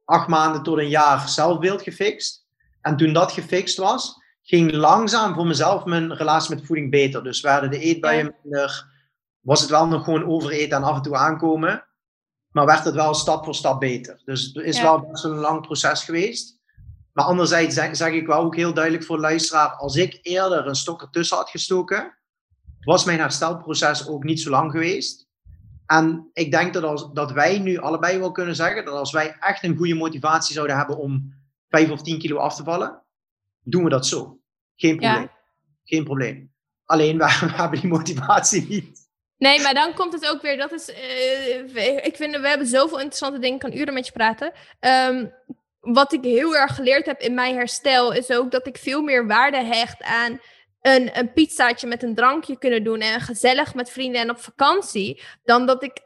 acht 0.05 0.29
maanden 0.29 0.63
tot 0.63 0.79
een 0.79 0.89
jaar 0.89 1.29
zelfbeeld 1.29 1.83
gefixt. 1.83 2.47
En 2.81 2.97
toen 2.97 3.13
dat 3.13 3.33
gefixt 3.33 3.77
was, 3.77 4.23
ging 4.43 4.73
langzaam 4.73 5.35
voor 5.35 5.47
mezelf 5.47 5.85
mijn 5.85 6.15
relatie 6.15 6.55
met 6.55 6.67
voeding 6.67 6.91
beter. 6.91 7.23
Dus 7.23 7.41
werden 7.41 7.71
de 7.71 7.79
eetbuien 7.79 8.35
minder, 8.43 8.87
was 9.41 9.61
het 9.61 9.71
wel 9.71 9.87
nog 9.87 10.05
gewoon 10.05 10.27
overeten 10.27 10.77
en 10.77 10.83
af 10.83 10.97
en 10.97 11.03
toe 11.03 11.17
aankomen. 11.17 11.85
Maar 12.51 12.67
werd 12.67 12.85
het 12.85 12.95
wel 12.95 13.15
stap 13.15 13.45
voor 13.45 13.55
stap 13.55 13.81
beter. 13.81 14.23
Dus 14.25 14.45
het 14.45 14.65
is 14.65 14.81
wel 14.81 15.01
best 15.01 15.25
een 15.25 15.31
lang 15.31 15.61
proces 15.61 16.05
geweest. 16.05 16.59
Maar 17.13 17.25
anderzijds 17.25 17.75
zeg, 17.75 18.13
ik 18.13 18.27
wel 18.27 18.41
ook 18.41 18.57
heel 18.57 18.75
duidelijk 18.75 19.05
voor 19.05 19.17
de 19.17 19.23
luisteraar: 19.23 19.71
als 19.71 19.97
ik 19.97 20.19
eerder 20.23 20.67
een 20.67 20.75
stok 20.75 21.03
ertussen 21.03 21.37
had 21.37 21.51
gestoken, 21.51 22.19
was 22.81 23.05
mijn 23.05 23.19
herstelproces 23.19 24.09
ook 24.09 24.25
niet 24.25 24.41
zo 24.41 24.51
lang 24.51 24.71
geweest. 24.71 25.29
En 25.87 26.31
ik 26.33 26.51
denk 26.51 26.73
dat, 26.75 26.83
als, 26.83 27.13
dat 27.13 27.33
wij 27.33 27.59
nu 27.59 27.79
allebei 27.79 28.19
wel 28.19 28.33
kunnen 28.33 28.57
zeggen 28.57 28.85
dat 28.85 28.95
als 28.95 29.13
wij 29.13 29.37
echt 29.41 29.65
een 29.65 29.77
goede 29.77 29.95
motivatie 29.95 30.55
zouden 30.55 30.77
hebben 30.77 30.99
om 30.99 31.35
5 31.69 31.91
of 31.91 32.03
10 32.03 32.19
kilo 32.19 32.37
af 32.37 32.57
te 32.57 32.65
vallen, 32.65 33.03
doen 33.61 33.85
we 33.85 33.91
dat 33.91 34.07
zo. 34.07 34.41
Geen 34.77 34.97
probleem. 34.97 35.31
Geen 35.85 36.05
probleem. 36.05 36.53
Alleen 36.85 37.19
we 37.19 37.25
hebben 37.63 37.81
die 37.81 37.91
motivatie 37.91 38.69
niet. 38.69 39.10
Nee, 39.40 39.61
maar 39.61 39.74
dan 39.74 39.94
komt 39.94 40.12
het 40.12 40.29
ook 40.29 40.42
weer. 40.42 40.57
Dat 40.57 40.72
is. 40.72 40.88
Uh, 41.74 42.05
ik 42.05 42.16
vind 42.16 42.37
we 42.37 42.48
hebben 42.48 42.66
zoveel 42.66 42.98
interessante 42.98 43.38
dingen. 43.38 43.55
Ik 43.55 43.61
kan 43.61 43.79
uren 43.79 43.94
met 43.94 44.07
je 44.07 44.12
praten. 44.12 44.53
Ehm, 44.81 45.26
wat 45.81 46.12
ik 46.12 46.24
heel 46.24 46.57
erg 46.57 46.74
geleerd 46.74 47.07
heb 47.07 47.20
in 47.20 47.35
mijn 47.35 47.55
herstel. 47.55 48.12
Is 48.12 48.31
ook 48.31 48.50
dat 48.50 48.66
ik 48.66 48.76
veel 48.76 49.03
meer 49.03 49.26
waarde 49.26 49.64
hecht 49.64 50.03
aan. 50.03 50.40
Een, 50.81 51.18
een 51.18 51.33
pizzaatje 51.33 51.87
met 51.87 52.03
een 52.03 52.14
drankje 52.14 52.59
kunnen 52.59 52.85
doen. 52.85 53.00
En 53.00 53.20
gezellig 53.20 53.74
met 53.74 53.90
vrienden 53.90 54.20
en 54.20 54.31
op 54.31 54.40
vakantie. 54.40 55.22
Dan 55.44 55.66
dat 55.66 55.83
ik 55.83 56.00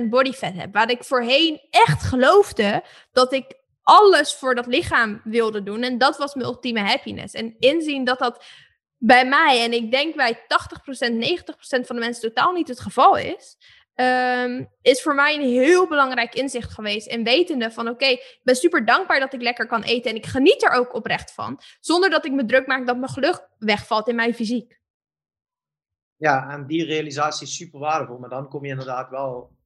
18% 0.00 0.08
bodyfat 0.08 0.54
heb. 0.54 0.72
Waar 0.72 0.90
ik 0.90 1.04
voorheen 1.04 1.60
echt 1.70 2.02
geloofde 2.02 2.82
dat 3.12 3.32
ik 3.32 3.44
alles 3.82 4.34
voor 4.34 4.54
dat 4.54 4.66
lichaam 4.66 5.20
wilde 5.24 5.62
doen. 5.62 5.82
En 5.82 5.98
dat 5.98 6.16
was 6.16 6.34
mijn 6.34 6.48
ultieme 6.48 6.80
happiness. 6.80 7.34
En 7.34 7.56
inzien 7.58 8.04
dat 8.04 8.18
dat 8.18 8.44
bij 9.02 9.28
mij, 9.28 9.64
en 9.64 9.72
ik 9.72 9.90
denk 9.90 10.16
bij 10.16 10.34
80%, 10.34 10.38
90% 10.40 11.86
van 11.86 11.96
de 11.96 12.02
mensen 12.02 12.28
totaal 12.28 12.52
niet 12.52 12.68
het 12.68 12.80
geval 12.80 13.16
is, 13.16 13.56
um, 13.94 14.70
is 14.82 15.02
voor 15.02 15.14
mij 15.14 15.34
een 15.34 15.48
heel 15.48 15.88
belangrijk 15.88 16.34
inzicht 16.34 16.72
geweest. 16.72 17.06
En 17.06 17.24
wetende 17.24 17.70
van 17.70 17.88
oké, 17.88 18.04
ik 18.04 18.40
ben 18.42 18.56
super 18.56 18.84
dankbaar 18.84 19.20
dat 19.20 19.32
ik 19.32 19.42
lekker 19.42 19.66
kan 19.66 19.82
eten 19.82 20.10
en 20.10 20.16
ik 20.16 20.26
geniet 20.26 20.62
er 20.62 20.70
ook 20.70 20.94
oprecht 20.94 21.32
van. 21.32 21.60
Zonder 21.80 22.10
dat 22.10 22.24
ik 22.24 22.32
me 22.32 22.44
druk 22.44 22.66
maak 22.66 22.86
dat 22.86 22.96
mijn 22.96 23.10
geluk 23.12 23.48
wegvalt 23.58 24.08
in 24.08 24.14
mijn 24.14 24.34
fysiek. 24.34 24.80
Ja, 26.16 26.50
en 26.50 26.66
die 26.66 26.84
realisatie 26.84 27.46
is 27.46 27.56
super 27.56 27.80
waardevol. 27.80 28.18
Maar 28.18 28.28
dan 28.28 28.48
kom 28.48 28.64
je 28.64 28.70
inderdaad 28.70 29.10
wel 29.10 29.56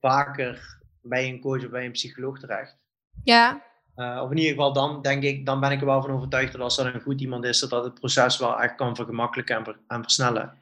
vaker 0.00 0.80
bij 1.02 1.28
een 1.28 1.40
coach 1.40 1.64
of 1.64 1.70
bij 1.70 1.84
een 1.84 1.92
psycholoog 1.92 2.38
terecht. 2.38 2.78
Ja. 3.24 3.64
Uh, 3.96 4.20
of 4.22 4.30
in 4.30 4.36
ieder 4.36 4.52
geval 4.52 4.72
dan 4.72 5.02
denk 5.02 5.22
ik, 5.22 5.46
dan 5.46 5.60
ben 5.60 5.70
ik 5.70 5.80
er 5.80 5.86
wel 5.86 6.02
van 6.02 6.10
overtuigd 6.10 6.52
dat 6.52 6.60
als 6.60 6.78
er 6.78 6.94
een 6.94 7.00
goed 7.00 7.20
iemand 7.20 7.44
is, 7.44 7.60
dat 7.60 7.84
het 7.84 7.94
proces 7.94 8.38
wel 8.38 8.60
echt 8.60 8.74
kan 8.74 8.96
vergemakkelijken 8.96 9.56
en, 9.56 9.76
en 9.88 10.02
versnellen. 10.02 10.58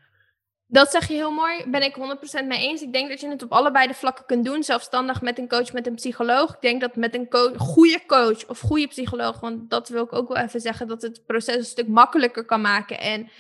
Dat 0.66 0.90
zeg 0.90 1.08
je 1.08 1.14
heel 1.14 1.30
mooi, 1.30 1.70
ben 1.70 1.82
ik 1.82 1.96
100% 2.42 2.46
mee 2.46 2.68
eens. 2.68 2.82
Ik 2.82 2.92
denk 2.92 3.08
dat 3.08 3.20
je 3.20 3.28
het 3.28 3.42
op 3.42 3.52
allebei 3.52 3.86
de 3.86 3.94
vlakken 3.94 4.26
kunt 4.26 4.44
doen, 4.44 4.62
zelfstandig 4.62 5.22
met 5.22 5.38
een 5.38 5.48
coach, 5.48 5.72
met 5.72 5.86
een 5.86 5.94
psycholoog. 5.94 6.54
Ik 6.54 6.60
denk 6.60 6.80
dat 6.80 6.96
met 6.96 7.14
een 7.14 7.58
goede 7.58 8.06
coach 8.06 8.46
of 8.46 8.60
goede 8.60 8.86
psycholoog, 8.86 9.40
want 9.40 9.70
dat 9.70 9.88
wil 9.88 10.04
ik 10.04 10.12
ook 10.12 10.28
wel 10.28 10.42
even 10.42 10.60
zeggen, 10.60 10.86
dat 10.86 11.02
het 11.02 11.26
proces 11.26 11.56
een 11.56 11.64
stuk 11.64 11.88
makkelijker 11.88 12.44
kan 12.44 12.60
maken. 12.60 13.00
En 13.00 13.30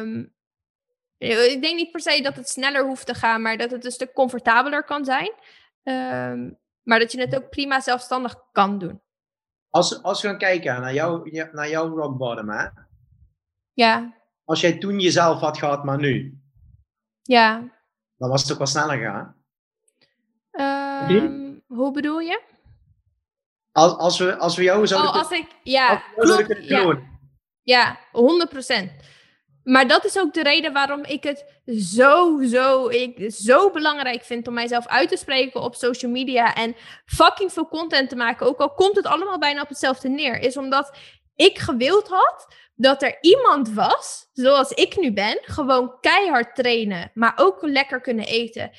um, 0.00 0.32
ik 1.18 1.62
denk 1.62 1.76
niet 1.76 1.90
per 1.90 2.00
se 2.00 2.22
dat 2.22 2.36
het 2.36 2.48
sneller 2.48 2.84
hoeft 2.84 3.06
te 3.06 3.14
gaan, 3.14 3.42
maar 3.42 3.56
dat 3.56 3.70
het 3.70 3.84
een 3.84 3.90
stuk 3.90 4.12
comfortabeler 4.12 4.84
kan 4.84 5.04
zijn. 5.04 5.32
Um, 5.82 6.58
maar 6.82 6.98
dat 6.98 7.12
je 7.12 7.20
het 7.20 7.36
ook 7.36 7.50
prima 7.50 7.80
zelfstandig 7.80 8.34
kan 8.52 8.78
doen. 8.78 9.00
Als, 9.70 10.02
als 10.02 10.22
we 10.22 10.28
gaan 10.28 10.38
kijken 10.38 10.80
naar, 10.80 10.94
jou, 10.94 11.30
naar 11.52 11.68
jouw 11.68 11.96
rock 11.96 12.16
bottom, 12.16 12.48
hè? 12.50 12.66
Ja. 13.72 14.14
Als 14.44 14.60
jij 14.60 14.78
toen 14.78 15.00
jezelf 15.00 15.40
had 15.40 15.58
gehad, 15.58 15.84
maar 15.84 15.98
nu. 15.98 16.38
Ja. 17.22 17.76
Dan 18.16 18.28
was 18.30 18.42
het 18.42 18.52
ook 18.52 18.58
wel 18.58 18.66
sneller 18.66 18.96
gegaan. 18.96 19.36
Ehm, 20.50 21.52
Hoe 21.66 21.92
bedoel 21.92 22.18
je? 22.20 22.42
Als, 23.72 23.96
als, 23.96 24.18
we, 24.18 24.36
als 24.36 24.56
we 24.56 24.62
jou 24.62 24.86
zouden, 24.86 25.10
Oh, 25.10 25.16
als 25.16 25.30
ik... 25.30 25.46
Ja, 25.62 25.90
als 25.92 26.02
we 26.14 26.22
klopt. 26.22 26.44
kunnen 26.46 26.64
Ja, 26.64 27.00
ja, 27.62 27.98
100%. 28.12 28.90
Maar 29.68 29.88
dat 29.88 30.04
is 30.04 30.18
ook 30.18 30.34
de 30.34 30.42
reden 30.42 30.72
waarom 30.72 31.04
ik 31.04 31.22
het 31.22 31.44
zo, 31.66 32.42
zo, 32.42 32.88
ik, 32.88 33.32
zo 33.32 33.70
belangrijk 33.70 34.22
vind 34.22 34.48
om 34.48 34.54
mijzelf 34.54 34.86
uit 34.86 35.08
te 35.08 35.16
spreken 35.16 35.62
op 35.62 35.74
social 35.74 36.10
media 36.10 36.54
en 36.54 36.74
fucking 37.06 37.52
veel 37.52 37.68
content 37.68 38.08
te 38.08 38.16
maken. 38.16 38.46
Ook 38.46 38.58
al 38.58 38.74
komt 38.74 38.96
het 38.96 39.06
allemaal 39.06 39.38
bijna 39.38 39.62
op 39.62 39.68
hetzelfde 39.68 40.08
neer. 40.08 40.40
Is 40.40 40.56
omdat 40.56 40.96
ik 41.34 41.58
gewild 41.58 42.08
had 42.08 42.54
dat 42.74 43.02
er 43.02 43.18
iemand 43.20 43.72
was, 43.72 44.28
zoals 44.32 44.70
ik 44.70 44.96
nu 44.96 45.12
ben, 45.12 45.38
gewoon 45.42 46.00
keihard 46.00 46.54
trainen, 46.54 47.10
maar 47.14 47.32
ook 47.36 47.62
lekker 47.62 48.00
kunnen 48.00 48.26
eten. 48.26 48.70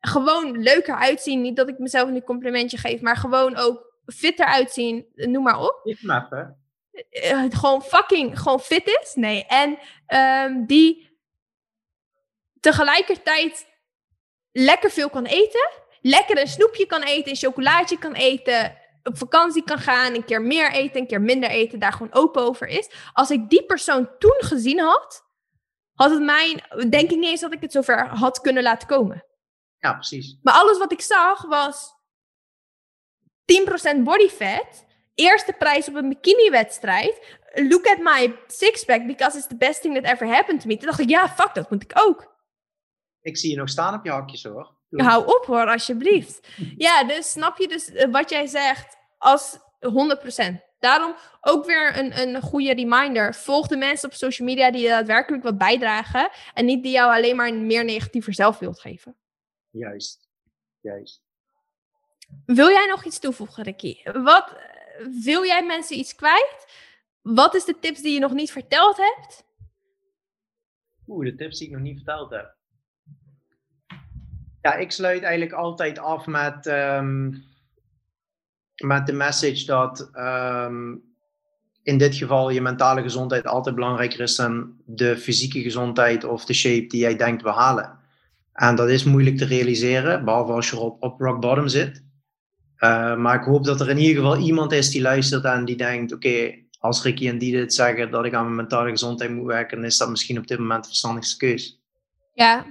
Gewoon 0.00 0.62
leuker 0.62 0.94
uitzien. 0.94 1.40
Niet 1.40 1.56
dat 1.56 1.68
ik 1.68 1.78
mezelf 1.78 2.08
een 2.08 2.24
complimentje 2.24 2.76
geef, 2.78 3.00
maar 3.00 3.16
gewoon 3.16 3.56
ook 3.56 3.96
fitter 4.06 4.46
uitzien, 4.46 5.06
noem 5.14 5.42
maar 5.42 5.60
op 5.60 5.80
hem 5.82 6.10
even. 6.10 6.61
Eh, 7.10 7.44
gewoon 7.48 7.82
fucking 7.82 8.38
gewoon 8.40 8.60
fit 8.60 8.98
is. 9.02 9.14
Nee. 9.14 9.46
En 9.46 9.78
ehm, 10.06 10.64
die 10.66 11.10
tegelijkertijd 12.60 13.66
lekker 14.52 14.90
veel 14.90 15.10
kan 15.10 15.24
eten. 15.24 15.70
Lekker 16.00 16.40
een 16.40 16.48
snoepje 16.48 16.86
kan 16.86 17.02
eten, 17.02 17.30
een 17.30 17.36
chocolaatje 17.36 17.98
kan 17.98 18.12
eten. 18.12 18.80
Op 19.02 19.18
vakantie 19.18 19.64
kan 19.64 19.78
gaan, 19.78 20.14
een 20.14 20.24
keer 20.24 20.42
meer 20.42 20.72
eten, 20.72 21.00
een 21.00 21.06
keer 21.06 21.20
minder 21.20 21.50
eten. 21.50 21.78
Daar 21.78 21.92
gewoon 21.92 22.14
open 22.14 22.42
over 22.42 22.66
is. 22.66 22.90
Als 23.12 23.30
ik 23.30 23.48
die 23.48 23.64
persoon 23.64 24.10
toen 24.18 24.38
gezien 24.38 24.78
had, 24.78 25.24
had 25.94 26.10
het 26.10 26.22
mij, 26.22 26.64
denk 26.88 27.10
ik 27.10 27.16
niet 27.16 27.28
eens 27.28 27.40
dat 27.40 27.52
ik 27.52 27.60
het 27.60 27.72
zover 27.72 28.06
had 28.06 28.40
kunnen 28.40 28.62
laten 28.62 28.88
komen. 28.88 29.24
Ja, 29.78 29.92
precies. 29.92 30.38
Maar 30.42 30.54
alles 30.54 30.78
wat 30.78 30.92
ik 30.92 31.00
zag 31.00 31.42
was 31.42 31.94
10% 33.44 34.02
body 34.02 34.28
fat. 34.28 34.84
Eerste 35.14 35.52
prijs 35.52 35.88
op 35.88 35.94
een 35.94 36.08
bikini-wedstrijd. 36.08 37.38
Look 37.54 37.86
at 37.86 37.98
my 37.98 38.34
six-pack 38.46 39.06
because 39.06 39.36
it's 39.36 39.46
the 39.46 39.56
best 39.56 39.80
thing 39.80 39.94
that 39.94 40.04
ever 40.04 40.26
happened 40.26 40.60
to 40.60 40.66
me. 40.66 40.76
Toen 40.76 40.86
dacht 40.86 41.00
ik, 41.00 41.08
ja, 41.08 41.28
fuck, 41.28 41.54
dat 41.54 41.70
moet 41.70 41.82
ik 41.82 41.92
ook. 41.94 42.36
Ik 43.20 43.36
zie 43.36 43.50
je 43.50 43.56
nog 43.56 43.68
staan 43.68 43.94
op 43.94 44.04
je 44.04 44.10
hakjes 44.10 44.42
hoor. 44.42 44.76
Hou 44.90 45.26
op 45.26 45.44
hoor, 45.46 45.66
alsjeblieft. 45.66 46.48
Ja, 46.76 47.04
dus 47.04 47.30
snap 47.30 47.58
je 47.58 47.68
dus 47.68 47.92
eh, 47.92 48.10
wat 48.10 48.30
jij 48.30 48.46
zegt 48.46 48.96
als 49.18 49.58
100%. 49.58 50.70
Daarom 50.78 51.14
ook 51.40 51.64
weer 51.64 51.98
een, 51.98 52.20
een 52.20 52.40
goede 52.40 52.74
reminder. 52.74 53.34
Volg 53.34 53.66
de 53.66 53.76
mensen 53.76 54.08
op 54.08 54.14
social 54.14 54.48
media 54.48 54.70
die 54.70 54.88
daadwerkelijk 54.88 55.42
wat 55.42 55.58
bijdragen. 55.58 56.30
En 56.54 56.64
niet 56.64 56.82
die 56.82 56.92
jou 56.92 57.14
alleen 57.14 57.36
maar 57.36 57.48
een 57.48 57.66
meer 57.66 57.84
negatiever 57.84 58.34
zelfbeeld 58.34 58.80
geven. 58.80 59.16
Juist. 59.70 60.28
Juist. 60.80 61.22
Wil 62.44 62.68
jij 62.68 62.86
nog 62.86 63.04
iets 63.04 63.18
toevoegen, 63.18 63.62
Ricky? 63.62 64.02
Wat, 64.12 64.56
wil 65.22 65.44
jij 65.44 65.66
mensen 65.66 65.98
iets 65.98 66.14
kwijt? 66.14 66.66
Wat 67.22 67.54
is 67.54 67.64
de 67.64 67.78
tips 67.78 68.02
die 68.02 68.12
je 68.12 68.20
nog 68.20 68.32
niet 68.32 68.52
verteld 68.52 68.96
hebt? 68.96 69.44
Oeh, 71.06 71.26
de 71.26 71.34
tips 71.34 71.58
die 71.58 71.66
ik 71.66 71.72
nog 71.72 71.82
niet 71.82 71.96
verteld 71.96 72.30
heb. 72.30 72.56
Ja, 74.60 74.74
ik 74.74 74.90
sluit 74.90 75.22
eigenlijk 75.22 75.52
altijd 75.52 75.98
af 75.98 76.26
met, 76.26 76.66
ehm, 76.66 77.34
met 78.84 79.06
de 79.06 79.12
message 79.12 79.64
dat 79.64 80.10
ehm, 80.12 80.94
in 81.82 81.98
dit 81.98 82.14
geval 82.14 82.50
je 82.50 82.60
mentale 82.60 83.02
gezondheid 83.02 83.46
altijd 83.46 83.74
belangrijker 83.74 84.20
is 84.20 84.36
dan 84.36 84.76
de 84.84 85.16
fysieke 85.16 85.62
gezondheid 85.62 86.24
of 86.24 86.44
de 86.44 86.54
shape 86.54 86.86
die 86.86 87.00
jij 87.00 87.16
denkt 87.16 87.42
we 87.42 87.50
halen. 87.50 87.98
En 88.52 88.74
dat 88.74 88.88
is 88.88 89.04
moeilijk 89.04 89.36
te 89.36 89.44
realiseren, 89.44 90.24
behalve 90.24 90.52
als 90.52 90.70
je 90.70 90.78
op, 90.78 91.02
op 91.02 91.20
rock 91.20 91.40
bottom 91.40 91.68
zit. 91.68 92.04
Uh, 92.84 93.16
maar 93.16 93.34
ik 93.34 93.44
hoop 93.44 93.64
dat 93.64 93.80
er 93.80 93.90
in 93.90 93.98
ieder 93.98 94.22
geval 94.22 94.38
iemand 94.38 94.72
is 94.72 94.90
die 94.90 95.02
luistert 95.02 95.44
en 95.44 95.64
die 95.64 95.76
denkt: 95.76 96.12
oké, 96.12 96.54
als 96.78 97.02
Ricky 97.02 97.28
en 97.28 97.38
die 97.38 97.52
dit 97.52 97.74
zeggen 97.74 98.10
dat 98.10 98.24
ik 98.24 98.34
aan 98.34 98.44
mijn 98.44 98.56
mentale 98.56 98.90
gezondheid 98.90 99.30
moet 99.30 99.46
werken, 99.46 99.76
dan 99.76 99.86
is 99.86 99.96
dat 99.96 100.08
misschien 100.08 100.38
op 100.38 100.46
dit 100.46 100.58
moment 100.58 100.82
de 100.82 100.88
verstandigste 100.88 101.36
keus. 101.36 101.80
Ja. 102.34 102.66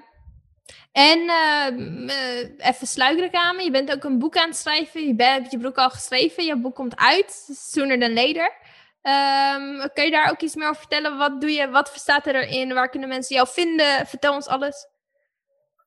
En 0.91 1.19
uh, 1.19 2.67
even 2.67 2.87
sluikreclame. 2.87 3.63
Je 3.63 3.71
bent 3.71 3.91
ook 3.91 4.03
een 4.03 4.19
boek 4.19 4.37
aan 4.37 4.47
het 4.47 4.57
schrijven. 4.57 5.07
Je 5.07 5.15
bent, 5.15 5.41
hebt 5.41 5.51
je 5.51 5.57
boek 5.57 5.77
al 5.77 5.89
geschreven. 5.89 6.43
Je 6.43 6.57
boek 6.57 6.75
komt 6.75 6.95
uit, 6.95 7.49
sooner 7.51 7.99
than 7.99 8.13
later. 8.13 8.59
Um, 9.03 9.89
kun 9.93 10.03
je 10.03 10.11
daar 10.11 10.31
ook 10.31 10.41
iets 10.41 10.55
meer 10.55 10.67
over 10.67 10.79
vertellen? 10.79 11.17
Wat 11.17 11.41
doe 11.41 11.51
je? 11.51 11.69
Wat 11.69 11.91
staat 11.95 12.27
er 12.27 12.35
erin? 12.35 12.73
Waar 12.73 12.89
kunnen 12.89 13.09
mensen 13.09 13.35
jou 13.35 13.47
vinden? 13.51 14.07
Vertel 14.07 14.33
ons 14.33 14.47
alles. 14.47 14.87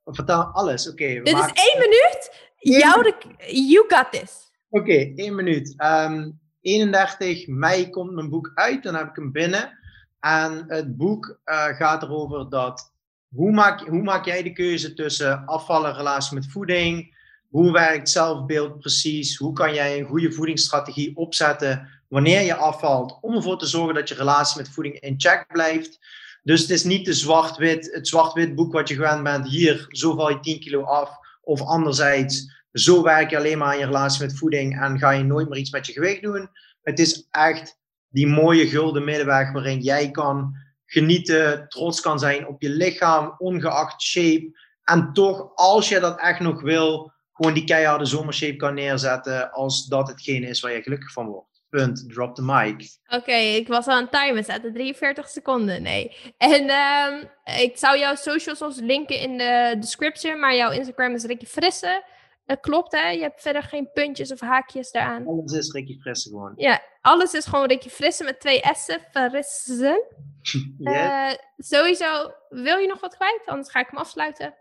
Vertel 0.04 0.42
alles, 0.42 0.88
oké. 0.88 1.02
Okay, 1.02 1.22
Dit 1.22 1.38
is 1.38 1.62
één 1.62 1.78
minuut. 1.78 2.52
Jou 2.64 3.12
you 3.70 3.84
got 3.88 4.12
this. 4.12 4.50
Oké, 4.68 4.82
okay, 4.82 5.12
één 5.16 5.34
minuut. 5.34 5.74
Um, 5.78 6.40
31 6.60 7.46
mei 7.46 7.90
komt 7.90 8.12
mijn 8.12 8.28
boek 8.28 8.52
uit, 8.54 8.82
dan 8.82 8.94
heb 8.94 9.08
ik 9.08 9.16
hem 9.16 9.32
binnen. 9.32 9.78
En 10.20 10.64
het 10.68 10.96
boek 10.96 11.38
uh, 11.44 11.66
gaat 11.66 12.02
erover 12.02 12.50
dat 12.50 12.92
hoe 13.34 13.52
maak, 13.52 13.80
hoe 13.80 14.02
maak 14.02 14.24
jij 14.24 14.42
de 14.42 14.52
keuze 14.52 14.94
tussen 14.94 15.44
afvallen, 15.46 15.94
relatie 15.94 16.34
met 16.34 16.50
voeding? 16.50 17.16
Hoe 17.48 17.72
werkt 17.72 18.10
zelfbeeld 18.10 18.78
precies? 18.78 19.36
Hoe 19.36 19.52
kan 19.52 19.74
jij 19.74 19.98
een 19.98 20.06
goede 20.06 20.32
voedingsstrategie 20.32 21.16
opzetten 21.16 22.02
wanneer 22.08 22.40
je 22.40 22.54
afvalt, 22.54 23.18
om 23.20 23.34
ervoor 23.34 23.58
te 23.58 23.66
zorgen 23.66 23.94
dat 23.94 24.08
je 24.08 24.14
relatie 24.14 24.56
met 24.56 24.68
voeding 24.68 25.00
in 25.00 25.14
check 25.16 25.46
blijft? 25.52 25.98
Dus 26.42 26.60
het 26.60 26.70
is 26.70 26.84
niet 26.84 27.04
de 27.04 27.12
zwart-wit, 27.12 27.92
het 27.92 28.08
zwart-wit 28.08 28.54
boek 28.54 28.72
wat 28.72 28.88
je 28.88 28.94
gewend 28.94 29.22
bent. 29.22 29.48
Hier, 29.48 29.86
zo 29.88 30.14
val 30.14 30.30
je 30.30 30.40
10 30.40 30.60
kilo 30.60 30.82
af. 30.82 31.22
Of 31.44 31.62
anderzijds, 31.62 32.62
zo 32.72 33.02
werk 33.02 33.30
je 33.30 33.36
alleen 33.36 33.58
maar 33.58 33.68
aan 33.68 33.78
je 33.78 33.84
relatie 33.84 34.22
met 34.22 34.38
voeding 34.38 34.80
en 34.80 34.98
ga 34.98 35.10
je 35.10 35.24
nooit 35.24 35.48
meer 35.48 35.58
iets 35.58 35.70
met 35.70 35.86
je 35.86 35.92
gewicht 35.92 36.22
doen. 36.22 36.48
Het 36.82 36.98
is 36.98 37.26
echt 37.30 37.78
die 38.08 38.26
mooie 38.26 38.66
gulden 38.66 39.04
middenweg 39.04 39.52
waarin 39.52 39.80
jij 39.80 40.10
kan 40.10 40.54
genieten, 40.86 41.68
trots 41.68 42.00
kan 42.00 42.18
zijn 42.18 42.46
op 42.46 42.62
je 42.62 42.68
lichaam, 42.70 43.34
ongeacht 43.38 44.02
shape. 44.02 44.58
En 44.84 45.12
toch, 45.12 45.54
als 45.54 45.88
je 45.88 46.00
dat 46.00 46.20
echt 46.20 46.40
nog 46.40 46.60
wil, 46.62 47.12
gewoon 47.32 47.54
die 47.54 47.64
keiharde 47.64 48.04
zomershape 48.04 48.56
kan 48.56 48.74
neerzetten 48.74 49.52
als 49.52 49.86
dat 49.86 50.08
hetgene 50.08 50.46
is 50.46 50.60
waar 50.60 50.72
je 50.72 50.82
gelukkig 50.82 51.12
van 51.12 51.26
wordt. 51.26 51.53
Punt. 51.74 52.08
Drop 52.08 52.34
the 52.34 52.42
mic. 52.42 52.98
Oké, 53.06 53.16
okay, 53.16 53.54
ik 53.54 53.68
was 53.68 53.86
aan 53.86 54.02
het 54.02 54.12
timen 54.12 54.44
zetten. 54.44 54.72
43 54.72 55.28
seconden. 55.28 55.82
Nee. 55.82 56.16
En 56.38 56.70
um, 56.70 57.30
ik 57.60 57.78
zou 57.78 57.98
jouw 57.98 58.14
socials 58.14 58.62
ons 58.62 58.80
linken 58.80 59.20
in 59.20 59.38
de 59.38 59.76
description. 59.80 60.40
Maar 60.40 60.54
jouw 60.54 60.70
Instagram 60.70 61.14
is 61.14 61.24
Ricky 61.24 61.46
Frisse. 61.46 62.04
Dat 62.46 62.60
klopt, 62.60 62.92
hè? 62.92 63.08
Je 63.08 63.22
hebt 63.22 63.40
verder 63.40 63.62
geen 63.62 63.90
puntjes 63.92 64.32
of 64.32 64.40
haakjes 64.40 64.90
daaraan. 64.90 65.26
Alles 65.26 65.52
is 65.52 65.72
Ricky 65.72 65.98
Frisse 66.00 66.28
gewoon. 66.28 66.52
Ja, 66.56 66.82
alles 67.00 67.32
is 67.32 67.46
gewoon 67.46 67.66
Ricky 67.66 67.88
Frisse 67.88 68.24
met 68.24 68.40
twee 68.40 68.62
S'en. 68.72 69.00
Frisse. 69.10 70.04
yes. 70.78 70.94
uh, 70.94 71.30
sowieso, 71.56 72.32
wil 72.48 72.76
je 72.76 72.86
nog 72.86 73.00
wat 73.00 73.16
kwijt? 73.16 73.42
Anders 73.46 73.70
ga 73.70 73.80
ik 73.80 73.88
hem 73.90 73.98
afsluiten. 73.98 74.54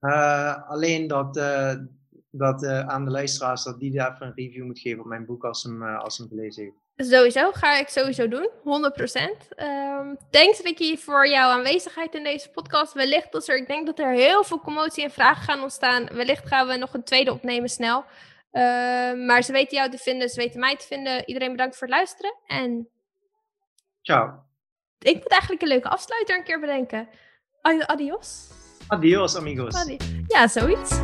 Uh, 0.00 0.70
alleen 0.70 1.06
dat, 1.06 1.36
uh, 1.36 1.74
dat 2.36 2.62
uh, 2.62 2.80
aan 2.80 3.04
de 3.04 3.10
luisteraars 3.10 3.64
dat 3.64 3.80
die 3.80 3.92
daar 3.92 4.12
even 4.12 4.26
een 4.26 4.32
review 4.34 4.64
moet 4.64 4.78
geven 4.78 5.00
op 5.00 5.06
mijn 5.06 5.26
boek 5.26 5.44
als 5.44 5.62
hem, 5.62 5.82
als 5.82 6.18
hem 6.18 6.28
gelezen 6.28 6.62
heeft. 6.62 6.76
Sowieso, 6.96 7.52
ga 7.52 7.78
ik 7.78 7.88
sowieso 7.88 8.28
doen, 8.28 8.50
100%. 8.50 8.62
Um, 8.64 10.16
thanks 10.30 10.60
Ricky 10.60 10.96
voor 10.96 11.28
jouw 11.28 11.50
aanwezigheid 11.50 12.14
in 12.14 12.24
deze 12.24 12.50
podcast. 12.50 12.92
Wellicht 12.92 13.34
als 13.34 13.48
er, 13.48 13.56
ik 13.56 13.66
denk 13.66 13.86
dat 13.86 13.98
er 13.98 14.12
heel 14.12 14.44
veel 14.44 14.60
commotie 14.60 15.04
en 15.04 15.10
vragen 15.10 15.42
gaan 15.42 15.62
ontstaan. 15.62 16.06
Wellicht 16.12 16.46
gaan 16.46 16.66
we 16.66 16.76
nog 16.76 16.94
een 16.94 17.04
tweede 17.04 17.32
opnemen 17.32 17.68
snel. 17.68 18.04
Uh, 18.52 18.62
maar 19.26 19.42
ze 19.42 19.52
weten 19.52 19.76
jou 19.76 19.90
te 19.90 19.98
vinden, 19.98 20.28
ze 20.28 20.40
weten 20.40 20.60
mij 20.60 20.76
te 20.76 20.86
vinden. 20.86 21.26
Iedereen 21.26 21.50
bedankt 21.50 21.76
voor 21.76 21.86
het 21.86 21.96
luisteren 21.96 22.34
en... 22.46 22.88
Ciao. 24.02 24.42
Ik 24.98 25.14
moet 25.14 25.30
eigenlijk 25.30 25.62
een 25.62 25.68
leuke 25.68 25.88
afsluiter 25.88 26.36
een 26.36 26.44
keer 26.44 26.60
bedenken. 26.60 27.08
Adios. 27.62 28.50
Adios, 28.86 29.36
amigos. 29.36 29.74
Adi 29.74 29.96
ja, 30.26 30.48
zoiets. 30.48 31.00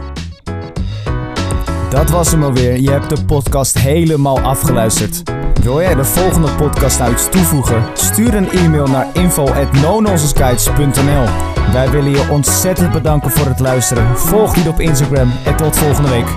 Dat 1.90 2.10
was 2.10 2.30
hem 2.30 2.42
alweer. 2.42 2.80
Je 2.80 2.90
hebt 2.90 3.16
de 3.16 3.24
podcast 3.24 3.78
helemaal 3.78 4.40
afgeluisterd. 4.40 5.22
Wil 5.62 5.80
jij 5.80 5.94
de 5.94 6.04
volgende 6.04 6.50
podcast 6.50 6.98
nou 6.98 7.12
iets 7.12 7.28
toevoegen? 7.28 7.84
Stuur 7.94 8.34
een 8.34 8.50
e-mail 8.50 8.86
naar 8.86 9.06
info.nononsenskites.nl 9.12 11.24
Wij 11.72 11.90
willen 11.90 12.10
je 12.10 12.28
ontzettend 12.30 12.92
bedanken 12.92 13.30
voor 13.30 13.46
het 13.46 13.60
luisteren. 13.60 14.18
Volg 14.18 14.54
die 14.54 14.68
op 14.68 14.80
Instagram 14.80 15.32
en 15.44 15.56
tot 15.56 15.76
volgende 15.76 16.10
week. 16.10 16.28